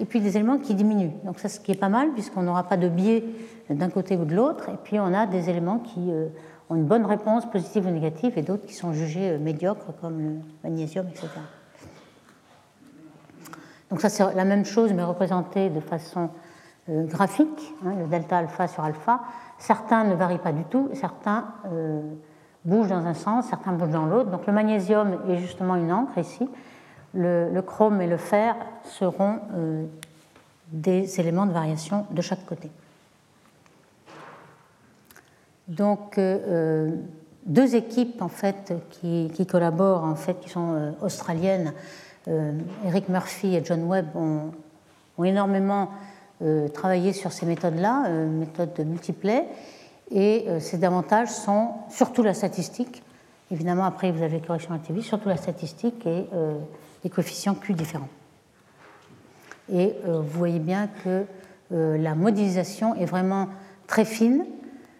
et 0.00 0.04
puis 0.04 0.20
des 0.20 0.36
éléments 0.36 0.58
qui 0.58 0.74
diminuent. 0.74 1.12
Donc 1.24 1.38
ça, 1.38 1.48
ce 1.48 1.60
qui 1.60 1.70
est 1.70 1.78
pas 1.78 1.88
mal 1.88 2.10
puisqu'on 2.14 2.42
n'aura 2.42 2.64
pas 2.64 2.76
de 2.76 2.88
biais 2.88 3.22
d'un 3.70 3.90
côté 3.90 4.16
ou 4.16 4.24
de 4.24 4.34
l'autre. 4.34 4.70
Et 4.70 4.76
puis 4.82 4.98
on 4.98 5.14
a 5.14 5.26
des 5.26 5.48
éléments 5.48 5.78
qui 5.78 6.10
ont 6.68 6.74
une 6.74 6.84
bonne 6.84 7.06
réponse 7.06 7.48
positive 7.48 7.86
ou 7.86 7.90
négative 7.90 8.32
et 8.36 8.42
d'autres 8.42 8.66
qui 8.66 8.74
sont 8.74 8.92
jugés 8.92 9.38
médiocres 9.38 9.94
comme 10.00 10.18
le 10.18 10.32
magnésium, 10.64 11.06
etc. 11.06 11.28
Donc 13.88 14.00
ça 14.00 14.08
c'est 14.08 14.34
la 14.34 14.44
même 14.44 14.64
chose 14.64 14.92
mais 14.92 15.04
représenté 15.04 15.70
de 15.70 15.78
façon 15.78 16.30
euh, 16.88 17.04
graphique, 17.04 17.72
hein, 17.86 17.92
le 17.96 18.08
delta 18.08 18.38
alpha 18.38 18.66
sur 18.66 18.82
alpha. 18.82 19.20
Certains 19.58 20.02
ne 20.02 20.16
varient 20.16 20.38
pas 20.38 20.50
du 20.50 20.64
tout, 20.64 20.88
certains 20.94 21.44
euh, 21.66 22.00
bougent 22.64 22.88
dans 22.88 23.06
un 23.06 23.14
sens, 23.14 23.46
certains 23.48 23.72
bougent 23.72 23.90
dans 23.90 24.06
l'autre. 24.06 24.30
Donc 24.30 24.46
le 24.46 24.52
magnésium 24.52 25.18
est 25.28 25.38
justement 25.38 25.76
une 25.76 25.92
encre 25.92 26.18
ici. 26.18 26.48
Le, 27.14 27.60
chrome 27.60 28.00
et 28.00 28.06
le 28.06 28.16
fer 28.16 28.56
seront 28.84 29.40
euh, 29.54 29.84
des 30.68 31.20
éléments 31.20 31.46
de 31.46 31.52
variation 31.52 32.06
de 32.10 32.22
chaque 32.22 32.44
côté. 32.46 32.70
Donc 35.68 36.18
deux 36.18 37.74
équipes 37.74 38.20
en 38.20 38.28
fait 38.28 38.74
qui, 38.90 39.46
collaborent 39.46 40.04
en 40.04 40.14
fait 40.14 40.40
qui 40.40 40.48
sont 40.48 40.94
australiennes 41.00 41.72
euh, 42.28 42.52
Eric 42.84 43.08
Murphy 43.08 43.56
et 43.56 43.64
John 43.64 43.84
Webb 43.84 44.14
ont, 44.14 44.52
énormément 45.24 45.90
euh, 46.42 46.66
travaillé 46.68 47.12
sur 47.12 47.30
ces 47.30 47.46
méthodes-là, 47.46 48.06
euh, 48.08 48.28
méthodes 48.28 48.72
de 48.74 48.82
multiplay, 48.82 49.44
et 50.12 50.46
ces 50.60 50.84
avantages 50.84 51.30
sont 51.30 51.70
surtout 51.88 52.22
la 52.22 52.34
statistique. 52.34 53.02
Évidemment, 53.50 53.84
après, 53.84 54.12
vous 54.12 54.22
avez 54.22 54.40
les 54.40 54.46
corrections 54.46 54.78
surtout 55.00 55.28
la 55.28 55.36
statistique 55.36 56.06
et 56.06 56.26
les 57.02 57.10
coefficients 57.10 57.54
Q 57.54 57.74
différents. 57.74 58.08
Et 59.72 59.94
vous 60.04 60.22
voyez 60.38 60.58
bien 60.58 60.88
que 61.04 61.24
la 61.70 62.14
modélisation 62.14 62.94
est 62.94 63.04
vraiment 63.04 63.48
très 63.86 64.04
fine. 64.04 64.44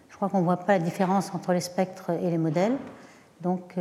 Je 0.09 0.15
crois 0.15 0.29
qu'on 0.29 0.39
ne 0.39 0.45
voit 0.45 0.57
pas 0.57 0.73
la 0.73 0.83
différence 0.83 1.33
entre 1.33 1.53
les 1.53 1.61
spectres 1.61 2.11
et 2.11 2.29
les 2.29 2.37
modèles. 2.37 2.77
Donc 3.41 3.75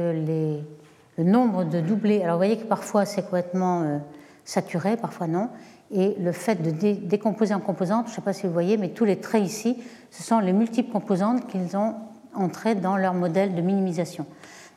le 1.19 1.25
nombre 1.25 1.65
de 1.65 1.81
doublés. 1.81 2.23
Alors 2.23 2.35
vous 2.35 2.41
voyez 2.41 2.59
que 2.59 2.65
parfois 2.65 3.05
c'est 3.05 3.23
complètement 3.23 3.83
euh, 3.83 3.99
saturé, 4.45 4.97
parfois 4.97 5.27
non. 5.27 5.49
Et 5.93 6.17
le 6.19 6.33
fait 6.33 6.57
de 6.57 6.71
décomposer 6.71 7.55
en 7.55 7.61
composantes, 7.61 8.07
je 8.07 8.13
ne 8.13 8.17
sais 8.17 8.23
pas 8.23 8.33
si 8.33 8.47
vous 8.47 8.53
voyez, 8.53 8.77
mais 8.77 8.91
tous 8.91 9.05
les 9.05 9.21
traits 9.21 9.45
ici, 9.45 9.83
ce 10.11 10.23
sont 10.23 10.39
les 10.39 10.53
multiples 10.53 10.91
composantes 10.91 11.47
qu'ils 11.47 11.77
ont 11.77 11.95
entrées 12.35 12.75
dans 12.75 12.97
leur 12.97 13.15
modèle 13.15 13.55
de 13.55 13.61
minimisation. 13.61 14.25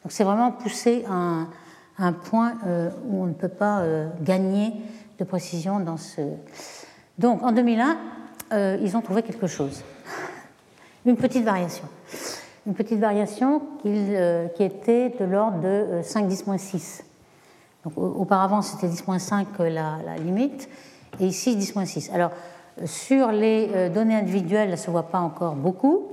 Donc 0.03 0.11
c'est 0.11 0.23
vraiment 0.23 0.51
poussé 0.51 1.05
à 1.09 1.47
un, 1.97 2.13
point 2.13 2.55
euh, 2.67 2.89
où 3.07 3.23
on 3.23 3.25
ne 3.27 3.33
peut 3.33 3.47
pas 3.47 3.79
euh, 3.79 4.09
gagner 4.21 4.73
de 5.17 5.23
précision 5.23 5.79
dans 5.79 5.97
ce. 5.97 6.21
Donc 7.17 7.41
en 7.43 7.51
2001, 7.51 7.97
ils 8.81 8.95
ont 8.95 9.01
trouvé 9.01 9.23
quelque 9.23 9.47
chose, 9.47 9.83
une 11.05 11.17
petite 11.17 11.43
variation 11.43 11.85
une 12.65 12.73
petite 12.73 12.99
variation 12.99 13.61
euh, 13.85 14.47
qui 14.49 14.63
était 14.63 15.09
de 15.09 15.25
l'ordre 15.25 15.59
de 15.59 16.01
5 16.03 16.27
10 16.27 16.45
6. 16.57 17.03
Donc, 17.83 17.97
auparavant, 17.97 18.61
c'était 18.61 18.87
10-5 18.87 19.45
euh, 19.59 19.69
la, 19.69 19.99
la, 20.03 20.17
limite, 20.17 20.67
et 21.19 21.27
ici 21.27 21.55
10-6. 21.55 22.11
Alors, 22.13 22.31
sur 22.85 23.31
les 23.31 23.69
euh, 23.73 23.89
données 23.89 24.15
individuelles, 24.15 24.65
elle 24.65 24.71
ne 24.71 24.75
se 24.75 24.91
voit 24.91 25.09
pas 25.09 25.19
encore 25.19 25.55
beaucoup. 25.55 26.09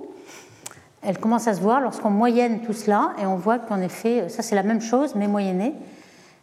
Elle 1.03 1.19
commence 1.19 1.49
à 1.49 1.55
se 1.55 1.61
voir 1.61 1.81
lorsqu'on 1.81 2.11
moyenne 2.11 2.61
tout 2.61 2.73
cela, 2.73 3.13
et 3.21 3.27
on 3.27 3.37
voit 3.37 3.59
qu'en 3.59 3.81
effet, 3.81 4.29
ça 4.29 4.43
c'est 4.43 4.55
la 4.55 4.63
même 4.63 4.81
chose, 4.81 5.15
mais 5.17 5.27
moyennée. 5.27 5.75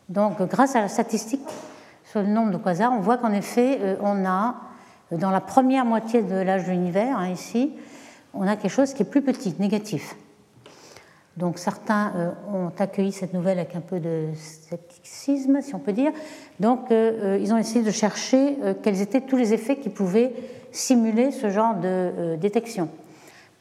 Donc, 0.10 0.41
grâce 0.41 0.76
à 0.76 0.82
la 0.82 0.89
statistique 0.89 1.47
sur 2.03 2.22
le 2.22 2.28
nombre 2.28 2.51
de 2.51 2.57
quasars, 2.57 2.91
on 2.91 2.99
voit 2.99 3.18
qu'en 3.18 3.32
effet, 3.32 3.80
on 4.01 4.26
a, 4.26 4.55
dans 5.12 5.30
la 5.30 5.39
première 5.39 5.86
moitié 5.86 6.24
de 6.24 6.36
l'âge 6.36 6.66
de 6.66 6.72
l'univers, 6.72 7.18
hein, 7.18 7.30
ici, 7.30 7.72
on 8.34 8.47
a 8.47 8.57
quelque 8.57 8.72
chose 8.72 8.93
qui 8.93 9.03
est 9.03 9.10
plus 9.10 9.22
petit, 9.22 9.55
négatif. 9.60 10.16
Donc 11.40 11.58
certains 11.58 12.12
euh, 12.18 12.32
ont 12.54 12.72
accueilli 12.78 13.14
cette 13.14 13.34
nouvelle 13.34 13.60
avec 13.60 13.74
un 13.74 13.80
peu 13.80 14.02
de 14.02 14.26
scepticisme, 14.36 15.62
si 15.62 15.74
on 15.74 15.80
peut 15.80 15.94
dire. 15.94 16.12
Donc 16.60 16.92
euh, 16.92 17.36
euh, 17.36 17.40
ils 17.42 17.54
ont 17.54 17.58
essayé 17.58 17.84
de 17.84 17.92
chercher 17.92 18.58
quels 18.84 19.02
étaient 19.02 19.22
tous 19.22 19.38
les 19.38 19.54
effets 19.54 19.78
qui 19.78 19.88
pouvaient 19.88 20.34
simuler 20.74 21.32
ce 21.32 21.50
genre 21.50 21.76
de 21.76 22.36
détection. 22.36 22.90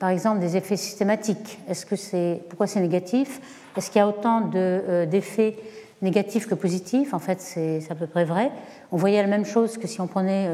Par 0.00 0.10
exemple, 0.10 0.40
des 0.40 0.56
effets 0.56 0.76
systématiques. 0.76 1.60
Est-ce 1.68 1.86
que 1.86 1.94
c'est 1.94 2.42
pourquoi 2.48 2.66
c'est 2.66 2.80
négatif? 2.80 3.40
Est-ce 3.76 3.90
qu'il 3.90 4.00
y 4.00 4.02
a 4.02 4.08
autant 4.08 4.40
d'effets 4.40 5.56
négatif 6.00 6.46
que 6.46 6.54
positif. 6.54 7.12
En 7.12 7.18
fait, 7.18 7.40
c'est 7.40 7.82
à 7.90 7.94
peu 7.96 8.06
près 8.06 8.24
vrai. 8.24 8.52
On 8.92 8.96
voyait 8.96 9.20
la 9.20 9.26
même 9.26 9.44
chose 9.44 9.78
que 9.78 9.88
si 9.88 10.00
on 10.00 10.06
prenait 10.06 10.48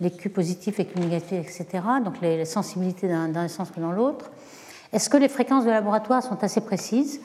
les 0.00 0.10
Q 0.10 0.28
positifs 0.28 0.78
et 0.80 0.84
Q 0.84 0.98
négatifs, 1.00 1.40
etc. 1.40 1.82
Donc 2.04 2.20
les, 2.20 2.44
sensibilités 2.44 3.08
dans 3.08 3.34
un 3.34 3.48
sens 3.48 3.70
que 3.70 3.80
dans 3.80 3.92
l'autre. 3.92 4.30
Est-ce 4.94 5.10
que 5.10 5.16
les 5.16 5.28
fréquences 5.28 5.64
de 5.64 5.70
laboratoire 5.70 6.22
sont 6.22 6.42
assez 6.44 6.60
précises? 6.60 7.20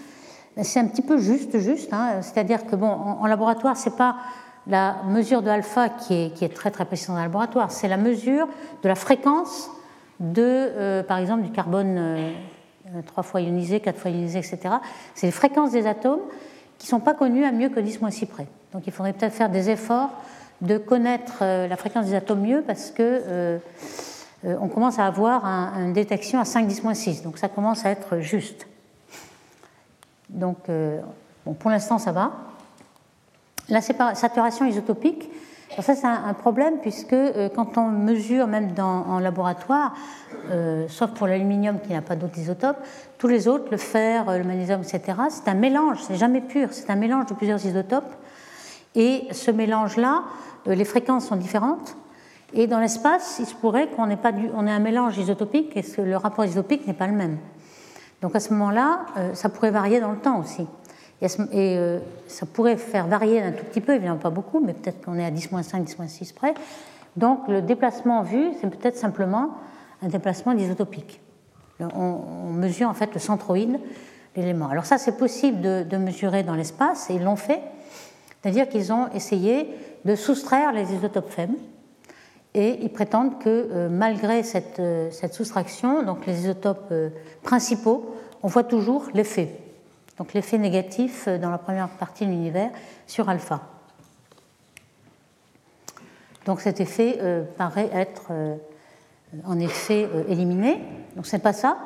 C'est 0.64 0.80
un 0.80 0.88
petit 0.88 1.04
peu 1.04 1.20
juste, 1.20 1.60
juste. 1.60 1.94
Hein. 1.94 2.24
C'est-à-dire 2.24 2.66
que 2.66 2.76
bon, 2.76 2.88
en, 2.88 3.28
laboratoire, 3.28 3.78
c'est 3.78 3.96
pas 3.96 4.18
la 4.66 4.98
mesure 5.06 5.44
de 5.44 5.50
alpha 5.50 5.88
qui 5.90 6.34
est, 6.42 6.54
très 6.54 6.72
très 6.72 6.86
précise 6.86 7.10
dans 7.10 7.16
le 7.16 7.22
laboratoire, 7.22 7.72
c'est 7.72 7.88
la 7.88 7.98
mesure 7.98 8.48
de 8.82 8.90
la 8.90 8.96
fréquence 8.96 9.70
de, 10.20 10.42
euh, 10.44 11.04
par 11.04 11.20
exemple, 11.20 11.44
du 11.44 11.52
carbone 11.52 11.96
euh, 11.98 12.32
trois 13.06 13.22
fois 13.22 13.40
ionisé, 13.40 13.80
quatre 13.80 14.00
fois 14.00 14.10
ionisé, 14.10 14.40
etc. 14.40 14.76
C'est 15.14 15.28
les 15.28 15.32
fréquences 15.32 15.72
des 15.72 15.86
atomes 15.86 16.22
qui 16.80 16.88
ne 16.88 16.90
sont 16.90 17.00
pas 17.00 17.14
connues 17.14 17.46
à 17.46 17.52
mieux 17.52 17.70
que 17.70 17.80
10 17.80 18.00
6 18.10 18.26
près. 18.26 18.48
Donc 18.74 18.88
il 18.88 18.92
faudrait 18.92 19.14
peut-être 19.14 19.34
faire 19.34 19.50
des 19.50 19.70
efforts 19.70 20.10
de 20.62 20.80
connaître 20.80 21.38
euh, 21.44 21.68
la 21.68 21.78
fréquence 21.78 22.08
des 22.08 22.16
atomes 22.16 22.42
mieux 22.42 22.64
parce 22.66 22.90
que 22.90 23.60
on 24.44 24.68
commence 24.68 25.00
à 25.00 25.06
avoir 25.06 25.46
une 25.46 25.94
détection 25.94 26.40
à 26.40 26.46
5 26.46 26.68
10 26.68 26.82
6. 26.94 27.24
Donc 27.24 27.38
ça 27.38 27.50
commence 27.50 27.86
à 27.86 27.90
être 27.90 28.20
juste. 28.20 28.68
Donc 30.30 30.58
bon, 31.46 31.54
pour 31.54 31.70
l'instant 31.72 31.98
ça 31.98 32.12
va. 32.12 32.32
La 33.70 33.82
saturation 33.82 34.66
isotopique, 34.66 35.30
ça 35.80 35.96
c'est 35.96 36.08
un, 36.08 36.34
problème 36.34 36.80
puisque 36.82 37.14
euh, 37.14 37.50
quand 37.54 37.78
on 37.78 37.90
mesure 37.90 38.48
même 38.48 38.74
dans, 38.74 39.06
en 39.06 39.20
laboratoire, 39.20 39.94
euh, 40.50 40.88
sauf 40.88 41.12
pour 41.12 41.28
l'aluminium 41.28 41.80
qui 41.80 41.94
n'a 41.94 42.02
pas 42.02 42.16
d'autres 42.16 42.40
isotopes, 42.40 42.78
tous 43.20 43.28
les 43.28 43.48
autres, 43.48 43.66
le 43.70 43.78
fer, 43.78 44.26
le 44.26 44.44
magnésium, 44.44 44.82
etc., 44.82 45.20
c'est 45.30 45.48
un 45.48 45.54
mélange, 45.54 46.00
c'est 46.02 46.16
jamais 46.16 46.42
pur, 46.42 46.70
c'est 46.72 46.90
un 46.90 46.96
mélange 46.96 47.28
de 47.28 47.34
plusieurs 47.36 47.64
isotopes. 47.64 48.12
Et 48.96 49.28
ce 49.32 49.52
mélange-là, 49.52 50.24
euh, 50.68 50.74
les 50.74 50.86
fréquences 50.86 51.28
sont 51.28 51.36
différentes. 51.36 51.96
Et 52.54 52.68
dans 52.68 52.80
l'espace, 52.80 53.38
il 53.40 53.46
se 53.46 53.56
pourrait 53.56 53.88
qu'on 53.88 54.10
ait, 54.10 54.18
un 54.24 54.80
mélange 54.80 55.18
isotopique 55.18 55.78
et 55.78 55.84
que 55.84 56.02
le 56.02 56.18
rapport 56.18 56.46
isotopique 56.46 56.88
n'est 56.88 56.94
pas 56.94 57.08
le 57.08 57.14
même. 57.14 57.38
Donc 58.22 58.36
à 58.36 58.40
ce 58.40 58.52
moment-là, 58.54 59.06
ça 59.34 59.50
pourrait 59.50 59.72
varier 59.72 60.00
dans 60.00 60.12
le 60.12 60.18
temps 60.18 60.40
aussi. 60.40 60.68
Et, 61.22 61.28
euh, 61.78 62.00
ça 62.28 62.46
pourrait 62.46 62.78
faire 62.78 63.08
varier 63.08 63.42
un 63.42 63.52
tout 63.52 63.66
petit 63.66 63.82
peu, 63.82 63.94
évidemment 63.94 64.20
pas 64.20 64.30
beaucoup, 64.30 64.60
mais 64.60 64.74
peut-être 64.74 65.04
qu'on 65.04 65.18
est 65.18 65.26
à 65.26 65.32
10-5, 65.32 65.84
10-6 65.84 66.34
près. 66.34 66.54
Donc 67.18 67.48
le 67.48 67.62
déplacement 67.62 68.24
vu, 68.24 68.52
c'est 68.60 68.70
peut-être 68.70 68.96
simplement 68.96 69.52
un 70.02 70.08
déplacement 70.08 70.54
isotopique. 70.54 71.20
On, 71.80 72.52
mesure 72.52 72.90
en 72.90 72.94
fait 72.94 73.14
le 73.14 73.20
centroïde, 73.20 73.80
l'élément. 74.36 74.68
Alors 74.68 74.86
ça, 74.86 74.98
c'est 74.98 75.18
possible 75.18 75.62
de, 75.62 75.98
mesurer 75.98 76.44
dans 76.44 76.56
l'espace, 76.56 77.10
et 77.10 77.16
ils 77.16 77.24
l'ont 77.24 77.36
fait. 77.36 77.62
C'est-à-dire 78.42 78.70
qu'ils 78.70 78.94
ont 78.94 79.08
essayé 79.14 79.70
de 80.06 80.16
soustraire 80.16 80.72
les 80.72 80.94
isotopes 80.94 81.30
faibles, 81.30 81.56
et 82.54 82.80
ils 82.82 82.92
prétendent 82.92 83.40
que 83.40 83.50
euh, 83.50 83.90
malgré 83.90 84.44
cette, 84.44 84.80
euh, 84.80 85.12
cette, 85.12 85.34
soustraction, 85.34 86.04
donc 86.04 86.26
les 86.26 86.42
isotopes 86.42 86.94
principaux, 87.44 88.16
on 88.42 88.48
voit 88.48 88.64
toujours 88.64 89.08
l'effet 89.14 89.50
donc 90.20 90.34
l'effet 90.34 90.58
négatif 90.58 91.28
euh, 91.28 91.40
dans 91.40 91.50
la 91.50 91.58
première 91.58 91.88
partie 91.88 92.26
de 92.26 92.32
l'univers 92.32 92.70
sur 93.08 93.30
alpha. 93.30 93.62
Donc 96.46 96.62
cet 96.62 96.80
effet 96.82 97.18
euh, 97.22 97.44
paraît 97.58 97.90
être 97.94 98.28
euh, 98.32 98.56
en 99.46 99.58
effet 99.60 100.08
éliminé. 100.28 100.84
Donc 101.16 101.26
ce 101.26 101.36
n'est 101.36 101.42
pas 101.42 101.54
ça. 101.54 101.78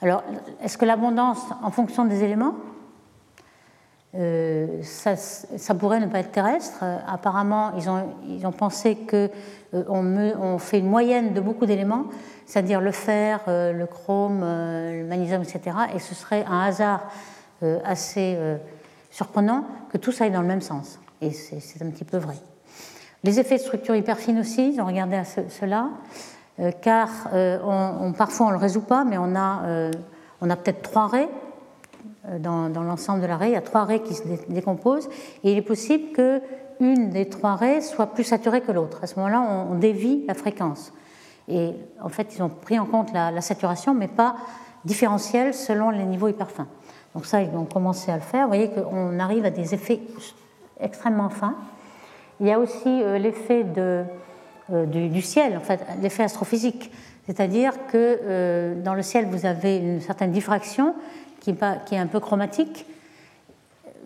Alors 0.00 0.22
est-ce 0.62 0.78
que 0.78 0.84
l'abondance 0.84 1.40
en 1.62 1.70
fonction 1.70 2.04
des 2.04 2.24
éléments 2.24 2.54
ça, 4.14 5.74
pourrait 5.78 6.00
ne 6.00 6.06
pas 6.06 6.20
être 6.20 6.32
terrestre. 6.32 6.82
apparemment, 7.06 7.72
ils 7.76 7.88
ont, 7.90 8.08
ils 8.28 8.46
ont 8.46 8.52
pensé 8.52 8.96
qu'on 8.96 9.28
on 9.72 10.58
fait 10.58 10.78
une 10.78 10.88
moyenne 10.88 11.34
de 11.34 11.40
beaucoup 11.40 11.66
d'éléments, 11.66 12.06
c'est-à-dire 12.46 12.80
le 12.80 12.92
fer, 12.92 13.40
le 13.46 13.84
chrome, 13.86 14.40
le 14.40 15.04
magnésium, 15.04 15.42
etc. 15.42 15.76
Et 15.94 15.98
ce 15.98 16.14
serait 16.14 16.44
un 16.48 16.60
hasard 16.60 17.02
euh, 17.64 17.80
assez 17.84 18.36
euh, 18.36 18.56
surprenant 19.10 19.64
que 19.90 19.98
tout 19.98 20.12
ça 20.12 20.24
aille 20.24 20.30
dans 20.30 20.42
le 20.42 20.46
même 20.46 20.60
sens. 20.60 21.00
Et 21.20 21.32
c'est 21.32 21.82
un 21.82 21.90
petit 21.90 22.04
peu 22.04 22.16
vrai. 22.16 22.36
Les 23.24 23.40
effets 23.40 23.56
de 23.56 23.62
structure 23.62 23.96
hyper 23.96 24.16
fine 24.16 24.38
aussi, 24.38 24.74
ils 24.74 24.80
ont 24.80 24.86
regardé 24.86 25.16
à 25.16 25.24
cela, 25.24 25.88
euh, 26.60 26.70
car 26.80 27.08
parfois 28.16 28.46
on 28.46 28.50
ne 28.50 28.54
le 28.54 28.60
résout 28.60 28.82
pas, 28.82 29.02
mais 29.02 29.18
on 29.18 29.34
a, 29.34 29.90
on 30.40 30.48
a 30.48 30.54
peut-être 30.54 30.82
trois 30.82 31.08
raies 31.08 31.28
dans, 32.38 32.68
dans 32.68 32.82
l'ensemble 32.82 33.20
de 33.20 33.26
la 33.26 33.36
raie. 33.36 33.50
Il 33.50 33.54
y 33.54 33.56
a 33.56 33.62
trois 33.62 33.84
raies 33.84 34.02
qui 34.02 34.14
se 34.14 34.22
décomposent, 34.48 35.08
et 35.44 35.52
il 35.52 35.58
est 35.58 35.62
possible 35.62 36.12
qu'une 36.12 37.10
des 37.10 37.28
trois 37.28 37.56
raies 37.56 37.80
soit 37.80 38.06
plus 38.06 38.24
saturée 38.24 38.60
que 38.60 38.72
l'autre. 38.72 38.98
À 39.02 39.06
ce 39.06 39.16
moment-là, 39.16 39.40
on, 39.70 39.74
dévie 39.76 40.24
la 40.26 40.34
fréquence. 40.34 40.92
Et 41.48 41.72
en 42.02 42.08
fait, 42.08 42.34
ils 42.36 42.42
ont 42.42 42.50
pris 42.50 42.78
en 42.78 42.86
compte 42.86 43.12
la, 43.12 43.40
saturation, 43.40 43.94
mais 43.94 44.08
pas 44.08 44.36
différentielle 44.84 45.54
selon 45.54 45.90
les 45.90 46.04
niveaux 46.04 46.28
hyper 46.28 46.50
fins. 46.50 46.68
Donc 47.14 47.26
ça, 47.26 47.40
ils 47.42 47.54
ont 47.56 47.64
commencé 47.64 48.10
à 48.10 48.16
le 48.16 48.22
faire. 48.22 48.42
Vous 48.42 48.48
voyez 48.48 48.70
qu'on 48.70 49.18
arrive 49.18 49.44
à 49.44 49.50
des 49.50 49.74
effets 49.74 50.00
extrêmement 50.80 51.30
fins. 51.30 51.56
Il 52.40 52.46
y 52.46 52.52
a 52.52 52.58
aussi 52.58 52.86
euh, 52.86 53.18
l'effet 53.18 53.64
euh, 53.78 54.04
du, 54.86 55.22
ciel, 55.22 55.56
en 55.56 55.60
fait, 55.60 55.80
l'effet 56.00 56.22
astrophysique. 56.22 56.90
C'est-à-dire 57.26 57.72
que 57.88 58.18
euh, 58.22 58.80
dans 58.82 58.94
le 58.94 59.02
ciel, 59.02 59.26
vous 59.26 59.44
avez 59.44 59.78
une 59.78 60.00
certaine 60.00 60.30
diffraction 60.30 60.94
qui 61.40 61.50
est, 61.50 61.98
un 61.98 62.06
peu 62.06 62.20
chromatique. 62.20 62.86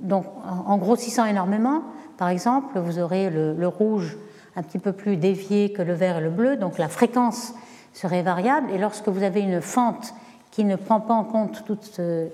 Donc, 0.01 0.27
en 0.67 0.77
grossissant 0.79 1.25
énormément, 1.27 1.83
par 2.23 2.29
exemple, 2.29 2.79
vous 2.79 2.99
aurez 2.99 3.31
le, 3.31 3.67
rouge 3.67 4.17
un 4.55 4.63
petit 4.63 4.79
peu 4.79 4.93
plus 4.93 5.17
dévié 5.17 5.73
que 5.73 5.83
le 5.83 5.93
vert 5.93 6.19
et 6.19 6.21
le 6.21 6.31
bleu, 6.31 6.57
donc 6.57 6.79
la 6.79 6.89
fréquence 6.89 7.53
serait 7.93 8.23
variable. 8.23 8.71
Et 8.71 8.79
lorsque 8.79 9.09
vous 9.09 9.23
avez 9.23 9.41
une 9.41 9.61
fente 9.61 10.15
qui 10.51 10.65
ne 10.65 10.77
prend 10.77 11.01
pas 11.01 11.15
en 11.15 11.25
compte 11.25 11.65
euh, 11.99 12.29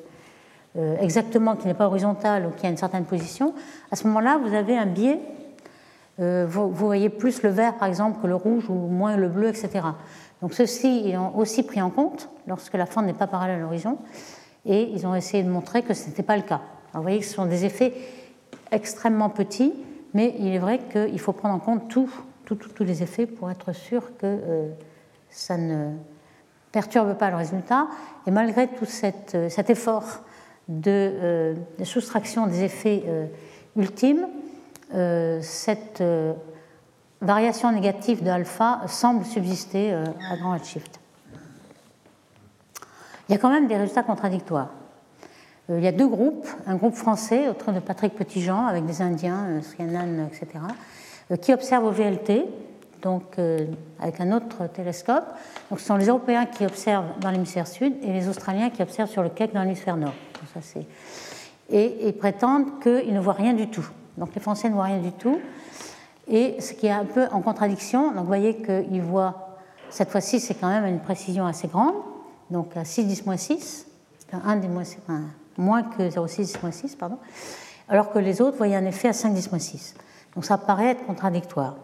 exactement 1.01 1.57
qui 1.57 1.67
n'est 1.67 1.75
pas 1.75 1.87
horizontal 1.87 2.47
ou 2.47 2.51
qui 2.51 2.67
a 2.67 2.69
une 2.69 2.77
certaine 2.77 3.05
position, 3.05 3.55
à 3.91 3.97
ce 3.97 4.07
moment-là, 4.09 4.39
vous 4.45 4.55
avez 4.55 4.77
un 4.77 4.87
biais. 4.87 5.21
Euh, 6.21 6.47
vous, 6.49 6.69
voyez 6.71 7.09
plus 7.09 7.43
le 7.43 7.49
vert, 7.49 7.77
par 7.77 7.89
exemple, 7.89 8.21
que 8.21 8.27
le 8.27 8.35
rouge 8.35 8.69
ou 8.69 8.75
moins 8.75 9.17
le 9.17 9.29
bleu, 9.29 9.49
etc. 9.49 9.81
Donc 10.43 10.53
ceux-ci 10.53 11.09
ils 11.09 11.17
ont 11.17 11.37
aussi 11.37 11.63
pris 11.63 11.81
en 11.81 11.91
compte 11.91 12.29
lorsque 12.47 12.75
la 12.75 12.87
fente 12.87 13.07
n'est 13.07 13.13
pas 13.13 13.27
parallèle 13.27 13.57
à 13.57 13.61
l'horizon, 13.61 13.99
et 14.69 14.91
ils 14.93 15.07
ont 15.07 15.15
essayé 15.15 15.43
de 15.43 15.49
montrer 15.49 15.83
que 15.83 15.95
ce 15.95 16.07
n'était 16.07 16.23
pas 16.23 16.37
le 16.37 16.43
cas. 16.43 16.61
vous 16.95 17.03
voyez 17.03 17.19
que 17.19 17.25
ce 17.25 17.35
sont 17.35 17.47
des 17.47 17.65
effets 17.65 17.93
extrêmement 18.71 19.31
petits, 19.31 19.73
mais 20.15 20.35
il 20.39 20.55
est 20.55 20.59
vrai 20.59 20.81
qu'il 20.93 21.19
faut 21.19 21.33
prendre 21.33 21.55
en 21.55 21.59
compte 21.59 21.89
tous 21.89 22.85
les 22.85 23.03
effets 23.03 23.27
pour 23.27 23.51
être 23.51 23.73
sûr 23.73 24.17
que 24.19 24.25
euh, 24.25 24.69
ça 25.31 25.57
ne 25.57 25.93
perturbe 26.73 27.15
pas 27.15 27.31
le 27.31 27.37
résultat. 27.37 27.89
Et 28.27 28.31
malgré 28.31 28.69
tout 28.69 28.85
cet 28.85 29.35
effort 29.71 30.23
euh, 30.87 31.55
de, 31.79 31.85
soustraction 31.85 32.47
des 32.47 32.63
effets 32.63 33.03
euh, 33.07 33.27
ultimes, 33.77 34.27
euh, 34.95 35.41
cette 35.43 36.03
variation 37.21 37.73
négative 37.73 38.23
de 38.23 38.31
alpha 38.31 38.83
semble 38.87 39.25
subsister 39.25 39.93
à 39.93 40.37
grand 40.37 40.53
redshift. 40.53 40.98
Il 43.29 43.33
y 43.33 43.35
a 43.35 43.39
quand 43.39 43.51
même 43.51 43.67
des 43.67 43.77
résultats 43.77 44.03
contradictoires. 44.03 44.71
Il 45.69 45.81
y 45.81 45.87
a 45.87 45.93
deux 45.93 46.09
groupes, 46.09 46.49
un 46.67 46.77
groupe 46.77 46.95
français, 46.95 47.49
autour 47.49 47.75
de 47.75 47.81
Patrick 47.81 48.15
Petitjean, 48.15 48.67
avec 48.67 48.87
des 48.87 49.03
Indiens, 49.03 49.61
Srianan, 49.61 50.27
etc., 50.27 50.47
qui 51.43 51.53
observent 51.53 51.85
au 51.85 51.91
VLT, 51.91 52.47
donc 53.03 53.37
avec 54.01 54.21
un 54.21 54.33
autre 54.33 54.67
télescope. 54.73 55.27
Donc, 55.69 55.79
ce 55.81 55.87
sont 55.87 55.97
les 55.97 56.07
Européens 56.07 56.47
qui 56.47 56.65
observent 56.65 57.19
dans 57.21 57.31
l'hémisphère 57.31 57.67
sud 57.67 57.93
et 58.03 58.13
les 58.15 58.29
Australiens 58.29 58.71
qui 58.71 58.83
observent 58.83 59.11
sur 59.11 59.23
le 59.23 59.29
Keck 59.29 59.53
dans 59.53 59.63
l'hémisphère 59.63 59.99
nord. 59.99 60.15
Et 61.69 62.09
ils 62.09 62.17
prétendent 62.17 62.81
qu'ils 62.81 63.13
ne 63.13 63.21
voient 63.21 63.35
rien 63.35 63.53
du 63.53 63.69
tout. 63.69 63.87
Donc 64.17 64.35
les 64.35 64.41
Français 64.41 64.71
ne 64.71 64.75
voient 64.75 64.85
rien 64.85 65.01
du 65.01 65.13
tout. 65.13 65.39
Et 66.29 66.59
ce 66.61 66.73
qui 66.73 66.87
est 66.87 66.93
un 66.93 67.05
peu 67.05 67.27
en 67.31 67.43
contradiction, 67.43 68.09
donc 68.09 68.21
vous 68.21 68.27
voyez 68.27 68.57
qu'ils 68.63 69.03
voient, 69.03 69.59
cette 69.91 70.11
fois-ci, 70.11 70.41
c'est 70.41 70.55
quand 70.55 70.69
même 70.69 70.87
une 70.87 71.01
précision 71.01 71.47
assez 71.47 71.69
grande, 71.69 71.95
donc 72.51 72.77
à 72.77 72.85
6 72.85 73.05
10 73.05 73.25
6, 73.37 73.87
1 74.33 74.57
des 74.57 74.69
moins, 74.69 74.85
moins 75.57 75.83
que 75.83 76.03
0,6 76.03 76.67
10 76.67 76.73
6, 76.73 76.97
pardon, 76.97 77.19
alors 77.89 78.13
que 78.13 78.19
les 78.19 78.41
autres 78.41 78.57
voyaient 78.57 78.77
un 78.77 78.87
effet 78.87 79.09
à 79.09 79.13
5 79.13 79.35
10 79.35 79.51
6. 79.59 79.95
Donc 80.35 80.45
ça 80.45 80.59
paraît 80.59 80.91
être 80.91 81.07
contradictoire. 81.07 81.77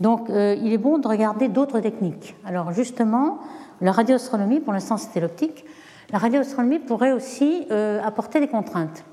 Donc 0.00 0.30
euh, 0.30 0.56
il 0.62 0.72
est 0.72 0.78
bon 0.78 0.98
de 0.98 1.08
regarder 1.08 1.48
d'autres 1.48 1.80
techniques. 1.80 2.36
Alors 2.44 2.72
justement, 2.72 3.40
la 3.80 3.92
radioastronomie, 3.92 4.60
pour 4.60 4.72
l'instant 4.72 4.96
c'était 4.96 5.20
l'optique, 5.20 5.64
la 6.10 6.18
radioastronomie 6.18 6.78
pourrait 6.78 7.12
aussi 7.12 7.66
euh, 7.70 8.00
apporter 8.02 8.40
des 8.40 8.48
contraintes. 8.48 9.04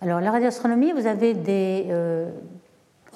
Alors, 0.00 0.20
la 0.20 0.30
radioastronomie, 0.30 0.92
vous 0.92 1.06
avez 1.06 1.34
des, 1.34 1.86
euh, 1.88 2.30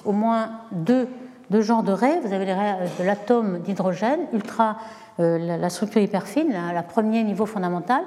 au 0.03 0.13
moins 0.13 0.51
deux, 0.71 1.07
deux, 1.51 1.61
genres 1.61 1.83
de 1.83 1.91
raies. 1.91 2.19
Vous 2.23 2.33
avez 2.33 2.49
euh, 2.49 2.85
de 2.99 3.03
l'atome 3.03 3.59
d'hydrogène, 3.59 4.21
ultra, 4.33 4.77
la, 5.17 5.69
structure 5.69 6.01
hyper 6.01 6.25
fine, 6.25 6.51
la, 6.51 6.83
premier 6.83 7.23
niveau 7.23 7.45
fondamental. 7.45 8.01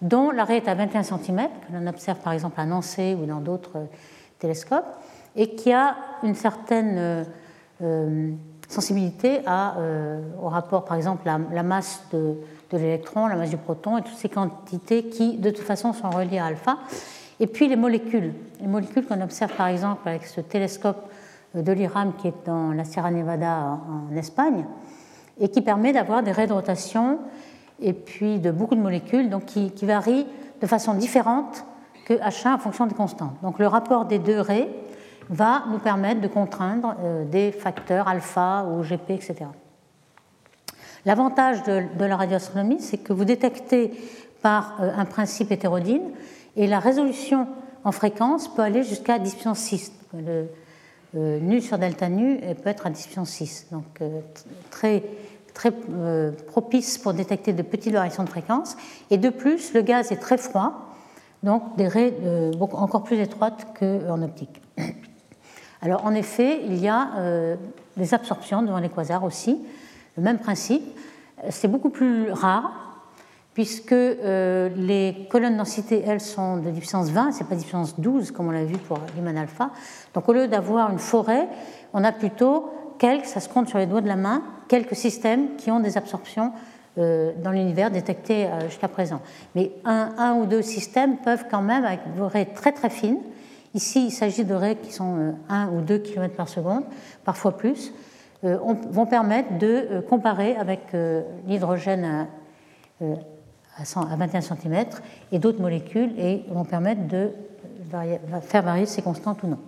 dont 0.00 0.30
l'arrêt 0.30 0.58
est 0.58 0.68
à 0.68 0.74
21 0.74 1.02
cm, 1.02 1.48
que 1.66 1.72
l'on 1.72 1.86
observe 1.88 2.18
par 2.18 2.32
exemple 2.32 2.60
à 2.60 2.66
Nancy 2.66 3.16
ou 3.20 3.26
dans 3.26 3.40
d'autres 3.40 3.86
télescopes, 4.38 4.86
et 5.34 5.54
qui 5.54 5.72
a 5.72 5.96
une 6.22 6.34
certaine 6.34 7.26
sensibilité 8.68 9.40
à, 9.46 9.74
au 10.40 10.48
rapport, 10.48 10.84
par 10.84 10.96
exemple, 10.96 11.22
la, 11.24 11.40
la 11.50 11.62
masse 11.62 12.04
de 12.12 12.36
l'électron, 12.72 13.26
la 13.26 13.36
masse 13.36 13.50
du 13.50 13.56
proton 13.56 13.98
et 13.98 14.02
toutes 14.02 14.18
ces 14.18 14.28
quantités 14.28 15.04
qui, 15.04 15.38
de 15.38 15.50
toute 15.50 15.64
façon, 15.64 15.92
sont 15.92 16.10
reliées 16.10 16.38
à 16.38 16.46
alpha. 16.46 16.78
Et 17.42 17.48
puis 17.48 17.66
les 17.66 17.76
molécules. 17.76 18.34
Les 18.60 18.68
molécules 18.68 19.04
qu'on 19.04 19.20
observe 19.20 19.52
par 19.56 19.66
exemple 19.66 20.08
avec 20.08 20.26
ce 20.26 20.40
télescope 20.40 21.10
de 21.54 21.72
l'IRAM 21.72 22.14
qui 22.16 22.28
est 22.28 22.46
dans 22.46 22.72
la 22.72 22.84
Sierra 22.84 23.10
Nevada 23.10 23.78
en 23.88 24.16
Espagne 24.16 24.64
et 25.40 25.48
qui 25.48 25.60
permet 25.60 25.92
d'avoir 25.92 26.22
des 26.22 26.32
raies 26.32 26.46
de 26.46 26.52
rotation 26.52 27.18
et 27.80 27.92
puis 27.92 28.38
de 28.38 28.50
beaucoup 28.50 28.74
de 28.74 28.80
molécules 28.80 29.28
donc 29.28 29.46
qui, 29.46 29.72
varient 29.82 30.26
de 30.60 30.66
façon 30.66 30.94
différente 30.94 31.64
que 32.04 32.14
H1 32.14 32.54
en 32.54 32.58
fonction 32.58 32.86
des 32.86 32.94
constantes. 32.94 33.34
Donc 33.42 33.58
le 33.58 33.66
rapport 33.66 34.04
des 34.04 34.18
deux 34.18 34.40
raies 34.40 34.68
va 35.28 35.64
nous 35.70 35.78
permettre 35.78 36.20
de 36.20 36.28
contraindre 36.28 36.94
euh, 37.00 37.24
des 37.24 37.52
facteurs 37.52 38.08
alpha 38.08 38.64
ou 38.64 38.82
GP, 38.82 39.10
etc. 39.10 39.46
L'avantage 41.04 41.62
de, 41.64 42.04
la 42.04 42.16
radioastronomie, 42.16 42.80
c'est 42.80 42.98
que 42.98 43.12
vous 43.12 43.24
détectez 43.24 43.92
par 44.42 44.76
euh, 44.80 44.90
un 44.96 45.04
principe 45.04 45.50
hétérodyne 45.50 46.10
et 46.56 46.66
la 46.66 46.78
résolution 46.78 47.48
en 47.84 47.92
fréquence 47.92 48.48
peut 48.48 48.62
aller 48.62 48.82
jusqu'à 48.82 49.18
10 49.18 49.34
puissance 49.34 49.58
6. 49.58 49.92
Le 50.14 50.46
euh, 51.16 51.38
nu 51.40 51.60
sur 51.60 51.78
delta 51.78 52.08
nu 52.08 52.40
peut 52.62 52.70
être 52.70 52.86
à 52.86 52.90
10 52.90 53.06
puissance 53.06 53.30
6. 53.30 53.66
Donc 53.72 53.84
euh, 54.00 54.20
très, 54.70 55.02
très 55.54 55.72
propice 56.46 56.98
pour 56.98 57.14
détecter 57.14 57.52
de 57.52 57.62
petites 57.62 57.92
variations 57.92 58.24
de 58.24 58.28
fréquence. 58.28 58.76
Et 59.10 59.18
de 59.18 59.28
plus, 59.28 59.74
le 59.74 59.82
gaz 59.82 60.10
est 60.12 60.16
très 60.16 60.38
froid, 60.38 60.94
donc 61.42 61.76
des 61.76 61.88
raies 61.88 62.14
encore 62.58 63.04
plus 63.04 63.18
étroites 63.18 63.66
qu'en 63.78 64.22
optique. 64.22 64.62
Alors 65.82 66.06
en 66.06 66.14
effet, 66.14 66.60
il 66.64 66.78
y 66.78 66.88
a 66.88 67.56
des 67.96 68.14
absorptions 68.14 68.62
devant 68.62 68.78
les 68.78 68.88
quasars 68.88 69.24
aussi 69.24 69.58
le 70.16 70.22
même 70.22 70.38
principe. 70.38 70.82
C'est 71.50 71.68
beaucoup 71.68 71.90
plus 71.90 72.30
rare, 72.30 72.91
puisque 73.54 73.92
euh, 73.92 74.70
les 74.76 75.26
colonnes 75.30 75.56
densité, 75.56 76.02
elles, 76.06 76.20
sont 76.20 76.56
de 76.56 76.70
puissance 76.70 77.10
20, 77.10 77.32
c'est 77.32 77.44
pas 77.44 77.54
de 77.54 77.60
puissance 77.60 77.98
12, 78.00 78.30
comme 78.30 78.48
on 78.48 78.50
l'a 78.50 78.64
vu 78.64 78.78
pour 78.78 78.98
Lyman 79.16 79.36
alpha. 79.36 79.70
Donc 80.14 80.28
au 80.28 80.32
lieu 80.32 80.48
d'avoir 80.48 80.90
une 80.90 80.98
forêt, 80.98 81.48
on 81.92 82.02
a 82.02 82.12
plutôt 82.12 82.70
quelques, 82.98 83.26
ça 83.26 83.40
se 83.40 83.48
compte 83.48 83.68
sur 83.68 83.78
les 83.78 83.86
doigts 83.86 84.00
de 84.00 84.08
la 84.08 84.16
main, 84.16 84.42
quelques 84.68 84.94
systèmes 84.94 85.56
qui 85.56 85.70
ont 85.70 85.80
des 85.80 85.98
absorptions 85.98 86.52
euh, 86.98 87.32
dans 87.42 87.50
l'univers 87.50 87.90
détectés 87.90 88.46
euh, 88.46 88.68
jusqu'à 88.68 88.88
présent. 88.88 89.20
Mais 89.54 89.72
un, 89.84 90.14
un, 90.16 90.34
ou 90.34 90.46
deux 90.46 90.62
systèmes 90.62 91.18
peuvent 91.18 91.44
quand 91.50 91.62
même, 91.62 91.84
avec 91.84 92.00
des 92.14 92.22
raies 92.22 92.48
très 92.54 92.72
très 92.72 92.90
fines, 92.90 93.20
ici 93.74 94.06
il 94.06 94.12
s'agit 94.12 94.44
de 94.44 94.54
raies 94.54 94.76
qui 94.76 94.92
sont 94.92 95.34
1 95.50 95.68
ou 95.68 95.82
2 95.82 95.98
km 95.98 96.34
par 96.34 96.48
seconde, 96.48 96.84
parfois 97.24 97.56
plus, 97.56 97.92
vont 98.42 99.06
permettre 99.06 99.56
de 99.56 100.00
comparer 100.08 100.56
avec 100.56 100.80
l'hydrogène 101.46 102.26
à 103.76 104.16
21 104.16 104.40
cm 104.40 104.84
et 105.32 105.38
d'autres 105.38 105.60
molécules 105.60 106.12
et 106.18 106.44
vont 106.48 106.64
permettre 106.64 107.06
de 107.06 107.30
faire 108.42 108.62
varier 108.62 108.86
ces 108.86 109.02
constantes 109.02 109.42
ou 109.42 109.48
non. 109.48 109.58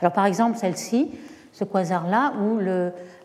Alors 0.00 0.12
par 0.12 0.26
exemple 0.26 0.56
celle-ci, 0.58 1.10
ce 1.52 1.64
quasar-là, 1.64 2.34
où 2.40 2.58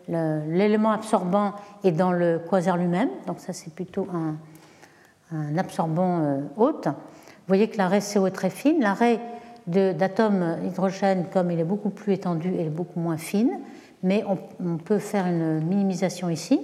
l'élément 0.08 0.90
absorbant 0.90 1.52
est 1.84 1.92
dans 1.92 2.12
le 2.12 2.40
quasar 2.48 2.76
lui-même, 2.76 3.10
donc 3.26 3.40
ça 3.40 3.52
c'est 3.52 3.72
plutôt 3.74 4.06
un, 4.12 4.36
absorbant 5.56 6.40
haute. 6.56 6.86
Vous 6.86 7.48
voyez 7.48 7.68
que 7.68 7.78
l'arrêt 7.78 8.00
CO 8.00 8.26
est 8.26 8.32
très 8.32 8.50
fine, 8.50 8.80
l'arrêt 8.80 9.20
d'atomes 9.66 10.58
hydrogène, 10.64 11.26
comme 11.32 11.50
il 11.50 11.60
est 11.60 11.64
beaucoup 11.64 11.90
plus 11.90 12.14
étendu, 12.14 12.54
est 12.54 12.68
beaucoup 12.68 13.00
moins 13.00 13.16
fine 13.16 13.58
mais 14.02 14.24
on, 14.26 14.76
peut 14.78 14.98
faire 14.98 15.26
une 15.26 15.60
minimisation 15.60 16.28
ici. 16.28 16.60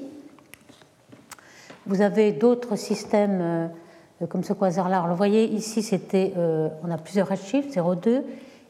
Vous 1.89 2.03
avez 2.03 2.32
d'autres 2.32 2.76
systèmes 2.76 3.41
euh, 3.41 4.26
comme 4.28 4.45
ce 4.45 4.53
quasar-là. 4.53 5.07
Vous 5.09 5.16
voyez, 5.16 5.45
ici, 5.45 5.82
c'était, 5.82 6.34
euh, 6.36 6.68
on 6.84 6.91
a 6.91 6.99
plusieurs 6.99 7.28
redshifts, 7.28 7.74
0,2, 7.74 8.22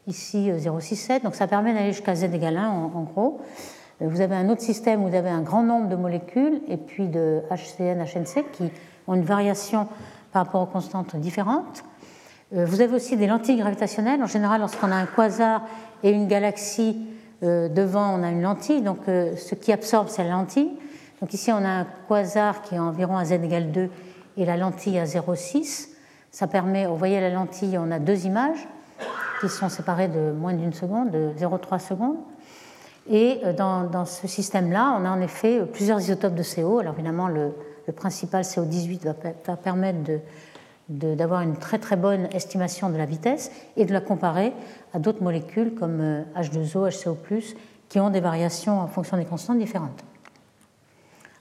ici 0.07 0.49
0,67, 0.49 1.11
euh, 1.11 1.19
donc 1.25 1.35
ça 1.35 1.45
permet 1.45 1.73
d'aller 1.73 1.91
jusqu'à 1.91 2.15
z 2.15 2.23
égale 2.23 2.55
1 2.55 2.69
en, 2.69 3.03
gros. 3.03 3.41
Vous 3.99 4.21
avez 4.21 4.37
un 4.37 4.47
autre 4.47 4.61
système 4.61 5.03
où 5.03 5.09
vous 5.09 5.15
avez 5.15 5.29
un 5.29 5.41
grand 5.41 5.63
nombre 5.63 5.89
de 5.89 5.97
molécules 5.97 6.61
et 6.69 6.77
puis 6.77 7.09
de 7.09 7.41
HCN, 7.51 8.01
HNC 8.01 8.45
qui 8.53 8.71
ont 9.07 9.15
une 9.15 9.25
variation 9.25 9.89
par 10.31 10.45
rapport 10.45 10.61
aux 10.61 10.71
constantes 10.71 11.17
différentes. 11.17 11.83
Vous 12.53 12.79
avez 12.79 12.95
aussi 12.95 13.17
des 13.17 13.27
lentilles 13.27 13.57
gravitationnelles. 13.57 14.23
En 14.23 14.27
général, 14.27 14.61
lorsqu'on 14.61 14.89
a 14.89 14.95
un 14.95 15.05
quasar 15.05 15.63
et 16.01 16.11
une 16.11 16.27
galaxie, 16.27 16.97
devant, 17.41 18.17
on 18.17 18.23
a 18.23 18.29
une 18.29 18.41
lentille, 18.41 18.81
donc 18.81 18.99
ce 19.05 19.53
qui 19.55 19.73
absorbe, 19.73 20.07
c'est 20.07 20.23
la 20.23 20.29
lentille. 20.29 20.71
Donc 21.21 21.33
ici, 21.33 21.51
on 21.51 21.65
a 21.65 21.81
un 21.81 21.87
quasar 22.07 22.61
qui 22.61 22.75
est 22.75 22.79
environ 22.79 23.17
à 23.17 23.25
z 23.25 23.33
égale 23.33 23.71
2 23.71 23.89
et 24.37 24.45
la 24.45 24.55
lentille 24.55 24.97
à 24.97 25.03
0,6. 25.03 25.89
Ça 26.31 26.47
permet, 26.47 26.85
vous 26.85 26.95
voyez 26.95 27.19
la 27.19 27.29
lentille, 27.29 27.77
on 27.77 27.91
a 27.91 27.99
deux 27.99 28.25
images 28.25 28.67
qui 29.41 29.49
sont 29.49 29.69
séparées 29.69 30.07
de 30.07 30.31
moins 30.31 30.53
d'une 30.53 30.73
seconde, 30.73 31.11
de 31.11 31.31
0,3 31.37 31.79
secondes. 31.79 32.17
Et 33.09 33.39
euh, 33.43 33.53
dans, 33.53 34.05
ce 34.05 34.27
système-là, 34.27 34.95
on 34.99 35.05
a 35.05 35.09
en 35.09 35.21
effet 35.21 35.61
plusieurs 35.65 35.99
isotopes 35.99 36.35
de 36.35 36.43
CO. 36.43 36.79
Alors 36.79 36.93
évidemment, 36.93 37.27
le, 37.27 37.53
principal 37.95 38.43
CO18 38.43 39.03
va, 39.03 39.15
va 39.47 39.57
permettre 39.57 39.97
d'avoir 40.89 41.41
une 41.41 41.57
très 41.57 41.79
très 41.79 41.95
bonne 41.95 42.27
estimation 42.31 42.91
de 42.91 42.97
la 42.97 43.05
vitesse 43.05 43.51
et 43.77 43.85
de 43.85 43.91
la 43.91 43.99
comparer 43.99 44.53
à 44.93 44.99
d'autres 44.99 45.23
molécules 45.23 45.73
comme 45.73 46.23
H2O, 46.35 46.85
euh, 46.85 46.89
HCO, 46.91 47.17
qui 47.89 47.99
ont 47.99 48.11
des 48.11 48.19
variations 48.19 48.79
en 48.79 48.87
fonction 48.87 49.17
des 49.17 49.25
constantes 49.25 49.57
différentes. 49.57 50.03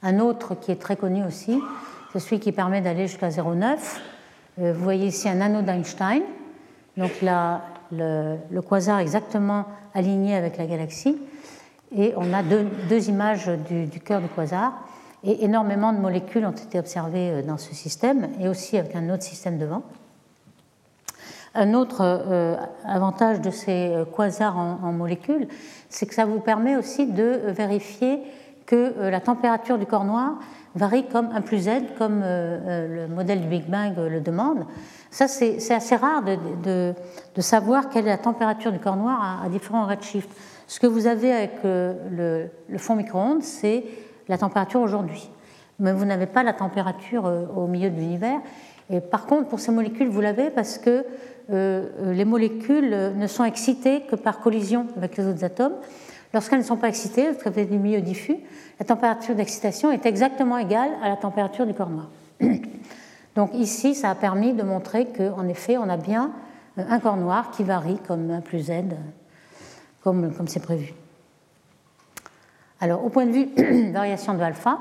Un 0.02 0.20
autre 0.20 0.54
qui 0.54 0.70
est 0.70 0.80
très 0.80 0.96
connu 0.96 1.24
aussi, 1.24 1.60
c'est 2.12 2.20
celui 2.20 2.40
qui 2.40 2.52
permet 2.52 2.80
d'aller 2.80 3.08
jusqu'à 3.08 3.30
0,9. 3.30 3.78
Euh, 4.60 4.72
vous 4.72 4.82
voyez 4.82 5.06
ici 5.06 5.28
un 5.28 5.40
anneau 5.40 5.62
d'Einstein, 5.62 6.22
donc 6.96 7.10
le, 7.20 8.60
quasar 8.60 9.00
exactement 9.00 9.66
aligné 9.94 10.36
avec 10.36 10.56
la 10.56 10.66
galaxie, 10.66 11.18
et 11.96 12.12
on 12.16 12.32
a 12.32 12.42
deux, 12.42 13.08
images 13.08 13.48
du, 13.68 14.00
cœur 14.00 14.20
du 14.20 14.28
quasar. 14.28 14.72
Et 15.24 15.44
énormément 15.44 15.92
de 15.92 15.98
molécules 15.98 16.46
ont 16.46 16.52
été 16.52 16.78
observées 16.78 17.30
euh, 17.30 17.42
dans 17.42 17.58
ce 17.58 17.74
système 17.74 18.28
et 18.40 18.48
aussi 18.48 18.78
avec 18.78 18.94
un 18.94 19.10
autre 19.10 19.24
système 19.24 19.58
devant. 19.58 19.82
Un 21.56 21.74
autre 21.74 22.02
euh, 22.02 22.56
avantage 22.84 23.40
de 23.40 23.50
ces 23.50 23.92
quasars 24.16 24.56
en, 24.56 24.92
molécules, 24.92 25.48
c'est 25.88 26.06
que 26.06 26.14
ça 26.14 26.24
vous 26.24 26.38
permet 26.38 26.76
aussi 26.76 27.06
de 27.06 27.40
vérifier 27.46 28.20
que 28.68 29.08
la 29.08 29.20
température 29.20 29.78
du 29.78 29.86
corps 29.86 30.04
noir 30.04 30.34
varie 30.74 31.06
comme 31.08 31.30
1 31.34 31.40
plus 31.40 31.60
z, 31.60 31.70
comme 31.96 32.20
le 32.20 33.06
modèle 33.08 33.40
du 33.40 33.48
Big 33.48 33.66
Bang 33.66 33.94
le 33.96 34.20
demande. 34.20 34.66
Ça, 35.10 35.26
c'est 35.26 35.72
assez 35.72 35.96
rare 35.96 36.22
de, 36.22 36.94
savoir 37.38 37.88
quelle 37.88 38.06
est 38.06 38.10
la 38.10 38.18
température 38.18 38.70
du 38.70 38.78
corps 38.78 38.96
noir 38.96 39.42
à, 39.42 39.48
différents 39.48 39.86
redshifts. 39.86 40.30
Ce 40.66 40.78
que 40.78 40.86
vous 40.86 41.06
avez 41.06 41.32
avec 41.32 41.60
le, 41.64 42.50
fond 42.76 42.94
micro-ondes, 42.94 43.42
c'est 43.42 43.84
la 44.28 44.36
température 44.36 44.82
aujourd'hui. 44.82 45.30
Mais 45.78 45.92
vous 45.92 46.04
n'avez 46.04 46.26
pas 46.26 46.42
la 46.42 46.52
température 46.52 47.26
euh, 47.26 47.46
au 47.56 47.68
milieu 47.68 47.88
de 47.88 47.96
l'univers. 47.96 48.40
Et 48.90 49.00
par 49.00 49.26
contre, 49.26 49.48
pour 49.48 49.60
ces 49.60 49.70
molécules, 49.70 50.08
vous 50.08 50.20
l'avez 50.20 50.50
parce 50.50 50.76
que 50.76 51.06
euh, 51.50 52.12
les 52.12 52.24
molécules 52.24 53.12
ne 53.16 53.26
sont 53.28 53.44
excitées 53.44 54.02
que 54.02 54.16
par 54.16 54.40
collision 54.40 54.86
avec 54.96 55.16
les 55.16 55.26
autres 55.26 55.44
atomes. 55.44 55.76
Lorsqu'elles 56.34 56.58
ne 56.58 56.64
sont 56.64 56.76
pas 56.76 56.88
excitées, 56.88 57.26
lorsqu'elles 57.26 57.52
viennent 57.52 57.68
du 57.68 57.78
milieu 57.78 58.00
diffus, 58.00 58.36
la 58.78 58.84
température 58.84 59.34
d'excitation 59.34 59.90
est 59.90 60.06
exactement 60.06 60.58
égale 60.58 60.90
à 61.02 61.08
la 61.08 61.16
température 61.16 61.66
du 61.66 61.74
corps 61.74 61.90
noir. 61.90 62.08
Donc 63.34 63.50
ici, 63.54 63.94
ça 63.94 64.10
a 64.10 64.14
permis 64.14 64.52
de 64.52 64.62
montrer 64.62 65.06
qu'en 65.06 65.46
effet, 65.48 65.78
on 65.78 65.88
a 65.88 65.96
bien 65.96 66.32
euh, 66.78 66.84
un 66.88 66.98
corps 66.98 67.16
noir 67.16 67.50
qui 67.50 67.64
varie 67.64 67.98
comme 68.06 68.30
1 68.30 68.40
plus 68.40 68.66
z, 68.66 68.72
comme 70.02 70.32
c'est 70.46 70.62
prévu. 70.62 70.92
Alors, 72.80 73.04
au 73.04 73.08
point 73.08 73.26
de 73.26 73.32
vue 73.32 73.90
variation 73.92 74.34
de 74.34 74.42
alpha, 74.42 74.78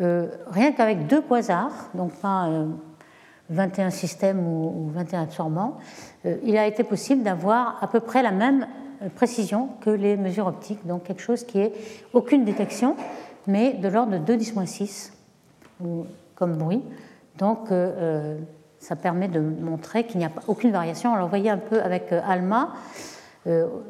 euh, 0.00 0.28
rien 0.46 0.72
qu'avec 0.72 1.06
deux 1.08 1.20
quasars, 1.20 1.90
donc 1.94 2.12
pas 2.20 2.48
21 3.50 3.86
euh, 3.86 3.90
systèmes 3.90 4.46
ou, 4.46 4.90
21 4.94 5.22
absorbants, 5.22 5.78
euh, 6.24 6.36
il 6.44 6.56
a 6.56 6.66
été 6.66 6.84
possible 6.84 7.24
d'avoir 7.24 7.78
à 7.82 7.88
peu 7.88 7.98
près 7.98 8.22
la 8.22 8.30
même 8.30 8.68
précision 9.14 9.70
que 9.80 9.90
les 9.90 10.16
mesures 10.16 10.46
optiques, 10.46 10.86
donc 10.86 11.04
quelque 11.04 11.22
chose 11.22 11.44
qui 11.44 11.58
est 11.58 11.72
aucune 12.12 12.44
détection, 12.44 12.96
mais 13.46 13.74
de 13.74 13.88
l'ordre 13.88 14.12
de 14.12 14.18
2 14.18 14.36
10 14.36 14.54
6 14.64 15.12
comme 16.34 16.56
bruit. 16.56 16.82
Donc, 17.38 17.68
ça 18.80 18.96
permet 18.96 19.28
de 19.28 19.40
montrer 19.40 20.04
qu'il 20.04 20.18
n'y 20.18 20.26
a 20.26 20.30
aucune 20.48 20.72
variation. 20.72 21.14
Alors, 21.14 21.26
vous 21.26 21.30
voyez 21.30 21.50
un 21.50 21.58
peu 21.58 21.80
avec 21.80 22.12
ALMA. 22.12 22.74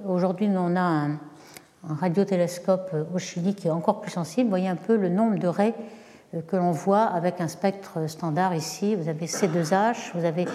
Aujourd'hui, 0.06 0.50
on 0.54 0.76
a 0.76 0.80
un, 0.80 1.18
un 1.88 1.94
radiotélescope 1.94 2.94
au 3.14 3.18
Chili 3.18 3.54
qui 3.54 3.68
est 3.68 3.70
encore 3.70 4.00
plus 4.00 4.10
sensible. 4.10 4.44
Vous 4.44 4.50
voyez 4.50 4.68
un 4.68 4.76
peu 4.76 4.96
le 4.96 5.08
nombre 5.08 5.38
de 5.38 5.48
raies 5.48 5.74
que 6.46 6.56
l'on 6.56 6.72
voit 6.72 7.04
avec 7.04 7.40
un 7.40 7.48
spectre 7.48 8.06
standard 8.08 8.54
ici. 8.54 8.94
Vous 8.94 9.08
avez 9.08 9.26
C2H, 9.26 10.12
vous 10.14 10.24
avez 10.24 10.46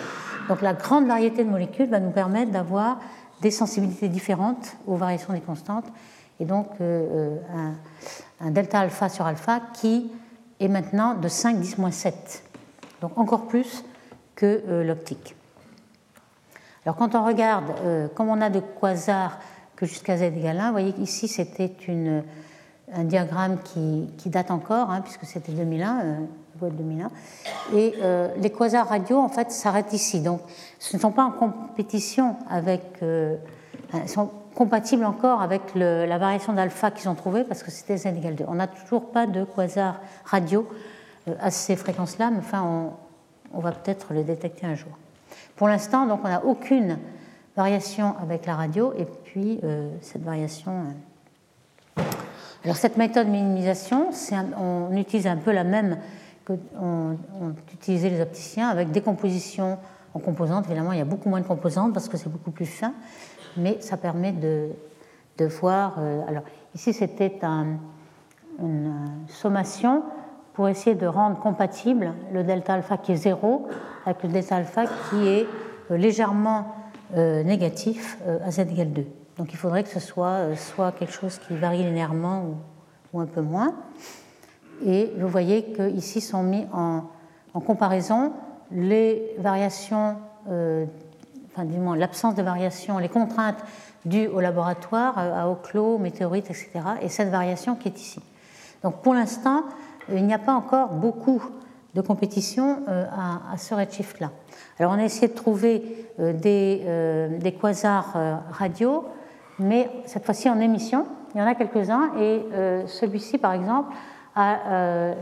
donc 0.48 0.62
la 0.62 0.74
grande 0.74 1.08
variété 1.08 1.44
de 1.44 1.50
molécules 1.50 1.90
va 1.90 2.00
nous 2.00 2.12
permettre 2.12 2.52
d'avoir 2.52 3.00
des 3.44 3.52
sensibilités 3.52 4.08
différentes 4.08 4.78
aux 4.88 4.96
variations 4.96 5.34
des 5.34 5.42
constantes 5.42 5.86
et 6.40 6.46
donc 6.46 6.70
un, 6.80 7.74
un, 8.40 8.52
delta 8.52 8.80
alpha 8.80 9.10
sur 9.10 9.26
alpha 9.28 9.62
qui 9.74 10.10
est 10.60 10.68
maintenant 10.68 11.14
de 11.14 11.28
5 11.28 11.60
10 11.60 11.76
7, 11.92 12.44
donc 13.02 13.18
encore 13.18 13.48
plus 13.48 13.84
que 14.36 14.82
l'optique. 14.84 15.36
Alors 16.86 16.96
quand 16.96 17.14
on 17.14 17.24
regarde, 17.24 17.66
comme 18.16 18.30
on 18.30 18.42
a 18.42 18.50
de 18.50 18.60
quasars 18.60 19.38
que 19.76 19.86
jusqu'à 19.86 20.18
z 20.18 20.24
égale 20.24 20.60
1, 20.60 20.66
vous 20.68 20.72
voyez 20.72 20.94
qu'ici 20.94 21.28
c'était 21.28 21.76
un 22.92 23.04
diagramme 23.04 23.60
qui, 23.64 24.30
date 24.30 24.52
encore, 24.52 24.90
hein, 24.90 25.02
puisque 25.02 25.26
c'était 25.26 25.52
2001, 25.52 26.28
euh, 26.64 26.70
2001. 26.70 27.10
Et 27.76 27.94
euh, 28.02 28.30
les 28.38 28.50
quasars 28.52 28.88
radio, 28.88 29.18
en 29.20 29.30
fait, 29.30 29.52
s'arrêtent 29.52 29.94
ici. 29.94 30.22
Donc, 30.22 30.42
ce 30.80 30.96
ne 30.96 31.02
sont 31.02 31.12
pas 31.12 31.24
en 31.24 31.32
compétition 31.32 32.36
avec. 32.50 32.82
Euh, 33.02 33.38
sont 34.08 34.32
compatibles 34.56 35.06
encore 35.06 35.42
avec 35.42 35.62
la 35.76 36.18
variation 36.18 36.54
d'alpha 36.54 36.92
qu'ils 36.92 37.10
ont 37.10 37.16
trouvée, 37.16 37.44
parce 37.44 37.64
que 37.64 37.72
c'était 37.72 37.98
z 37.98 38.08
égale 38.08 38.36
2. 38.36 38.46
On 38.48 38.56
n'a 38.56 38.68
toujours 38.68 39.12
pas 39.12 39.28
de 39.28 39.44
quasars 39.44 40.00
radio 40.26 40.68
à 41.40 41.52
ces 41.52 41.76
fréquences-là, 41.76 42.30
mais 42.32 42.40
enfin, 42.40 42.92
on, 43.54 43.60
va 43.60 43.72
peut-être 43.72 44.14
le 44.14 44.24
détecter 44.24 44.66
un 44.66 44.76
jour. 44.76 44.92
Pour 45.56 45.68
l'instant, 45.68 46.06
donc, 46.06 46.22
on 46.24 46.28
n'a 46.28 46.44
aucune 46.46 46.98
variation 47.56 48.16
avec 48.22 48.46
la 48.46 48.56
radio 48.56 48.94
et 48.98 49.06
puis 49.06 49.60
euh, 49.64 49.90
cette 50.02 50.24
variation. 50.24 50.72
Euh. 51.98 52.02
Alors, 52.64 52.78
cette 52.78 52.98
méthode 52.98 53.28
de 53.28 53.32
minimisation, 53.32 54.10
on 54.60 54.96
utilise 54.96 55.28
un 55.28 55.38
peu 55.38 55.52
la 55.52 55.64
même 55.64 55.98
que 56.46 56.54
on, 56.80 57.18
utilisait 57.74 58.10
les 58.10 58.22
opticiens 58.22 58.70
avec 58.70 58.92
décomposition 58.92 59.78
en 60.14 60.20
composantes. 60.20 60.66
Évidemment, 60.66 60.92
il 60.92 61.00
y 61.00 61.02
a 61.02 61.06
beaucoup 61.06 61.30
moins 61.30 61.42
de 61.42 61.48
composantes 61.48 61.94
parce 61.94 62.10
que 62.10 62.18
c'est 62.18 62.30
beaucoup 62.30 62.52
plus 62.52 62.66
fin, 62.66 62.94
mais 63.58 63.78
ça 63.82 63.98
permet 63.98 64.32
de, 64.32 64.70
voir. 65.60 65.96
Euh, 65.98 66.22
alors, 66.28 66.44
ici, 66.76 66.94
c'était 66.94 67.40
une 68.60 69.00
sommation 69.28 70.04
pour 70.54 70.70
essayer 70.70 70.96
de 70.96 71.08
rendre 71.08 71.40
compatible 71.40 72.14
le 72.32 72.44
delta 72.44 72.76
alpha 72.76 72.98
qui 72.98 73.12
est 73.12 73.18
0 73.18 73.68
avec 74.06 74.24
le 74.24 74.30
delta 74.30 74.58
alpha 74.58 74.86
qui 74.86 75.28
est 75.28 75.48
euh, 75.92 75.98
légèrement 75.98 76.76
euh, 77.16 77.44
négatif 77.44 78.18
euh, 78.28 78.40
à 78.46 78.52
z 78.52 78.60
égale 78.60 78.94
2. 78.94 79.06
Donc 79.38 79.52
il 79.52 79.58
faudrait 79.58 79.84
que 79.84 79.90
ce 79.90 80.00
soit 80.00 80.56
soit 80.56 80.92
quelque 80.92 81.14
chose 81.14 81.40
qui 81.40 81.56
varie 81.56 81.84
linéairement 81.84 82.46
ou, 83.14 83.20
un 83.20 83.26
peu 83.26 83.42
moins. 83.42 83.74
Et 84.86 85.12
vous 85.18 85.28
voyez 85.28 85.74
qu'ici 85.74 86.22
sont 86.22 86.44
mis 86.44 86.66
en, 86.74 87.04
comparaison 87.62 88.34
les 88.72 89.36
variations, 89.38 90.16
enfin 90.48 91.66
du 91.66 91.78
moins 91.78 91.96
l'absence 91.96 92.34
de 92.34 92.42
variation, 92.42 92.98
les 92.98 93.10
contraintes 93.10 93.64
dues 94.06 94.28
au 94.28 94.40
laboratoire, 94.40 95.18
à 95.18 95.50
Oclo, 95.50 95.98
météorites, 95.98 96.50
etc., 96.50 96.72
et 97.02 97.10
cette 97.10 97.30
variation 97.30 97.76
qui 97.76 97.90
est 97.90 98.00
ici. 98.00 98.20
Donc 98.84 99.02
pour 99.02 99.14
l'instant, 99.14 99.64
il 100.10 100.26
n'y 100.26 100.34
a 100.34 100.40
pas 100.40 100.54
encore 100.54 100.90
beaucoup 100.90 101.42
de 101.94 102.02
compétition 102.02 102.80
euh, 102.90 103.06
à, 103.52 103.58
ce 103.58 103.74
redshift-là. 103.74 104.32
Alors 104.80 104.92
on 104.94 105.00
a 105.00 105.04
essayé 105.04 105.28
de 105.28 105.34
trouver 105.34 106.08
euh, 106.20 106.34
euh, 106.46 107.38
des 107.38 107.52
quasars 107.54 108.16
radio, 108.52 109.06
mais 109.60 109.90
cette 110.06 110.26
fois-ci 110.26 110.50
en 110.50 110.60
émission. 110.60 111.06
Il 111.36 111.40
y 111.40 111.42
en 111.42 111.48
a 111.48 111.56
quelques-uns 111.56 112.12
et 112.20 112.44
celui-ci, 112.86 113.40
par 113.40 113.54
exemple, 113.54 113.92
a 114.36 115.14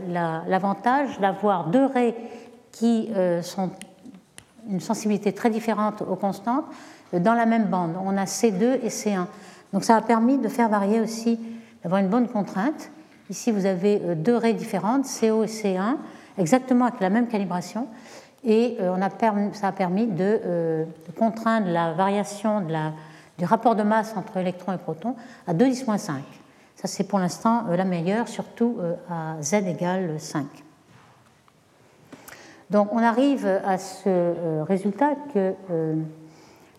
l'avantage 0.46 1.20
d'avoir 1.20 1.68
deux 1.68 1.86
raies 1.86 2.14
qui 2.70 3.10
sont 3.42 3.70
une 4.70 4.80
sensibilité 4.80 5.32
très 5.32 5.50
différente 5.50 6.02
aux 6.02 6.16
constantes 6.16 6.64
dans 7.12 7.34
la 7.34 7.46
même 7.46 7.66
bande. 7.66 7.94
On 8.02 8.16
a 8.16 8.24
C2 8.24 8.80
et 8.82 8.88
C1. 8.88 9.26
Donc 9.72 9.84
ça 9.84 9.96
a 9.96 10.00
permis 10.00 10.38
de 10.38 10.48
faire 10.48 10.68
varier 10.68 11.00
aussi, 11.00 11.38
d'avoir 11.82 12.00
une 12.00 12.08
bonne 12.08 12.28
contrainte. 12.28 12.90
Ici, 13.28 13.50
vous 13.50 13.66
avez 13.66 13.98
deux 14.16 14.36
raies 14.36 14.54
différentes, 14.54 15.04
CO 15.04 15.44
et 15.44 15.46
C1, 15.46 15.96
exactement 16.38 16.86
avec 16.86 17.00
la 17.00 17.10
même 17.10 17.28
calibration. 17.28 17.88
Et 18.44 18.76
euh, 18.80 18.94
on 18.96 19.02
a 19.02 19.08
ça 19.52 19.68
a 19.68 19.72
permis 19.72 20.08
euh, 20.18 20.84
de, 20.84 21.12
contraindre 21.12 21.68
la 21.68 21.92
variation 21.92 22.60
de 22.60 22.72
la, 22.72 22.92
du 23.38 23.44
rapport 23.44 23.76
de 23.76 23.82
masse 23.82 24.14
entre 24.16 24.36
électrons 24.36 24.72
et 24.72 24.78
protons 24.78 25.14
à 25.46 25.54
2 25.54 25.68
10 25.68 25.84
5. 25.96 26.22
Ça, 26.82 26.88
c'est 26.88 27.04
pour 27.04 27.18
l'instant 27.18 27.64
euh, 27.68 27.76
la 27.76 27.84
meilleure, 27.84 28.28
surtout 28.28 28.78
à 29.08 29.40
z 29.40 29.54
égale 29.54 30.18
5. 30.18 30.44
Donc, 32.70 32.92
on 32.92 32.98
arrive 32.98 33.46
à 33.46 33.78
ce 33.78 34.62
résultat 34.62 35.14
que, 35.32 35.54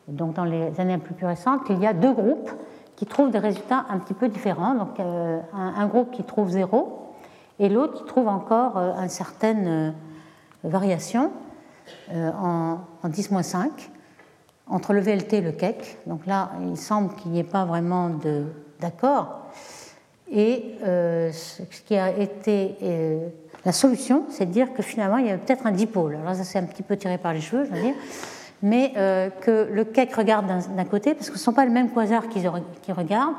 donc 0.08 0.34
dans 0.34 0.44
les 0.44 0.80
années 0.80 0.98
peu 0.98 1.14
plus 1.14 1.26
récentes, 1.26 1.66
qu'il 1.66 1.80
y 1.80 1.88
a 1.88 1.94
deux 1.94 2.12
groupes 2.12 2.50
qui 2.96 3.06
trouvent 3.06 3.30
des 3.30 3.40
résultats 3.40 3.86
un 3.90 4.00
petit 4.00 4.16
peu 4.16 4.28
différents. 4.28 4.74
Donc, 4.74 5.00
un, 5.00 5.88
groupe 5.88 6.12
qui 6.12 6.24
trouve 6.24 6.50
0 6.50 7.04
et 7.60 7.70
l'autre 7.70 7.94
qui 7.94 8.06
trouve 8.06 8.28
encore 8.28 8.78
euh, 8.78 8.94
une 8.96 9.10
certaine 9.10 9.68
euh, 9.68 9.92
variation 10.64 11.32
euh, 12.12 12.32
en, 12.32 12.80
10-5 13.06 13.70
entre 14.68 14.94
le 14.94 15.02
VLT 15.02 15.38
et 15.38 15.42
le 15.42 15.52
KEC. 15.52 16.00
Donc 16.08 16.26
là, 16.26 16.52
il 16.62 16.78
semble 16.78 17.14
qu'il 17.16 17.32
n'y 17.32 17.40
ait 17.40 17.44
pas 17.44 17.66
vraiment 17.66 18.12
d'accord. 18.80 19.48
Et 20.36 20.78
ce 20.84 21.82
qui 21.86 21.96
a 21.96 22.10
été 22.10 22.76
la 23.66 23.72
solution, 23.72 24.26
c'est 24.30 24.48
de 24.48 24.52
dire 24.52 24.74
que 24.74 24.82
finalement, 24.82 25.18
il 25.18 25.28
y 25.28 25.30
a 25.30 25.38
peut-être 25.38 25.68
un 25.68 25.72
dipôle. 25.72 26.16
Alors 26.16 26.36
ça, 26.36 26.44
c'est 26.44 26.58
un 26.58 26.64
petit 26.64 26.82
peu 26.82 26.98
tiré 26.98 27.20
par 27.20 27.34
les 27.34 27.42
cheveux, 27.42 27.66
je 27.66 27.70
veux 27.72 27.82
dire. 27.82 27.94
Mais 28.64 28.94
que 29.42 29.70
le 29.72 29.84
KEC 29.86 30.16
regarde 30.16 30.48
d'un 30.48 30.86
côté, 30.86 31.14
parce 31.14 31.30
que 31.30 31.36
ce 31.36 31.42
ne 31.42 31.44
sont 31.44 31.54
pas 31.54 31.66
les 31.66 31.72
mêmes 31.72 31.92
quasars 31.92 32.30
qui, 32.30 32.42
qui 32.82 32.92
regardent, 32.92 33.36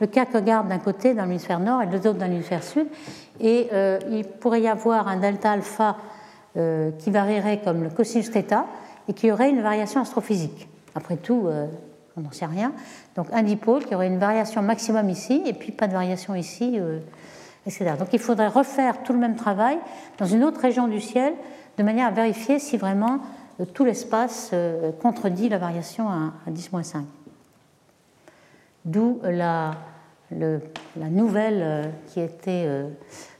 le 0.00 0.06
CAC 0.06 0.32
regarde 0.32 0.68
d'un 0.68 0.78
côté 0.78 1.14
dans 1.14 1.24
l'hémisphère 1.24 1.60
nord 1.60 1.82
et 1.82 1.86
de 1.86 1.92
l'autre 1.92 2.14
dans 2.14 2.26
l'hémisphère 2.26 2.62
sud. 2.62 2.86
Et 3.38 3.68
euh, 3.72 3.98
il 4.10 4.24
pourrait 4.24 4.62
y 4.62 4.68
avoir 4.68 5.08
un 5.08 5.18
delta 5.18 5.52
alpha 5.52 5.96
euh, 6.56 6.90
qui 6.98 7.10
varierait 7.10 7.60
comme 7.62 7.84
le 7.84 7.90
cosinus 7.90 8.30
θ 8.30 8.64
et 9.08 9.12
qui 9.12 9.30
aurait 9.30 9.50
une 9.50 9.60
variation 9.60 10.00
astrophysique. 10.00 10.68
Après 10.94 11.16
tout, 11.16 11.44
euh, 11.46 11.66
on 12.16 12.22
n'en 12.22 12.32
sait 12.32 12.46
rien. 12.46 12.72
Donc 13.16 13.26
un 13.32 13.42
dipôle 13.42 13.84
qui 13.84 13.94
aurait 13.94 14.06
une 14.06 14.18
variation 14.18 14.62
maximum 14.62 15.08
ici 15.10 15.42
et 15.46 15.52
puis 15.52 15.72
pas 15.72 15.88
de 15.88 15.92
variation 15.92 16.34
ici, 16.34 16.78
etc. 17.66 17.94
Donc 17.98 18.08
il 18.12 18.18
faudrait 18.18 18.48
refaire 18.48 19.02
tout 19.02 19.12
le 19.12 19.18
même 19.18 19.34
travail 19.34 19.78
dans 20.18 20.26
une 20.26 20.44
autre 20.44 20.60
région 20.60 20.86
du 20.86 21.00
ciel 21.00 21.34
de 21.76 21.82
manière 21.82 22.06
à 22.06 22.12
vérifier 22.12 22.58
si 22.58 22.76
vraiment 22.76 23.18
tout 23.74 23.84
l'espace 23.84 24.52
contredit 25.02 25.48
la 25.48 25.58
variation 25.58 26.08
à, 26.08 26.32
10-5. 26.48 27.02
D'où 28.84 29.20
la, 29.22 29.74
nouvelle 30.96 31.60
euh, 31.60 31.84
qui 32.06 32.20
était 32.20 32.64
euh, 32.66 32.88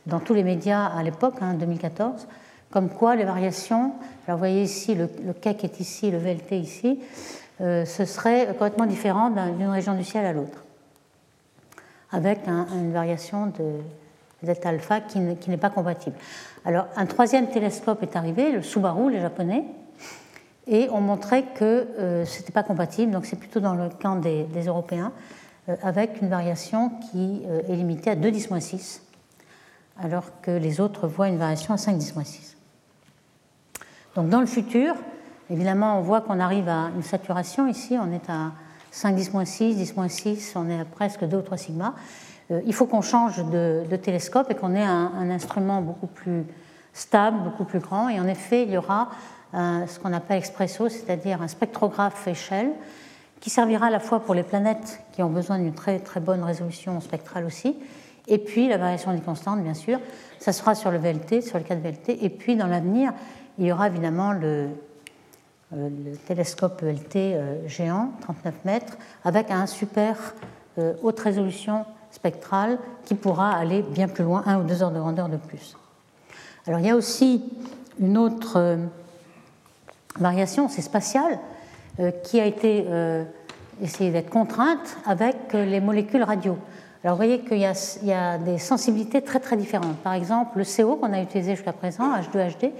dans 0.06 0.20
tous 0.20 0.34
les 0.34 0.44
médias 0.44 0.86
à 0.86 1.02
l'époque, 1.02 1.36
en 1.40 1.46
hein, 1.46 1.54
2014, 1.54 2.28
comme 2.70 2.90
quoi 2.90 3.16
les 3.16 3.24
variations, 3.24 3.94
alors 4.26 4.36
vous 4.36 4.42
voyez 4.42 4.62
ici, 4.62 4.94
le, 4.94 5.08
le 5.24 5.34
est 5.42 5.80
ici, 5.80 6.10
le 6.10 6.18
VLT 6.18 6.58
ici, 6.58 7.00
euh, 7.00 7.49
ce 7.60 8.04
serait 8.06 8.46
complètement 8.48 8.86
différent 8.86 9.30
d'une 9.30 9.68
région 9.68 9.94
du 9.94 10.02
ciel 10.02 10.24
à 10.24 10.32
l'autre, 10.32 10.64
avec 12.10 12.40
une 12.48 12.92
variation 12.92 13.46
de 13.46 13.80
delta 14.42 14.70
alpha 14.70 15.00
qui, 15.00 15.20
n'est 15.20 15.56
pas 15.56 15.68
compatible. 15.68 16.16
Alors 16.64 16.86
un 16.96 17.04
troisième 17.04 17.48
télescope 17.48 18.02
est 18.02 18.16
arrivé, 18.16 18.50
le 18.50 18.62
Subaru, 18.62 19.12
les 19.12 19.20
japonais, 19.20 19.64
et 20.66 20.88
on 20.90 21.02
montrait 21.02 21.44
que 21.54 21.86
ce 22.24 22.38
n'était 22.38 22.52
pas 22.52 22.62
compatible, 22.62 23.12
donc 23.12 23.26
c'est 23.26 23.36
plutôt 23.38 23.60
dans 23.60 23.74
le 23.74 23.90
camp 23.90 24.16
des 24.16 24.64
Européens. 24.66 25.12
Euh, 25.70 25.76
avec 25.82 26.22
une 26.22 26.28
variation 26.28 26.90
qui 27.10 27.42
euh, 27.46 27.60
est 27.68 27.76
limitée 27.76 28.10
à 28.10 28.16
2 28.16 28.30
10 28.30 28.48
6, 28.60 29.02
alors 30.02 30.24
que 30.40 30.50
les 30.50 30.80
autres 30.80 31.06
voient 31.06 31.28
une 31.28 31.36
variation 31.36 31.74
à 31.74 31.76
5 31.76 31.98
10 31.98 32.14
6. 32.24 32.56
Donc 34.16 34.28
dans 34.28 34.40
le 34.40 34.46
futur, 34.46 34.94
évidemment, 35.50 35.98
on 35.98 36.02
voit 36.02 36.20
qu'on 36.20 36.40
arrive 36.40 36.68
à 36.68 36.90
une 36.94 37.02
saturation 37.02 37.66
ici, 37.66 37.96
on 38.00 38.12
est 38.12 38.28
à 38.30 38.52
5 38.90 39.14
10 39.14 39.30
6, 39.44 39.76
10 39.76 39.94
6, 40.08 40.52
on 40.56 40.68
est 40.68 40.80
à 40.80 40.84
presque 40.84 41.24
2 41.24 41.36
ou 41.36 41.42
3 41.42 41.56
sigma. 41.56 41.94
Euh, 42.50 42.60
il 42.66 42.74
faut 42.74 42.86
qu'on 42.86 43.02
change 43.02 43.44
de, 43.44 43.96
télescope 43.96 44.50
et 44.50 44.54
qu'on 44.54 44.74
ait 44.74 44.82
un, 44.82 45.30
instrument 45.30 45.82
beaucoup 45.82 46.06
plus 46.06 46.44
stable, 46.92 47.38
beaucoup 47.44 47.64
plus 47.64 47.80
grand. 47.80 48.08
Et 48.08 48.18
en 48.20 48.26
effet, 48.26 48.64
il 48.64 48.70
y 48.70 48.76
aura 48.76 49.10
ce 49.52 49.98
qu'on 49.98 50.12
appelle 50.12 50.38
expresso, 50.38 50.88
c'est-à-dire 50.88 51.42
un 51.42 51.48
spectrographe 51.48 52.28
échelle 52.28 52.70
qui 53.40 53.50
servira 53.50 53.86
à 53.86 53.90
la 53.90 53.98
fois 53.98 54.20
pour 54.20 54.34
les 54.34 54.44
planètes 54.44 55.02
qui 55.12 55.22
ont 55.22 55.30
besoin 55.30 55.58
d'une 55.58 55.74
très 55.74 55.98
très 55.98 56.20
bonne 56.20 56.44
résolution 56.44 57.00
spectrale 57.00 57.44
aussi, 57.44 57.76
et 58.28 58.38
puis 58.38 58.68
la 58.68 58.76
variation 58.76 59.12
des 59.12 59.20
constantes, 59.20 59.62
bien 59.62 59.74
sûr, 59.74 59.98
ça 60.38 60.52
sera 60.52 60.74
sur 60.74 60.90
le 60.90 60.98
VLT, 60.98 61.40
sur 61.40 61.58
le 61.58 61.64
cas 61.64 61.74
de 61.74 61.80
VLT, 61.80 62.18
et 62.22 62.30
puis 62.30 62.54
dans 62.54 62.66
l'avenir, 62.66 63.12
il 63.58 63.66
y 63.66 63.72
aura 63.72 63.88
évidemment 63.88 64.32
le, 64.32 64.68
euh, 65.72 65.88
télescope 66.26 66.82
VLT 66.82 67.16
euh, 67.16 67.68
géant, 67.68 68.10
39 68.22 68.54
mètres, 68.64 68.98
avec 69.24 69.52
un 69.52 69.66
super 69.66 70.16
euh, 70.78 70.94
haute 71.02 71.20
résolution 71.20 71.84
spectrale 72.10 72.76
qui 73.04 73.14
pourra 73.14 73.52
aller 73.52 73.82
bien 73.82 74.08
plus 74.08 74.24
loin, 74.24 74.42
un 74.46 74.58
ou 74.58 74.64
deux 74.64 74.82
heures 74.82 74.90
de 74.90 74.98
grandeur 74.98 75.28
de 75.28 75.36
plus. 75.36 75.76
Alors 76.66 76.80
il 76.80 76.86
y 76.86 76.90
a 76.90 76.96
aussi 76.96 77.44
une 78.00 78.18
autre 78.18 78.78
variation, 80.18 80.68
c'est 80.68 80.82
spatiale, 80.82 81.38
qui 82.24 82.40
a 82.40 82.46
été 82.46 82.86
essayée 83.80 84.10
d'être 84.10 84.30
contrainte 84.30 84.96
avec 85.06 85.52
les 85.52 85.80
molécules 85.80 86.22
radio. 86.22 86.56
Alors 87.04 87.16
vous 87.16 87.22
voyez 87.22 87.40
qu'il 87.40 87.58
y, 87.58 88.12
a 88.12 88.38
des 88.38 88.58
sensibilités 88.58 89.22
très 89.22 89.38
très 89.38 89.56
différentes. 89.56 89.96
Par 89.98 90.14
exemple, 90.14 90.58
le 90.58 90.64
CO 90.64 90.96
qu'on 90.96 91.12
a 91.12 91.22
utilisé 91.22 91.54
jusqu'à 91.54 91.72
présent, 91.72 92.12
H2HD, 92.16 92.72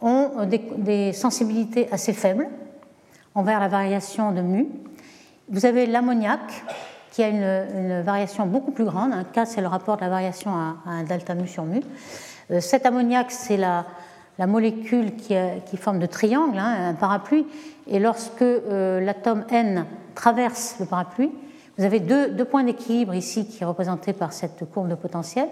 ont 0.00 0.30
des, 0.76 1.12
sensibilités 1.12 1.88
assez 1.90 2.12
faibles 2.12 2.48
envers 3.34 3.60
la 3.60 3.68
variation 3.68 4.32
de 4.32 4.40
mu. 4.40 4.68
Vous 5.48 5.66
avez 5.66 5.86
l'ammoniac 5.86 6.40
qui 7.12 7.22
a 7.22 7.28
une, 7.28 8.02
variation 8.02 8.46
beaucoup 8.46 8.70
plus 8.70 8.84
grande. 8.84 9.12
Un 9.12 9.24
cas, 9.24 9.46
c'est 9.46 9.60
le 9.60 9.66
rapport 9.66 9.96
de 9.96 10.02
la 10.02 10.08
variation 10.08 10.52
à, 10.52 10.76
à 10.86 10.90
un 10.90 11.02
delta 11.02 11.34
mu 11.34 11.48
sur 11.48 11.64
mu. 11.64 11.80
Euh, 12.50 12.60
cet 12.60 12.86
ammoniac, 12.86 13.30
c'est 13.30 13.56
la, 13.56 13.84
molécule 14.46 15.16
qui, 15.16 15.34
qui, 15.66 15.76
forme 15.76 15.98
de 15.98 16.06
triangle, 16.06 16.58
hein, 16.58 16.90
un 16.90 16.94
parapluie, 16.94 17.44
et 17.88 17.98
lorsque 17.98 18.42
euh, 18.42 19.00
l'atome 19.00 19.44
N 19.50 19.84
traverse 20.14 20.76
le 20.78 20.86
parapluie, 20.86 21.32
vous 21.76 21.84
avez 21.84 22.00
deux, 22.00 22.44
points 22.44 22.64
d'équilibre 22.64 23.14
ici 23.14 23.46
qui 23.46 23.58
sont 23.58 23.68
représentés 23.68 24.12
par 24.12 24.32
cette 24.32 24.64
courbe 24.72 24.88
de 24.88 24.94
potentiel. 24.94 25.48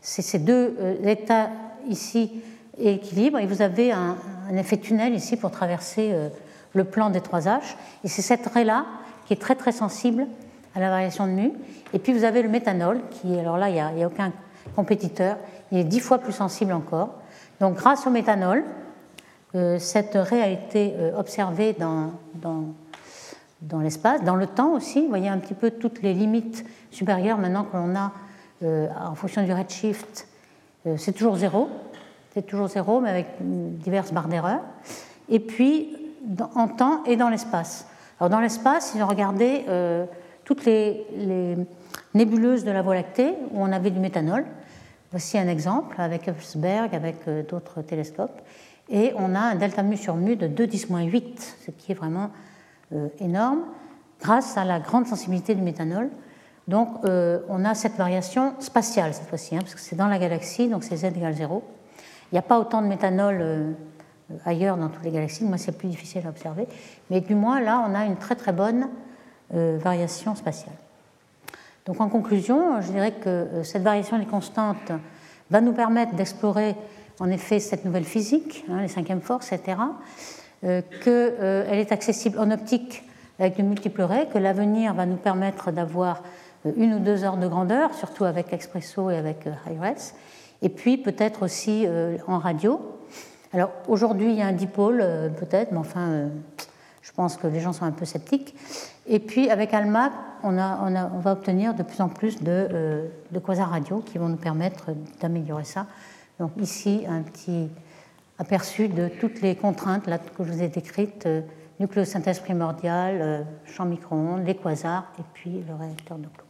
C'est 0.00 0.22
ces 0.22 0.38
deux 0.38 0.76
euh, 0.80 1.04
états 1.04 1.50
ici 1.88 2.42
et 2.78 2.94
équilibre, 2.94 3.38
et 3.38 3.46
vous 3.46 3.62
avez 3.62 3.92
un, 3.92 4.16
effet 4.56 4.78
tunnel 4.78 5.14
ici 5.14 5.36
pour 5.36 5.50
traverser 5.50 6.10
euh, 6.12 6.28
le 6.72 6.84
plan 6.84 7.10
des 7.10 7.20
trois 7.20 7.40
H. 7.40 7.76
Et 8.04 8.08
c'est 8.08 8.22
cette 8.22 8.46
raie-là 8.46 8.86
qui 9.26 9.34
est 9.34 9.40
très 9.40 9.54
très 9.54 9.72
sensible 9.72 10.26
à 10.74 10.80
la 10.80 10.88
variation 10.88 11.26
de 11.26 11.32
mu. 11.32 11.52
Et 11.92 11.98
puis 11.98 12.12
vous 12.12 12.24
avez 12.24 12.42
le 12.42 12.48
méthanol, 12.48 13.00
qui, 13.10 13.38
alors 13.38 13.58
là, 13.58 13.68
il 13.68 13.74
n'y 13.74 13.80
a, 13.80 13.88
a, 13.88 14.06
aucun 14.06 14.32
compétiteur, 14.74 15.36
il 15.70 15.78
est 15.78 15.84
dix 15.84 16.00
fois 16.00 16.18
plus 16.18 16.32
sensible 16.32 16.72
encore. 16.72 17.10
Donc 17.60 17.76
grâce 17.76 18.06
au 18.06 18.10
méthanol, 18.10 18.64
euh, 19.54 19.78
cette 19.78 20.14
raie 20.14 20.42
a 20.42 20.48
été 20.48 20.94
euh, 20.96 21.18
observée 21.18 21.74
dans, 21.74 22.12
dans, 22.34 22.64
dans 23.62 23.80
l'espace, 23.80 24.22
dans 24.22 24.36
le 24.36 24.46
temps 24.46 24.72
aussi. 24.72 25.02
Vous 25.02 25.08
voyez 25.08 25.28
un 25.28 25.38
petit 25.38 25.54
peu 25.54 25.70
toutes 25.70 26.02
les 26.02 26.14
limites 26.14 26.64
supérieures 26.90 27.38
maintenant 27.38 27.64
que 27.64 27.76
l'on 27.76 27.94
a 27.96 28.12
en 28.60 29.14
fonction 29.14 29.44
du 29.44 29.52
redshift. 29.52 30.26
c'est 30.96 31.12
toujours 31.12 31.36
zéro, 31.36 31.68
c'est 32.34 32.46
toujours 32.46 32.68
zéro, 32.68 33.00
mais 33.00 33.10
avec 33.10 33.26
diverses 33.40 34.12
barres 34.12 34.28
d'erreur. 34.28 34.60
Et 35.28 35.40
puis 35.40 35.96
en 36.54 36.68
temps 36.68 37.04
et 37.04 37.16
dans 37.16 37.28
l'espace. 37.28 37.86
Alors 38.20 38.30
dans 38.30 38.40
l'espace, 38.40 38.92
ils 38.94 39.02
ont 39.02 39.06
regardé 39.06 39.64
euh, 39.68 40.04
toutes 40.44 40.64
les, 40.64 41.06
nébuleuses 42.14 42.64
de 42.64 42.70
la 42.70 42.82
Voie 42.82 42.94
lactée 42.94 43.34
où 43.52 43.62
on 43.62 43.70
avait 43.70 43.90
du 43.90 44.00
méthanol. 44.00 44.44
Voici 45.10 45.38
un 45.38 45.48
exemple 45.48 46.00
avec 46.00 46.26
Epsberg, 46.26 46.94
avec 46.94 47.16
euh, 47.28 47.42
d'autres 47.42 47.82
télescopes. 47.82 48.40
Et 48.88 49.12
on 49.16 49.34
a 49.34 49.40
un 49.40 49.54
delta 49.54 49.82
mu 49.82 49.96
sur 49.96 50.16
mu 50.16 50.36
de 50.36 50.46
2 50.46 50.66
10-8, 50.66 51.22
ce 51.66 51.70
qui 51.70 51.92
est 51.92 51.94
vraiment 51.94 52.30
euh, 52.92 53.08
énorme, 53.20 53.60
grâce 54.20 54.56
à 54.56 54.64
la 54.64 54.80
grande 54.80 55.06
sensibilité 55.06 55.54
du 55.54 55.62
méthanol. 55.62 56.10
Donc 56.66 56.98
on 57.02 57.64
a 57.64 57.74
cette 57.74 57.94
variation 57.94 58.52
spatiale 58.58 59.14
cette 59.14 59.26
fois-ci, 59.26 59.56
hein, 59.56 59.60
parce 59.60 59.74
que 59.74 59.80
c'est 59.80 59.96
dans 59.96 60.06
la 60.06 60.18
galaxie, 60.18 60.68
donc 60.68 60.84
c'est 60.84 60.98
z 60.98 61.04
égale 61.04 61.32
0. 61.32 61.62
Il 62.30 62.34
n'y 62.34 62.38
a 62.38 62.42
pas 62.42 62.58
autant 62.58 62.82
de 62.82 62.86
méthanol 62.86 63.38
euh, 63.40 63.72
ailleurs 64.44 64.76
dans 64.76 64.88
toutes 64.88 65.04
les 65.04 65.10
galaxies, 65.10 65.44
moi 65.44 65.56
c'est 65.56 65.76
plus 65.76 65.88
difficile 65.88 66.26
à 66.26 66.28
observer, 66.28 66.66
mais 67.10 67.20
du 67.20 67.34
moins 67.34 67.60
là 67.60 67.84
on 67.88 67.94
a 67.94 68.04
une 68.04 68.16
très 68.16 68.36
très 68.36 68.52
bonne 68.52 68.88
euh, 69.54 69.78
variation 69.80 70.34
spatiale. 70.34 70.74
Donc 71.86 72.02
en 72.02 72.10
conclusion, 72.10 72.82
je 72.82 72.92
dirais 72.92 73.12
que 73.12 73.28
euh, 73.28 73.64
cette 73.64 73.82
variation 73.82 74.18
des 74.18 74.26
constantes 74.26 74.92
va 75.50 75.62
nous 75.62 75.72
permettre 75.72 76.14
d'explorer 76.14 76.76
en 77.18 77.30
effet 77.30 77.60
cette 77.60 77.86
nouvelle 77.86 78.04
physique, 78.04 78.64
hein, 78.68 78.82
les 78.82 78.88
cinquièmes 78.88 79.22
forces, 79.22 79.52
etc., 79.52 79.78
qu'elle 80.60 81.78
est 81.78 81.92
accessible 81.92 82.36
en 82.40 82.50
optique 82.50 83.04
avec 83.38 83.56
de 83.56 83.62
multiples 83.62 84.02
raies, 84.02 84.26
que 84.26 84.38
l'avenir 84.38 84.92
va 84.92 85.06
nous 85.06 85.16
permettre 85.16 85.70
d'avoir 85.70 86.24
une 86.76 86.94
ou 86.94 86.98
deux 86.98 87.22
heures 87.22 87.36
de 87.36 87.46
grandeur, 87.46 87.94
surtout 87.94 88.24
avec 88.24 88.52
Expresso 88.52 89.08
et 89.08 89.16
avec 89.16 89.46
HiRes, 89.46 90.14
et 90.62 90.68
puis 90.68 90.98
peut-être 90.98 91.42
aussi 91.42 91.86
en 92.26 92.38
radio, 92.38 92.98
alors 93.52 93.70
aujourd'hui, 93.86 94.30
il 94.30 94.38
y 94.38 94.42
a 94.42 94.46
un 94.46 94.52
dipôle, 94.52 95.00
euh, 95.00 95.28
peut-être, 95.30 95.72
mais 95.72 95.78
enfin, 95.78 96.08
euh, 96.08 96.28
je 97.00 97.12
pense 97.12 97.36
que 97.36 97.46
les 97.46 97.60
gens 97.60 97.72
sont 97.72 97.84
un 97.84 97.92
peu 97.92 98.04
sceptiques. 98.04 98.54
Et 99.06 99.20
puis 99.20 99.48
avec 99.48 99.72
ALMA, 99.72 100.12
on, 100.42 100.52
va 100.52 101.32
obtenir 101.32 101.74
de 101.74 101.82
plus 101.82 102.00
en 102.00 102.08
plus 102.08 102.42
de, 102.42 102.68
euh, 102.72 103.08
quasars 103.44 103.70
radio 103.70 104.00
qui 104.00 104.18
vont 104.18 104.28
nous 104.28 104.36
permettre 104.36 104.90
d'améliorer 105.20 105.64
ça. 105.64 105.86
Donc 106.38 106.52
ici, 106.58 107.04
un 107.08 107.22
petit 107.22 107.68
aperçu 108.38 108.88
de 108.88 109.08
toutes 109.08 109.40
les 109.40 109.56
contraintes 109.56 110.04
que 110.04 110.44
je 110.44 110.52
vous 110.52 110.62
ai 110.62 110.68
décrites 110.68 111.26
nucléosynthèse 111.80 112.40
primordiale, 112.40 113.46
champ 113.64 113.84
micro-ondes, 113.84 114.44
les 114.44 114.54
quasars 114.54 115.10
et 115.18 115.22
puis 115.32 115.64
le 115.66 115.74
réacteur 115.74 116.18
de 116.18 116.26
Clos. 116.26 116.46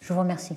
Je 0.00 0.12
vous 0.12 0.18
remercie. 0.18 0.56